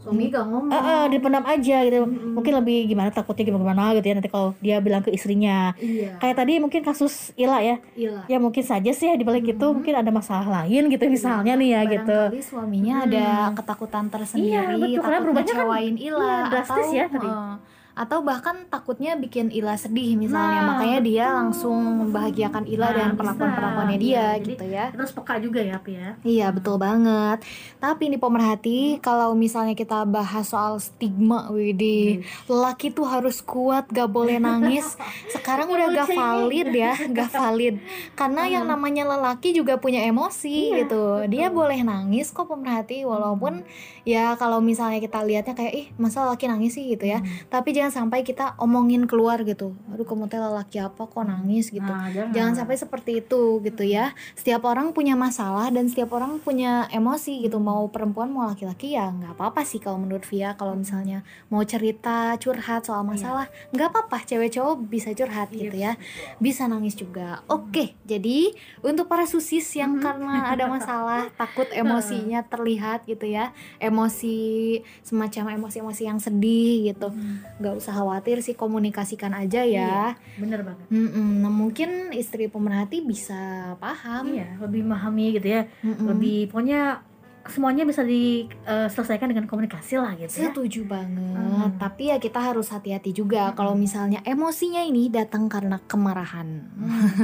Suami 0.06 0.24
gak 0.28 0.46
ngomong. 0.46 0.70
eh, 0.70 0.78
eh, 0.78 1.04
dipendam 1.10 1.44
aja 1.44 1.78
gitu. 1.82 1.98
Mungkin 2.06 2.54
lebih 2.56 2.78
gimana 2.86 3.10
takutnya 3.10 3.44
gimana 3.44 3.64
gimana 3.66 3.84
gitu 3.92 4.06
ya 4.06 4.16
nanti 4.16 4.30
kalau 4.30 4.54
dia 4.60 4.78
bilang 4.78 5.02
ke 5.02 5.10
istrinya. 5.10 5.74
Iya. 5.76 6.16
Kayak 6.18 6.36
tadi 6.38 6.54
mungkin 6.58 6.82
kasus 6.82 7.34
Ila 7.36 7.58
ya, 7.60 7.82
Iya. 7.92 8.22
ya 8.28 8.38
mungkin 8.38 8.62
saja 8.62 8.92
sih 8.92 9.08
ya 9.08 9.16
dibalik 9.16 9.44
itu 9.44 9.66
mungkin 9.68 9.94
ada 9.94 10.08
masalah 10.08 10.46
lain 10.56 10.88
gitu 10.88 11.04
misalnya 11.08 11.54
nih 11.54 11.70
ya 11.72 11.82
gitu. 11.92 12.18
Barangkali 12.30 12.42
suaminya 12.42 12.96
ada 13.04 13.26
ketakutan 13.52 14.06
tersendiri, 14.08 14.52
Iya, 14.52 14.62
betul, 14.76 15.02
karena 15.02 15.18
takut 15.18 15.26
berubahnya 15.26 15.54
kan- 15.54 15.68
Ila 15.98 16.22
iya, 16.22 16.38
drastis 16.48 16.86
atau 16.86 16.94
ya 16.94 17.06
tadi. 17.08 17.28
eh, 17.28 17.54
atau 17.96 18.20
bahkan 18.20 18.68
takutnya 18.68 19.16
bikin 19.16 19.48
Ila 19.50 19.74
sedih 19.74 20.14
misalnya, 20.14 20.60
Nah, 20.60 20.68
makanya 20.70 21.00
dia 21.00 21.26
betul. 21.26 21.38
langsung 21.38 21.80
membahagiakan 22.04 22.64
Ila 22.68 22.84
Nah, 22.84 22.92
dan 22.92 23.08
bisa. 23.08 23.18
perlakuan-perlakuannya 23.18 23.98
dia 23.98 24.12
Iya, 24.12 24.28
jadi- 24.36 24.48
gitu 24.52 24.66
ya. 24.68 24.86
Terus 24.92 25.12
peka 25.12 25.36
juga 25.40 25.60
ya, 25.60 25.78
Pi 25.80 25.92
ya. 25.94 26.10
Iya 26.22 26.48
betul 26.52 26.76
banget. 26.76 27.40
Tapi 27.78 28.04
nih 28.08 28.20
pemerhati, 28.20 28.80
kalau 29.00 29.32
misalnya 29.34 29.74
kita 29.74 30.04
bahas 30.04 30.44
soal 30.46 30.76
stigma, 30.78 31.48
Widi, 31.48 32.20
laki 32.46 32.92
tuh 32.92 33.06
harus 33.06 33.40
kuat, 33.40 33.88
gak 33.88 34.08
boleh 34.08 34.38
nangis. 34.38 35.00
Sekarang 35.34 35.68
udah 35.68 35.88
gak 35.96 36.12
valid 36.12 36.70
ya, 36.70 36.94
gak 37.10 37.32
valid. 37.32 37.80
Karena 38.14 38.44
yang 38.46 38.66
namanya 38.66 39.08
lelaki 39.08 39.52
juga 39.52 39.78
punya 39.78 40.04
emosi 40.04 40.76
gitu. 40.76 41.24
Dia 41.26 41.48
boleh 41.48 41.80
nangis 41.80 42.30
kok 42.30 42.46
pemerhati, 42.46 43.04
walaupun 43.04 43.64
ya 44.04 44.36
kalau 44.36 44.60
misalnya 44.60 45.00
kita 45.00 45.22
lihatnya 45.22 45.54
kayak 45.54 45.74
ih 45.74 45.88
masa 45.96 46.24
laki 46.24 46.46
nangis 46.46 46.76
sih 46.76 46.92
gitu 46.92 47.08
ya. 47.08 47.24
Tapi 47.48 47.72
jangan 47.72 47.85
sampai 47.90 48.22
kita 48.22 48.58
omongin 48.62 49.10
keluar 49.10 49.42
gitu. 49.44 49.74
Aduh 49.92 50.06
kamu 50.06 50.30
teh 50.32 50.40
lelaki 50.40 50.78
apa 50.82 51.08
kok 51.08 51.26
nangis 51.26 51.70
gitu. 51.74 51.86
Nah, 51.86 52.10
jangan. 52.12 52.32
Jangan 52.34 52.54
sampai 52.58 52.76
seperti 52.78 53.12
itu 53.24 53.60
gitu 53.64 53.84
ya. 53.86 54.14
Setiap 54.38 54.66
orang 54.68 54.94
punya 54.94 55.18
masalah 55.18 55.70
dan 55.74 55.90
setiap 55.90 56.14
orang 56.14 56.38
punya 56.40 56.86
emosi 56.92 57.46
gitu. 57.46 57.58
Mau 57.62 57.90
perempuan 57.90 58.30
mau 58.32 58.48
laki-laki 58.48 58.96
ya 58.96 59.10
nggak 59.10 59.38
apa-apa 59.38 59.62
sih 59.68 59.82
kalau 59.82 60.02
menurut 60.02 60.24
Via. 60.26 60.54
Kalau 60.56 60.78
misalnya 60.78 61.26
mau 61.50 61.62
cerita 61.64 62.36
curhat 62.38 62.88
soal 62.88 63.04
masalah 63.04 63.50
nggak 63.76 63.90
apa-apa. 63.92 64.24
Cewek 64.26 64.56
cowok 64.56 64.76
bisa 64.86 65.12
curhat 65.14 65.52
gitu 65.52 65.76
ya. 65.76 65.98
Bisa 66.42 66.66
nangis 66.70 66.96
juga. 66.96 67.44
Oke. 67.52 67.98
Jadi 68.06 68.54
untuk 68.86 69.10
para 69.10 69.26
susis 69.26 69.66
yang 69.78 70.00
karena 70.00 70.54
ada 70.54 70.70
masalah 70.76 71.28
takut 71.36 71.68
emosinya 71.74 72.46
terlihat 72.46 73.06
gitu 73.10 73.26
ya. 73.26 73.52
Emosi 73.78 74.80
semacam 75.06 75.56
emosi-emosi 75.60 76.04
yang 76.08 76.20
sedih 76.20 76.94
gitu. 76.94 77.12
Nggak 77.60 77.75
usah 77.78 77.94
khawatir 77.94 78.40
sih 78.40 78.56
komunikasikan 78.56 79.36
aja 79.36 79.62
ya. 79.62 80.16
Bener 80.36 80.64
banget. 80.64 80.88
Mm-mm. 80.90 81.44
Nah 81.44 81.52
mungkin 81.52 82.12
istri 82.12 82.48
pemerhati 82.48 83.04
bisa 83.04 83.74
paham. 83.78 84.32
Iya, 84.32 84.58
lebih 84.60 84.88
memahami 84.88 85.36
gitu 85.36 85.48
ya. 85.52 85.68
Mm-mm. 85.84 86.06
Lebih 86.16 86.38
pokoknya 86.50 87.04
semuanya 87.46 87.86
bisa 87.86 88.02
diselesaikan 88.02 89.30
dengan 89.30 89.46
komunikasi 89.46 90.02
lah 90.02 90.18
gitu 90.18 90.34
ya. 90.34 90.50
Setuju 90.50 90.82
banget. 90.90 91.38
Hmm. 91.38 91.78
Tapi 91.78 92.10
ya 92.10 92.18
kita 92.18 92.42
harus 92.42 92.74
hati-hati 92.74 93.14
juga 93.14 93.54
kalau 93.54 93.78
misalnya 93.78 94.18
emosinya 94.26 94.82
ini 94.82 95.14
datang 95.14 95.46
karena 95.46 95.78
kemarahan. 95.86 96.66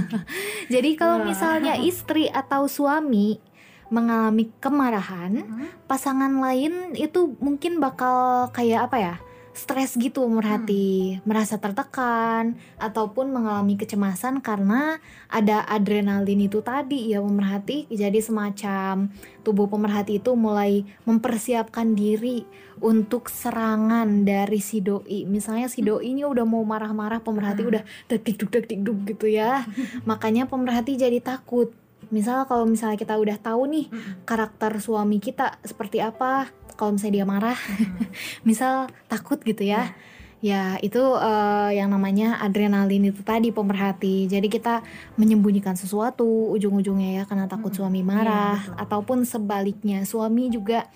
Jadi 0.74 0.94
kalau 0.94 1.22
Wah. 1.22 1.26
misalnya 1.26 1.74
istri 1.82 2.30
atau 2.30 2.70
suami 2.70 3.42
mengalami 3.90 4.48
kemarahan, 4.62 5.42
Hmm. 5.42 5.68
pasangan 5.90 6.32
lain 6.32 6.96
itu 6.96 7.36
mungkin 7.44 7.82
bakal 7.82 8.48
kayak 8.56 8.88
apa 8.88 8.98
ya? 9.02 9.16
Stres 9.52 10.00
gitu 10.00 10.24
merhati, 10.32 11.20
merasa 11.28 11.60
tertekan 11.60 12.56
ataupun 12.80 13.32
mengalami 13.32 13.76
kecemasan 13.76 14.40
karena 14.40 14.98
ada 15.28 15.68
adrenalin 15.68 16.48
itu 16.48 16.64
tadi 16.64 17.12
ya 17.12 17.20
pemerhati. 17.20 17.92
Jadi 17.92 18.20
semacam 18.24 19.12
tubuh 19.44 19.68
pemerhati 19.68 20.24
itu 20.24 20.32
mulai 20.38 20.88
mempersiapkan 21.04 21.94
diri 21.98 22.48
untuk 22.80 23.28
serangan 23.28 24.24
dari 24.24 24.64
si 24.64 24.80
doi. 24.80 25.28
Misalnya 25.28 25.68
si 25.68 25.84
doi 25.84 26.16
ini 26.16 26.24
udah 26.24 26.46
mau 26.48 26.64
marah-marah, 26.64 27.20
pemerhati 27.22 27.62
udah 27.68 27.84
deg-deg 28.08 28.48
deg-deg 28.48 28.98
gitu 29.16 29.28
ya. 29.28 29.68
Makanya 30.10 30.48
pemerhati 30.48 30.96
jadi 30.96 31.20
takut. 31.20 31.81
Misal 32.10 32.50
kalau 32.50 32.66
misalnya 32.66 32.98
kita 32.98 33.16
udah 33.20 33.38
tahu 33.38 33.70
nih 33.70 33.86
karakter 34.26 34.82
suami 34.82 35.22
kita 35.22 35.62
seperti 35.62 36.02
apa, 36.02 36.50
kalau 36.74 36.98
misalnya 36.98 37.22
dia 37.22 37.26
marah, 37.30 37.60
misal 38.48 38.90
takut 39.06 39.38
gitu 39.46 39.62
ya. 39.62 39.94
Ya, 40.42 40.82
itu 40.82 40.98
eh, 40.98 41.78
yang 41.78 41.94
namanya 41.94 42.42
adrenalin 42.42 43.14
itu 43.14 43.22
tadi 43.22 43.54
pemerhati. 43.54 44.26
Jadi 44.26 44.50
kita 44.50 44.82
menyembunyikan 45.14 45.78
sesuatu 45.78 46.26
ujung-ujungnya 46.58 47.22
ya 47.22 47.24
karena 47.30 47.46
takut 47.46 47.70
suami 47.70 48.02
marah. 48.02 48.58
ataupun 48.74 49.22
sebaliknya. 49.22 50.02
Suami 50.02 50.50
juga 50.50 50.90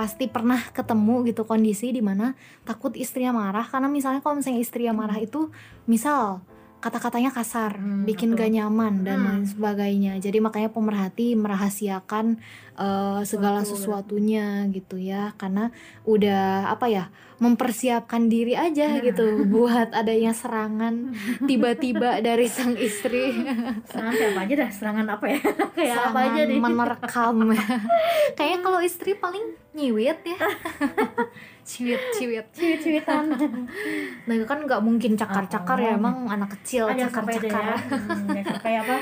pasti 0.00 0.28
pernah 0.32 0.60
ketemu 0.72 1.28
gitu 1.28 1.44
kondisi 1.44 1.92
di 1.92 2.00
mana 2.00 2.32
takut 2.64 2.96
istrinya 2.96 3.36
marah. 3.36 3.68
Karena 3.68 3.92
misalnya 3.92 4.24
kalau 4.24 4.40
misalnya 4.40 4.64
istrinya 4.64 4.96
marah 4.96 5.20
itu 5.20 5.52
misal 5.84 6.40
kata-katanya 6.78 7.30
kasar, 7.30 7.74
Hmm, 7.74 8.04
bikin 8.04 8.32
betul. 8.32 8.40
gak 8.40 8.52
nyaman 8.52 8.94
dan 9.02 9.18
Hmm. 9.18 9.26
lain 9.28 9.44
sebagainya. 9.44 10.12
Jadi 10.16 10.38
makanya 10.38 10.68
pemerhati 10.68 11.34
merahasiakan 11.34 12.38
eh, 12.76 13.20
segala 13.24 13.60
Sesuatu, 13.60 14.04
sesuatunya 14.12 14.46
gitu 14.68 14.96
ya, 14.96 15.32
karena 15.34 15.72
udah 16.04 16.68
apa 16.68 16.86
ya 16.86 17.04
mempersiapkan 17.36 18.28
diri 18.28 18.52
aja 18.52 18.92
Nah. 18.92 19.00
gitu 19.02 19.24
buat 19.48 19.92
adanya 19.92 20.32
serangan 20.32 21.16
tiba-tiba 21.42 22.20
dari 22.20 22.44
sang 22.46 22.76
istri. 22.76 23.32
Serangan 23.86 24.12
apa 24.26 24.40
aja 24.42 24.54
dah, 24.58 24.70
serangan 24.70 25.06
apa 25.10 25.24
ya? 25.26 25.40
kayak 25.76 25.96
apa 26.06 26.18
aja 26.22 26.40
nih. 26.44 26.58
menerkam. 26.58 27.36
Kayaknya 28.36 28.58
kalau 28.60 28.80
istri 28.80 29.12
paling 29.14 29.44
nyiwit 29.72 30.20
ya. 30.22 30.36
Ciwit 31.66 31.98
ciwit 32.14 32.46
Ciwit-ciwitan. 32.50 33.26
nah 34.22 34.32
itu 34.32 34.46
kan 34.46 34.62
nggak 34.62 34.78
mungkin 34.78 35.12
cakar-cakar 35.12 35.76
ya 35.76 35.90
Oh. 35.90 35.98
emang 35.98 36.16
anak 36.26 36.54
kecil 36.54 36.86
deh 36.88 37.02
cakar-cakar 37.04 37.62
ya. 37.64 37.76
Hmm, 37.76 38.30
jangan 38.30 38.44
sampai 38.48 38.74
apa? 38.78 38.96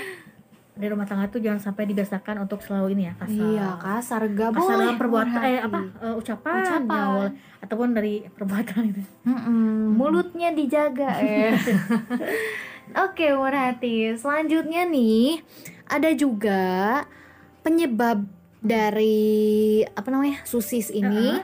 Di 0.74 0.86
rumah 0.88 1.04
tangga 1.04 1.28
tuh 1.28 1.38
jangan 1.38 1.62
sampai 1.62 1.86
dibiasakan 1.86 2.42
untuk 2.42 2.58
selalu 2.58 2.98
ini 2.98 3.02
ya 3.04 3.14
kasar. 3.14 3.44
iya 3.46 3.68
kasar 3.78 4.20
gak 4.28 4.50
kasar 4.50 4.58
boleh 4.58 4.74
dalam 4.80 4.96
perbuatan 4.96 5.40
eh 5.40 5.60
apa 5.60 5.78
eh, 6.00 6.14
ucapan, 6.14 6.54
Ucapan. 6.58 7.06
boleh. 7.12 7.30
ataupun 7.60 7.88
dari 7.92 8.14
perbuatan 8.26 8.80
itu. 8.86 9.02
Mm-mm, 9.22 9.94
mulutnya 9.94 10.48
dijaga 10.50 11.10
eh. 11.20 11.54
Oke, 13.04 13.30
Murhati. 13.30 14.12
Selanjutnya 14.14 14.84
nih, 14.84 15.40
ada 15.86 16.10
juga 16.12 16.62
penyebab 17.60 18.28
dari 18.60 19.24
apa 19.86 20.08
namanya? 20.08 20.44
susis 20.44 20.88
ini 20.88 21.40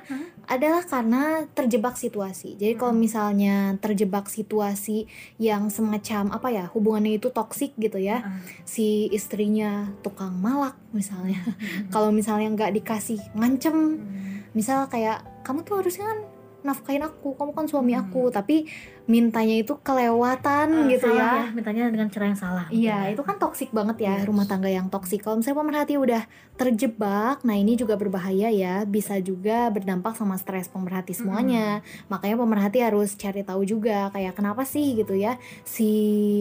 adalah 0.51 0.83
karena 0.83 1.47
terjebak 1.55 1.95
situasi. 1.95 2.59
Jadi 2.59 2.75
kalau 2.75 2.91
misalnya 2.91 3.79
terjebak 3.79 4.27
situasi 4.27 5.07
yang 5.39 5.71
semacam 5.71 6.35
apa 6.35 6.51
ya, 6.51 6.67
hubungannya 6.75 7.23
itu 7.23 7.31
toksik 7.31 7.79
gitu 7.79 8.03
ya. 8.03 8.27
Si 8.67 9.07
istrinya 9.15 9.95
tukang 10.03 10.35
malak 10.35 10.75
misalnya. 10.91 11.39
kalau 11.95 12.11
misalnya 12.11 12.51
nggak 12.51 12.83
dikasih 12.83 13.23
ngancem 13.39 14.03
misal 14.51 14.91
kayak 14.91 15.23
kamu 15.47 15.63
tuh 15.63 15.79
harusnya 15.79 16.11
kan 16.11 16.19
nafkahin 16.61 17.01
aku 17.01 17.35
kamu 17.35 17.53
kan 17.53 17.67
suami 17.67 17.93
aku 17.93 18.29
tapi 18.29 18.69
mintanya 19.05 19.59
itu 19.59 19.75
kelewatan 19.81 20.87
gitu 20.87 21.11
Hmm. 21.11 21.19
Salah 21.19 21.43
ya 21.43 21.51
mintanya 21.51 21.83
dengan 21.91 22.07
cara 22.07 22.25
yang 22.27 22.39
salah. 22.39 22.67
Iya, 22.71 23.11
itu 23.11 23.23
kan 23.23 23.37
toksik 23.37 23.75
banget 23.75 24.07
ya 24.07 24.15
Yes. 24.17 24.27
rumah 24.27 24.47
tangga 24.47 24.71
yang 24.71 24.87
toksik. 24.87 25.21
Kalau 25.21 25.43
misalnya 25.43 25.59
pemerhati 25.59 25.95
udah 25.97 26.23
terjebak, 26.55 27.43
nah 27.43 27.57
ini 27.57 27.75
juga 27.75 27.97
berbahaya 27.97 28.53
ya, 28.53 28.85
bisa 28.85 29.19
juga 29.19 29.67
berdampak 29.69 30.15
sama 30.15 30.37
stres 30.37 30.69
pemerhati 30.69 31.11
semuanya. 31.11 31.83
Makanya 32.07 32.37
pemerhati 32.37 32.79
harus 32.81 33.17
cari 33.17 33.43
tahu 33.43 33.65
juga 33.65 34.13
kayak 34.13 34.39
kenapa 34.39 34.63
sih 34.63 34.95
gitu 34.95 35.17
ya 35.17 35.41
si 35.63 35.91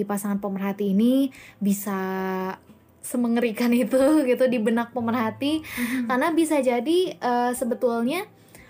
pasangan 0.05 0.37
pemerhati 0.37 0.93
ini 0.93 1.33
bisa 1.57 1.97
semengerikan 2.99 3.71
itu 3.83 3.97
gitu 4.27 4.45
di 4.45 4.59
benak 4.59 4.91
pemerhati 4.91 5.63
karena 6.05 6.29
bisa 6.29 6.59
jadi 6.59 7.15
eh, 7.15 7.51
sebetulnya 7.55 8.27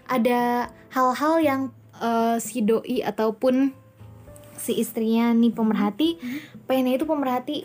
ada 0.10 0.68
hal-hal 0.90 1.36
yang 1.40 1.62
eh, 1.96 2.38
si 2.42 2.66
doi 2.66 3.06
ataupun 3.06 3.72
si 4.60 4.76
istrinya 4.76 5.32
nih 5.32 5.54
pemerhati 5.54 6.20
pengennya 6.66 7.00
itu 7.00 7.08
pemerhati 7.08 7.58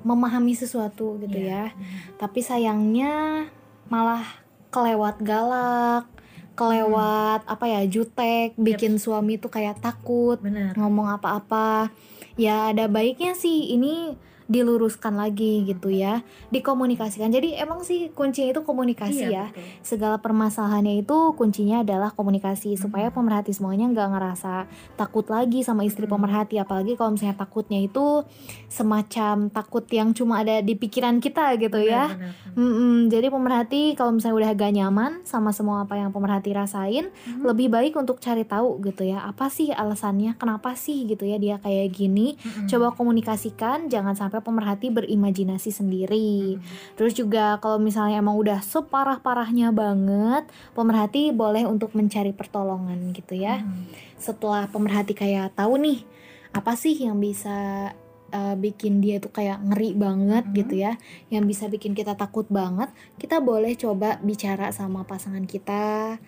memahami 0.00 0.56
sesuatu 0.56 1.20
gitu 1.20 1.36
Iya. 1.36 1.70
ya. 1.70 1.76
Tapi 2.16 2.40
sayangnya 2.40 3.46
malah 3.86 4.24
kelewat 4.72 5.20
galak 5.20 6.08
kelewat 6.56 7.40
apa 7.48 7.64
ya 7.64 7.80
jutek 7.86 8.52
bikin 8.56 9.00
suami 9.00 9.40
tuh 9.40 9.48
kayak 9.48 9.80
takut 9.80 10.36
Bener. 10.40 10.76
ngomong 10.76 11.08
apa-apa. 11.08 11.88
Ya 12.36 12.68
ada 12.68 12.84
baiknya 12.84 13.32
sih. 13.32 13.72
Ini 13.72 14.12
diluruskan 14.50 15.14
lagi 15.14 15.62
gitu 15.64 15.88
ya 15.88 16.26
dikomunikasikan 16.50 17.30
jadi 17.30 17.62
emang 17.62 17.80
sih 17.80 18.10
kuncinya 18.10 18.50
itu 18.50 18.60
komunikasi 18.60 19.30
ya 19.30 19.46
betul. 19.48 19.62
segala 19.80 20.18
permasalahannya 20.18 21.00
itu 21.00 21.32
kuncinya 21.32 21.80
adalah 21.80 22.10
komunikasi 22.10 22.74
supaya 22.74 23.08
pemerhati 23.08 23.50
semuanya 23.50 23.86
nggak 23.88 24.08
ngerasa 24.10 24.66
takut 24.94 25.24
lagi 25.26 25.62
sama 25.62 25.82
istri 25.82 26.02
Hmm. 26.02 26.18
pemerhati 26.18 26.58
apalagi 26.58 26.94
kalau 26.94 27.14
misalnya 27.14 27.38
takutnya 27.38 27.78
itu 27.78 28.26
semacam 28.66 29.46
takut 29.48 29.86
yang 29.88 30.10
cuma 30.10 30.40
ada 30.40 30.58
di 30.58 30.74
pikiran 30.74 31.18
kita 31.18 31.54
gitu 31.56 31.78
ya 31.78 32.10
Benar, 32.10 32.18
benar. 32.18 32.34
Mm-mm, 32.50 32.96
jadi 33.06 33.26
pemerhati 33.28 33.94
kalau 33.94 34.10
misalnya 34.12 34.36
udah 34.36 34.50
agak 34.50 34.70
nyaman 34.72 35.12
sama 35.22 35.50
semua 35.50 35.82
apa 35.82 35.94
yang 35.94 36.10
pemerhati 36.10 36.50
rasain, 36.50 37.06
Mhm. 37.06 37.44
lebih 37.44 37.68
baik 37.68 37.94
untuk 37.94 38.18
cari 38.18 38.42
tahu 38.42 38.82
gitu 38.82 39.04
ya, 39.04 39.22
apa 39.22 39.46
sih 39.46 39.70
alasannya, 39.70 40.34
kenapa 40.34 40.74
sih 40.74 41.06
gitu 41.06 41.22
ya 41.22 41.36
dia 41.36 41.56
kayak 41.56 41.92
gini. 41.92 42.34
Mm-mm. 42.36 42.66
Coba 42.66 42.90
komunikasikan, 42.90 43.86
jangan 43.86 44.12
sampai 44.12 44.39
pemerhati 44.40 44.90
berimajinasi 44.90 45.70
sendiri. 45.70 46.56
Mhm. 46.58 46.96
Terus 46.96 47.12
juga 47.14 47.56
kalau 47.62 47.80
misalnya 47.80 48.20
emang 48.20 48.36
udah 48.36 48.60
separah-parahnya 48.60 49.72
banget, 49.72 50.44
pemerhati 50.74 51.32
boleh 51.32 51.64
untuk 51.64 51.92
mencari 51.96 52.32
pertolongan 52.32 53.12
gitu 53.16 53.36
ya. 53.38 53.60
Mhm. 53.62 54.16
Setelah 54.20 54.68
pemerhati 54.68 55.16
kayak 55.16 55.56
tahu 55.56 55.80
nih, 55.80 56.04
apa 56.50 56.74
sih 56.74 56.96
yang 56.98 57.16
bisa 57.22 57.90
uh, 58.30 58.54
bikin 58.54 59.02
dia 59.02 59.18
tuh 59.18 59.34
kayak 59.34 59.58
ngeri 59.58 59.90
banget 59.98 60.46
Mhm. 60.46 60.54
gitu 60.54 60.74
ya, 60.86 60.92
yang 61.34 61.44
bisa 61.50 61.66
bikin 61.66 61.98
kita 61.98 62.14
takut 62.14 62.46
banget, 62.46 62.86
kita 63.18 63.42
boleh 63.42 63.74
coba 63.74 64.22
bicara 64.22 64.70
sama 64.70 65.02
pasangan 65.02 65.42
kita 65.50 66.18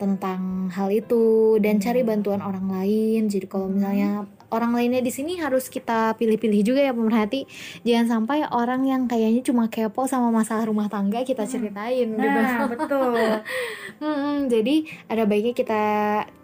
tentang 0.00 0.72
hal 0.72 0.88
itu 0.88 1.60
dan 1.60 1.76
Hmm. 1.76 1.84
cari 1.84 2.00
bantuan 2.00 2.40
orang 2.40 2.72
lain. 2.72 3.28
Jadi 3.28 3.44
kalau 3.44 3.68
misalnya 3.68 4.24
orang 4.50 4.74
lainnya 4.74 4.98
di 4.98 5.08
sini 5.08 5.38
harus 5.38 5.66
kita 5.66 6.14
pilih-pilih 6.14 6.60
juga 6.62 6.80
ya 6.82 6.92
pemerhati. 6.92 7.46
Jangan 7.82 8.06
sampai 8.06 8.46
orang 8.46 8.82
yang 8.82 9.06
kayaknya 9.06 9.42
cuma 9.42 9.66
kepo 9.66 10.04
sama 10.04 10.30
masalah 10.30 10.66
rumah 10.66 10.86
tangga 10.86 11.22
kita 11.22 11.46
Hmm. 11.46 11.50
ceritain 11.50 12.08
gitu. 12.10 12.18
Nah, 12.20 12.66
betul. 12.74 13.14
Mm-mm, 14.00 14.48
jadi 14.48 14.74
ada 15.06 15.22
baiknya 15.24 15.54
kita 15.54 15.82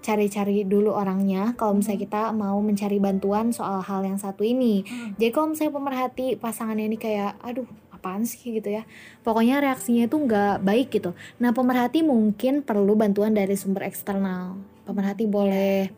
cari-cari 0.00 0.62
dulu 0.62 0.94
orangnya 0.94 1.52
kalau 1.54 1.74
misalnya 1.74 2.00
kita 2.02 2.22
mau 2.30 2.59
mencari 2.61 2.96
bantuan 2.96 3.50
soal 3.50 3.82
hal 3.82 4.02
yang 4.02 4.16
satu 4.16 4.42
ini. 4.42 4.86
Hmm. 4.86 5.18
Jadi 5.18 5.30
kalau 5.30 5.52
misalnya 5.52 5.74
pemerhati 5.74 6.26
pasangannya 6.36 6.86
ini 6.86 6.96
kayak 6.96 7.40
aduh 7.42 7.66
apaan 7.90 8.22
sih 8.22 8.54
gitu 8.54 8.70
ya. 8.70 8.86
Pokoknya 9.20 9.59
reaksinya 9.59 10.07
itu 10.07 10.14
nggak 10.14 10.62
baik 10.62 10.88
gitu. 10.92 11.11
Nah 11.40 11.50
pemerhati 11.50 12.04
mungkin 12.04 12.62
perlu 12.62 12.94
bantuan 12.94 13.32
dari 13.32 13.57
sumber 13.57 13.82
eksternal. 13.82 14.54
Pemerhati 14.84 15.26
boleh 15.26 15.90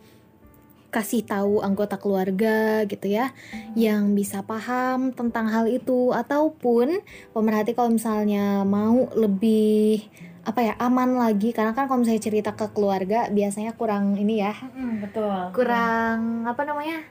kasih 0.89 1.21
tahu 1.23 1.61
anggota 1.61 1.97
keluarga 1.97 2.81
gitu 2.85 3.07
ya 3.07 3.37
yang 3.75 4.13
bisa 4.13 4.41
paham 4.41 5.13
tentang 5.13 5.45
hal 5.47 5.69
itu 5.69 6.11
ataupun 6.11 7.05
pemerhati 7.31 7.73
kalau 7.73 7.93
misalnya 7.93 8.65
mau 8.65 9.05
lebih 9.13 10.09
apa 10.43 10.65
ya 10.65 10.75
aman 10.79 11.13
lagi 11.15 11.53
karena 11.53 11.77
kan 11.77 11.85
kalau 11.85 12.01
misalnya 12.01 12.25
cerita 12.25 12.51
ke 12.53 12.73
keluarga 12.73 13.29
biasanya 13.29 13.73
kurang 13.73 14.17
ini 14.17 14.41
ya 14.41 14.57
Mm, 14.73 15.05
betul. 15.05 15.29
kurang 15.53 16.49
apa 16.49 16.65
namanya 16.65 17.05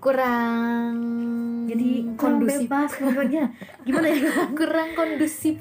kurang 0.00 0.94
jadi 1.68 2.16
kurang 2.16 2.40
kondusif 2.40 2.66
bebas. 2.66 2.90
Gimana 3.84 4.08
ya? 4.10 4.26
kurang 4.58 4.88
kondusif 4.96 5.54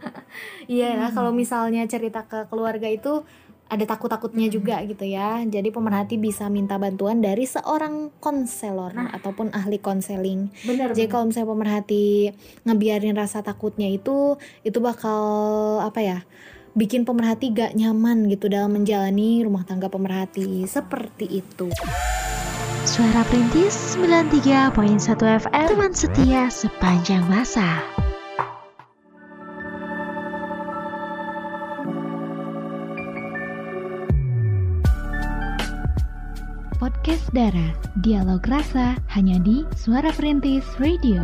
iya 0.68 0.94
lah 0.94 1.08
Hmm. 1.08 1.16
kalau 1.16 1.32
misalnya 1.32 1.86
cerita 1.86 2.26
ke 2.26 2.44
keluarga 2.46 2.86
itu 2.86 3.24
ada 3.70 3.84
takut-takutnya 3.86 4.50
Hmm. 4.50 4.54
juga 4.54 4.76
gitu 4.82 5.06
ya 5.06 5.46
jadi 5.46 5.70
pemerhati 5.70 6.18
bisa 6.18 6.50
minta 6.50 6.74
bantuan 6.74 7.22
dari 7.22 7.46
seorang 7.46 8.10
konselor 8.18 8.90
Nah. 8.92 9.14
ataupun 9.14 9.54
ahli 9.54 9.78
konseling 9.78 10.50
Benar. 10.62 10.90
jadi 10.90 11.06
kalau 11.06 11.30
misalnya 11.30 11.48
pemerhati 11.48 12.34
ngebiarin 12.66 13.14
rasa 13.14 13.40
takutnya 13.40 13.86
itu 13.86 14.34
itu 14.60 14.78
bakal 14.78 15.22
apa 15.80 16.00
ya 16.00 16.18
bikin 16.70 17.02
pemerhati 17.02 17.50
gak 17.50 17.74
nyaman 17.74 18.26
gitu 18.26 18.46
dalam 18.46 18.74
menjalani 18.74 19.42
rumah 19.42 19.62
tangga 19.62 19.86
pemerhati 19.86 20.66
seperti 20.66 21.40
itu 21.40 21.70
Suara 22.80 23.22
Perintis 23.22 23.94
93.1 23.94 24.72
FM 25.36 25.66
Teman 25.68 25.92
setia 25.92 26.48
sepanjang 26.48 27.22
masa 27.28 27.84
Podcast 37.10 37.34
Dara. 37.34 37.68
Dialog 38.06 38.38
Rasa 38.46 38.94
hanya 39.10 39.42
di 39.42 39.66
Suara 39.74 40.14
Perintis 40.14 40.62
Radio. 40.78 41.18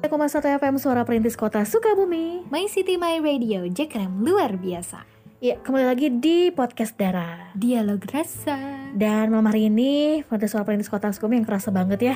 1,1 0.00 0.40
FM 0.40 0.80
Suara 0.80 1.04
Perintis 1.04 1.36
Kota 1.36 1.68
Sukabumi. 1.68 2.48
My 2.48 2.64
City 2.64 2.96
My 2.96 3.20
Radio 3.20 3.68
Jekrem 3.68 4.24
luar 4.24 4.56
biasa 4.56 5.15
Ya, 5.36 5.60
kembali 5.60 5.84
lagi 5.84 6.08
di 6.08 6.48
podcast 6.48 6.96
Dara. 6.96 7.52
dialog 7.52 8.00
rasa 8.08 8.56
Dan 8.96 9.28
malam 9.28 9.52
hari 9.52 9.68
ini 9.68 10.24
pada 10.24 10.48
Suara 10.48 10.64
Perintis 10.64 10.88
Kota 10.88 11.12
Sukabumi 11.12 11.36
yang 11.36 11.44
kerasa 11.44 11.68
banget 11.68 12.00
ya. 12.00 12.14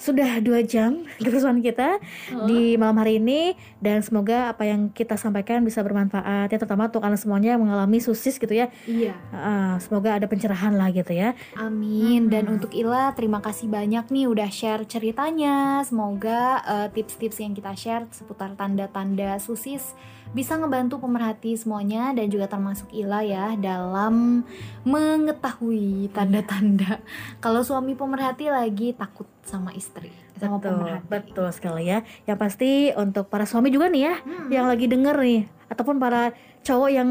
Sudah 0.00 0.40
dua 0.40 0.64
jam 0.64 1.04
keterusan 1.20 1.60
kita 1.60 2.00
di 2.48 2.80
malam 2.80 2.96
hari 2.96 3.20
ini 3.20 3.52
dan 3.76 4.00
semoga 4.00 4.48
apa 4.48 4.64
yang 4.64 4.88
kita 4.88 5.20
sampaikan 5.20 5.60
bisa 5.60 5.84
bermanfaat 5.84 6.48
ya 6.48 6.56
terutama 6.56 6.88
untuk 6.88 7.04
kalian 7.04 7.20
semuanya 7.20 7.48
yang 7.52 7.60
mengalami 7.60 8.00
susis 8.00 8.40
gitu 8.40 8.56
ya. 8.56 8.72
iya 8.88 9.12
Ah, 9.28 9.76
semoga 9.76 10.16
ada 10.16 10.24
pencerahan 10.24 10.72
lah 10.72 10.88
gitu 10.88 11.12
ya. 11.12 11.36
Amin. 11.60 12.32
Dan 12.32 12.48
Hmm. 12.48 12.56
untuk 12.56 12.72
Ila, 12.72 13.12
terima 13.12 13.44
kasih 13.44 13.68
banyak 13.68 14.08
nih 14.08 14.24
udah 14.24 14.48
share 14.48 14.88
ceritanya. 14.88 15.84
Semoga 15.84 16.64
eh, 16.64 16.88
tips-tips 16.88 17.36
yang 17.36 17.52
kita 17.52 17.76
share 17.76 18.08
seputar 18.08 18.56
tanda-tanda 18.56 19.36
susis 19.36 19.92
bisa 20.30 20.54
ngebantu 20.54 21.02
pemerhati 21.02 21.58
semuanya 21.58 22.14
dan 22.14 22.30
juga 22.30 22.39
termasuk 22.46 22.88
Ila 22.90 23.20
ya 23.20 23.52
dalam 23.54 24.46
mengetahui 24.84 26.08
tanda-tanda 26.10 27.00
kalau 27.38 27.60
suami 27.60 27.92
pemerhati 27.92 28.46
lagi 28.46 28.92
takut 28.92 29.26
sama 29.42 29.72
istri, 29.72 30.12
sama 30.36 30.56
betul, 30.56 30.78
pemerhati. 30.78 31.06
betul 31.08 31.48
sekali 31.50 31.82
ya. 31.86 31.98
Yang 32.24 32.38
pasti 32.38 32.70
untuk 32.94 33.26
para 33.26 33.42
suami 33.42 33.68
juga 33.68 33.88
nih 33.88 34.02
ya 34.02 34.14
Hmm. 34.20 34.48
yang 34.48 34.66
lagi 34.66 34.86
denger 34.86 35.16
nih 35.16 35.42
ataupun 35.66 35.96
para 35.96 36.30
cowok 36.60 36.88
yang 36.88 37.08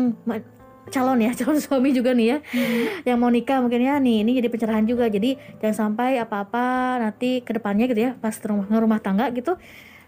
calon 0.87 1.19
ya 1.19 1.31
calon 1.39 1.57
suami 1.57 1.89
juga 1.91 2.11
nih 2.11 2.27
ya 2.27 2.37
Hmm. 2.45 2.85
yang 3.05 3.17
mau 3.17 3.29
nikah 3.29 3.59
mungkin 3.59 3.81
ya 3.81 3.97
nih 3.97 4.23
ini 4.23 4.31
jadi 4.35 4.47
pencerahan 4.47 4.83
juga 4.83 5.05
jadi 5.05 5.35
jangan 5.59 5.75
sampai 5.75 6.17
apa-apa 6.17 6.65
nanti 6.99 7.39
ke 7.39 7.51
depannya 7.51 7.85
gitu 7.85 8.01
ya 8.01 8.11
pas 8.15 8.33
rumah 8.41 8.65
rumah 8.71 8.97
tangga 8.97 9.29
gitu 9.29 9.53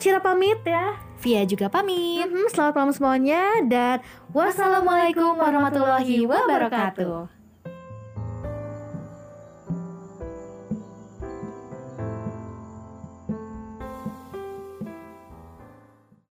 Cira 0.00 0.24
pamit 0.24 0.64
ya. 0.64 0.96
Via 1.20 1.44
juga 1.44 1.68
pamit. 1.68 2.24
Mhm, 2.24 2.48
selamat 2.48 2.72
malam 2.72 2.92
semuanya 2.96 3.60
dan 3.68 4.00
wassalamualaikum 4.32 5.36
warahmatullahi 5.36 6.24
wabarakatuh. 6.24 7.39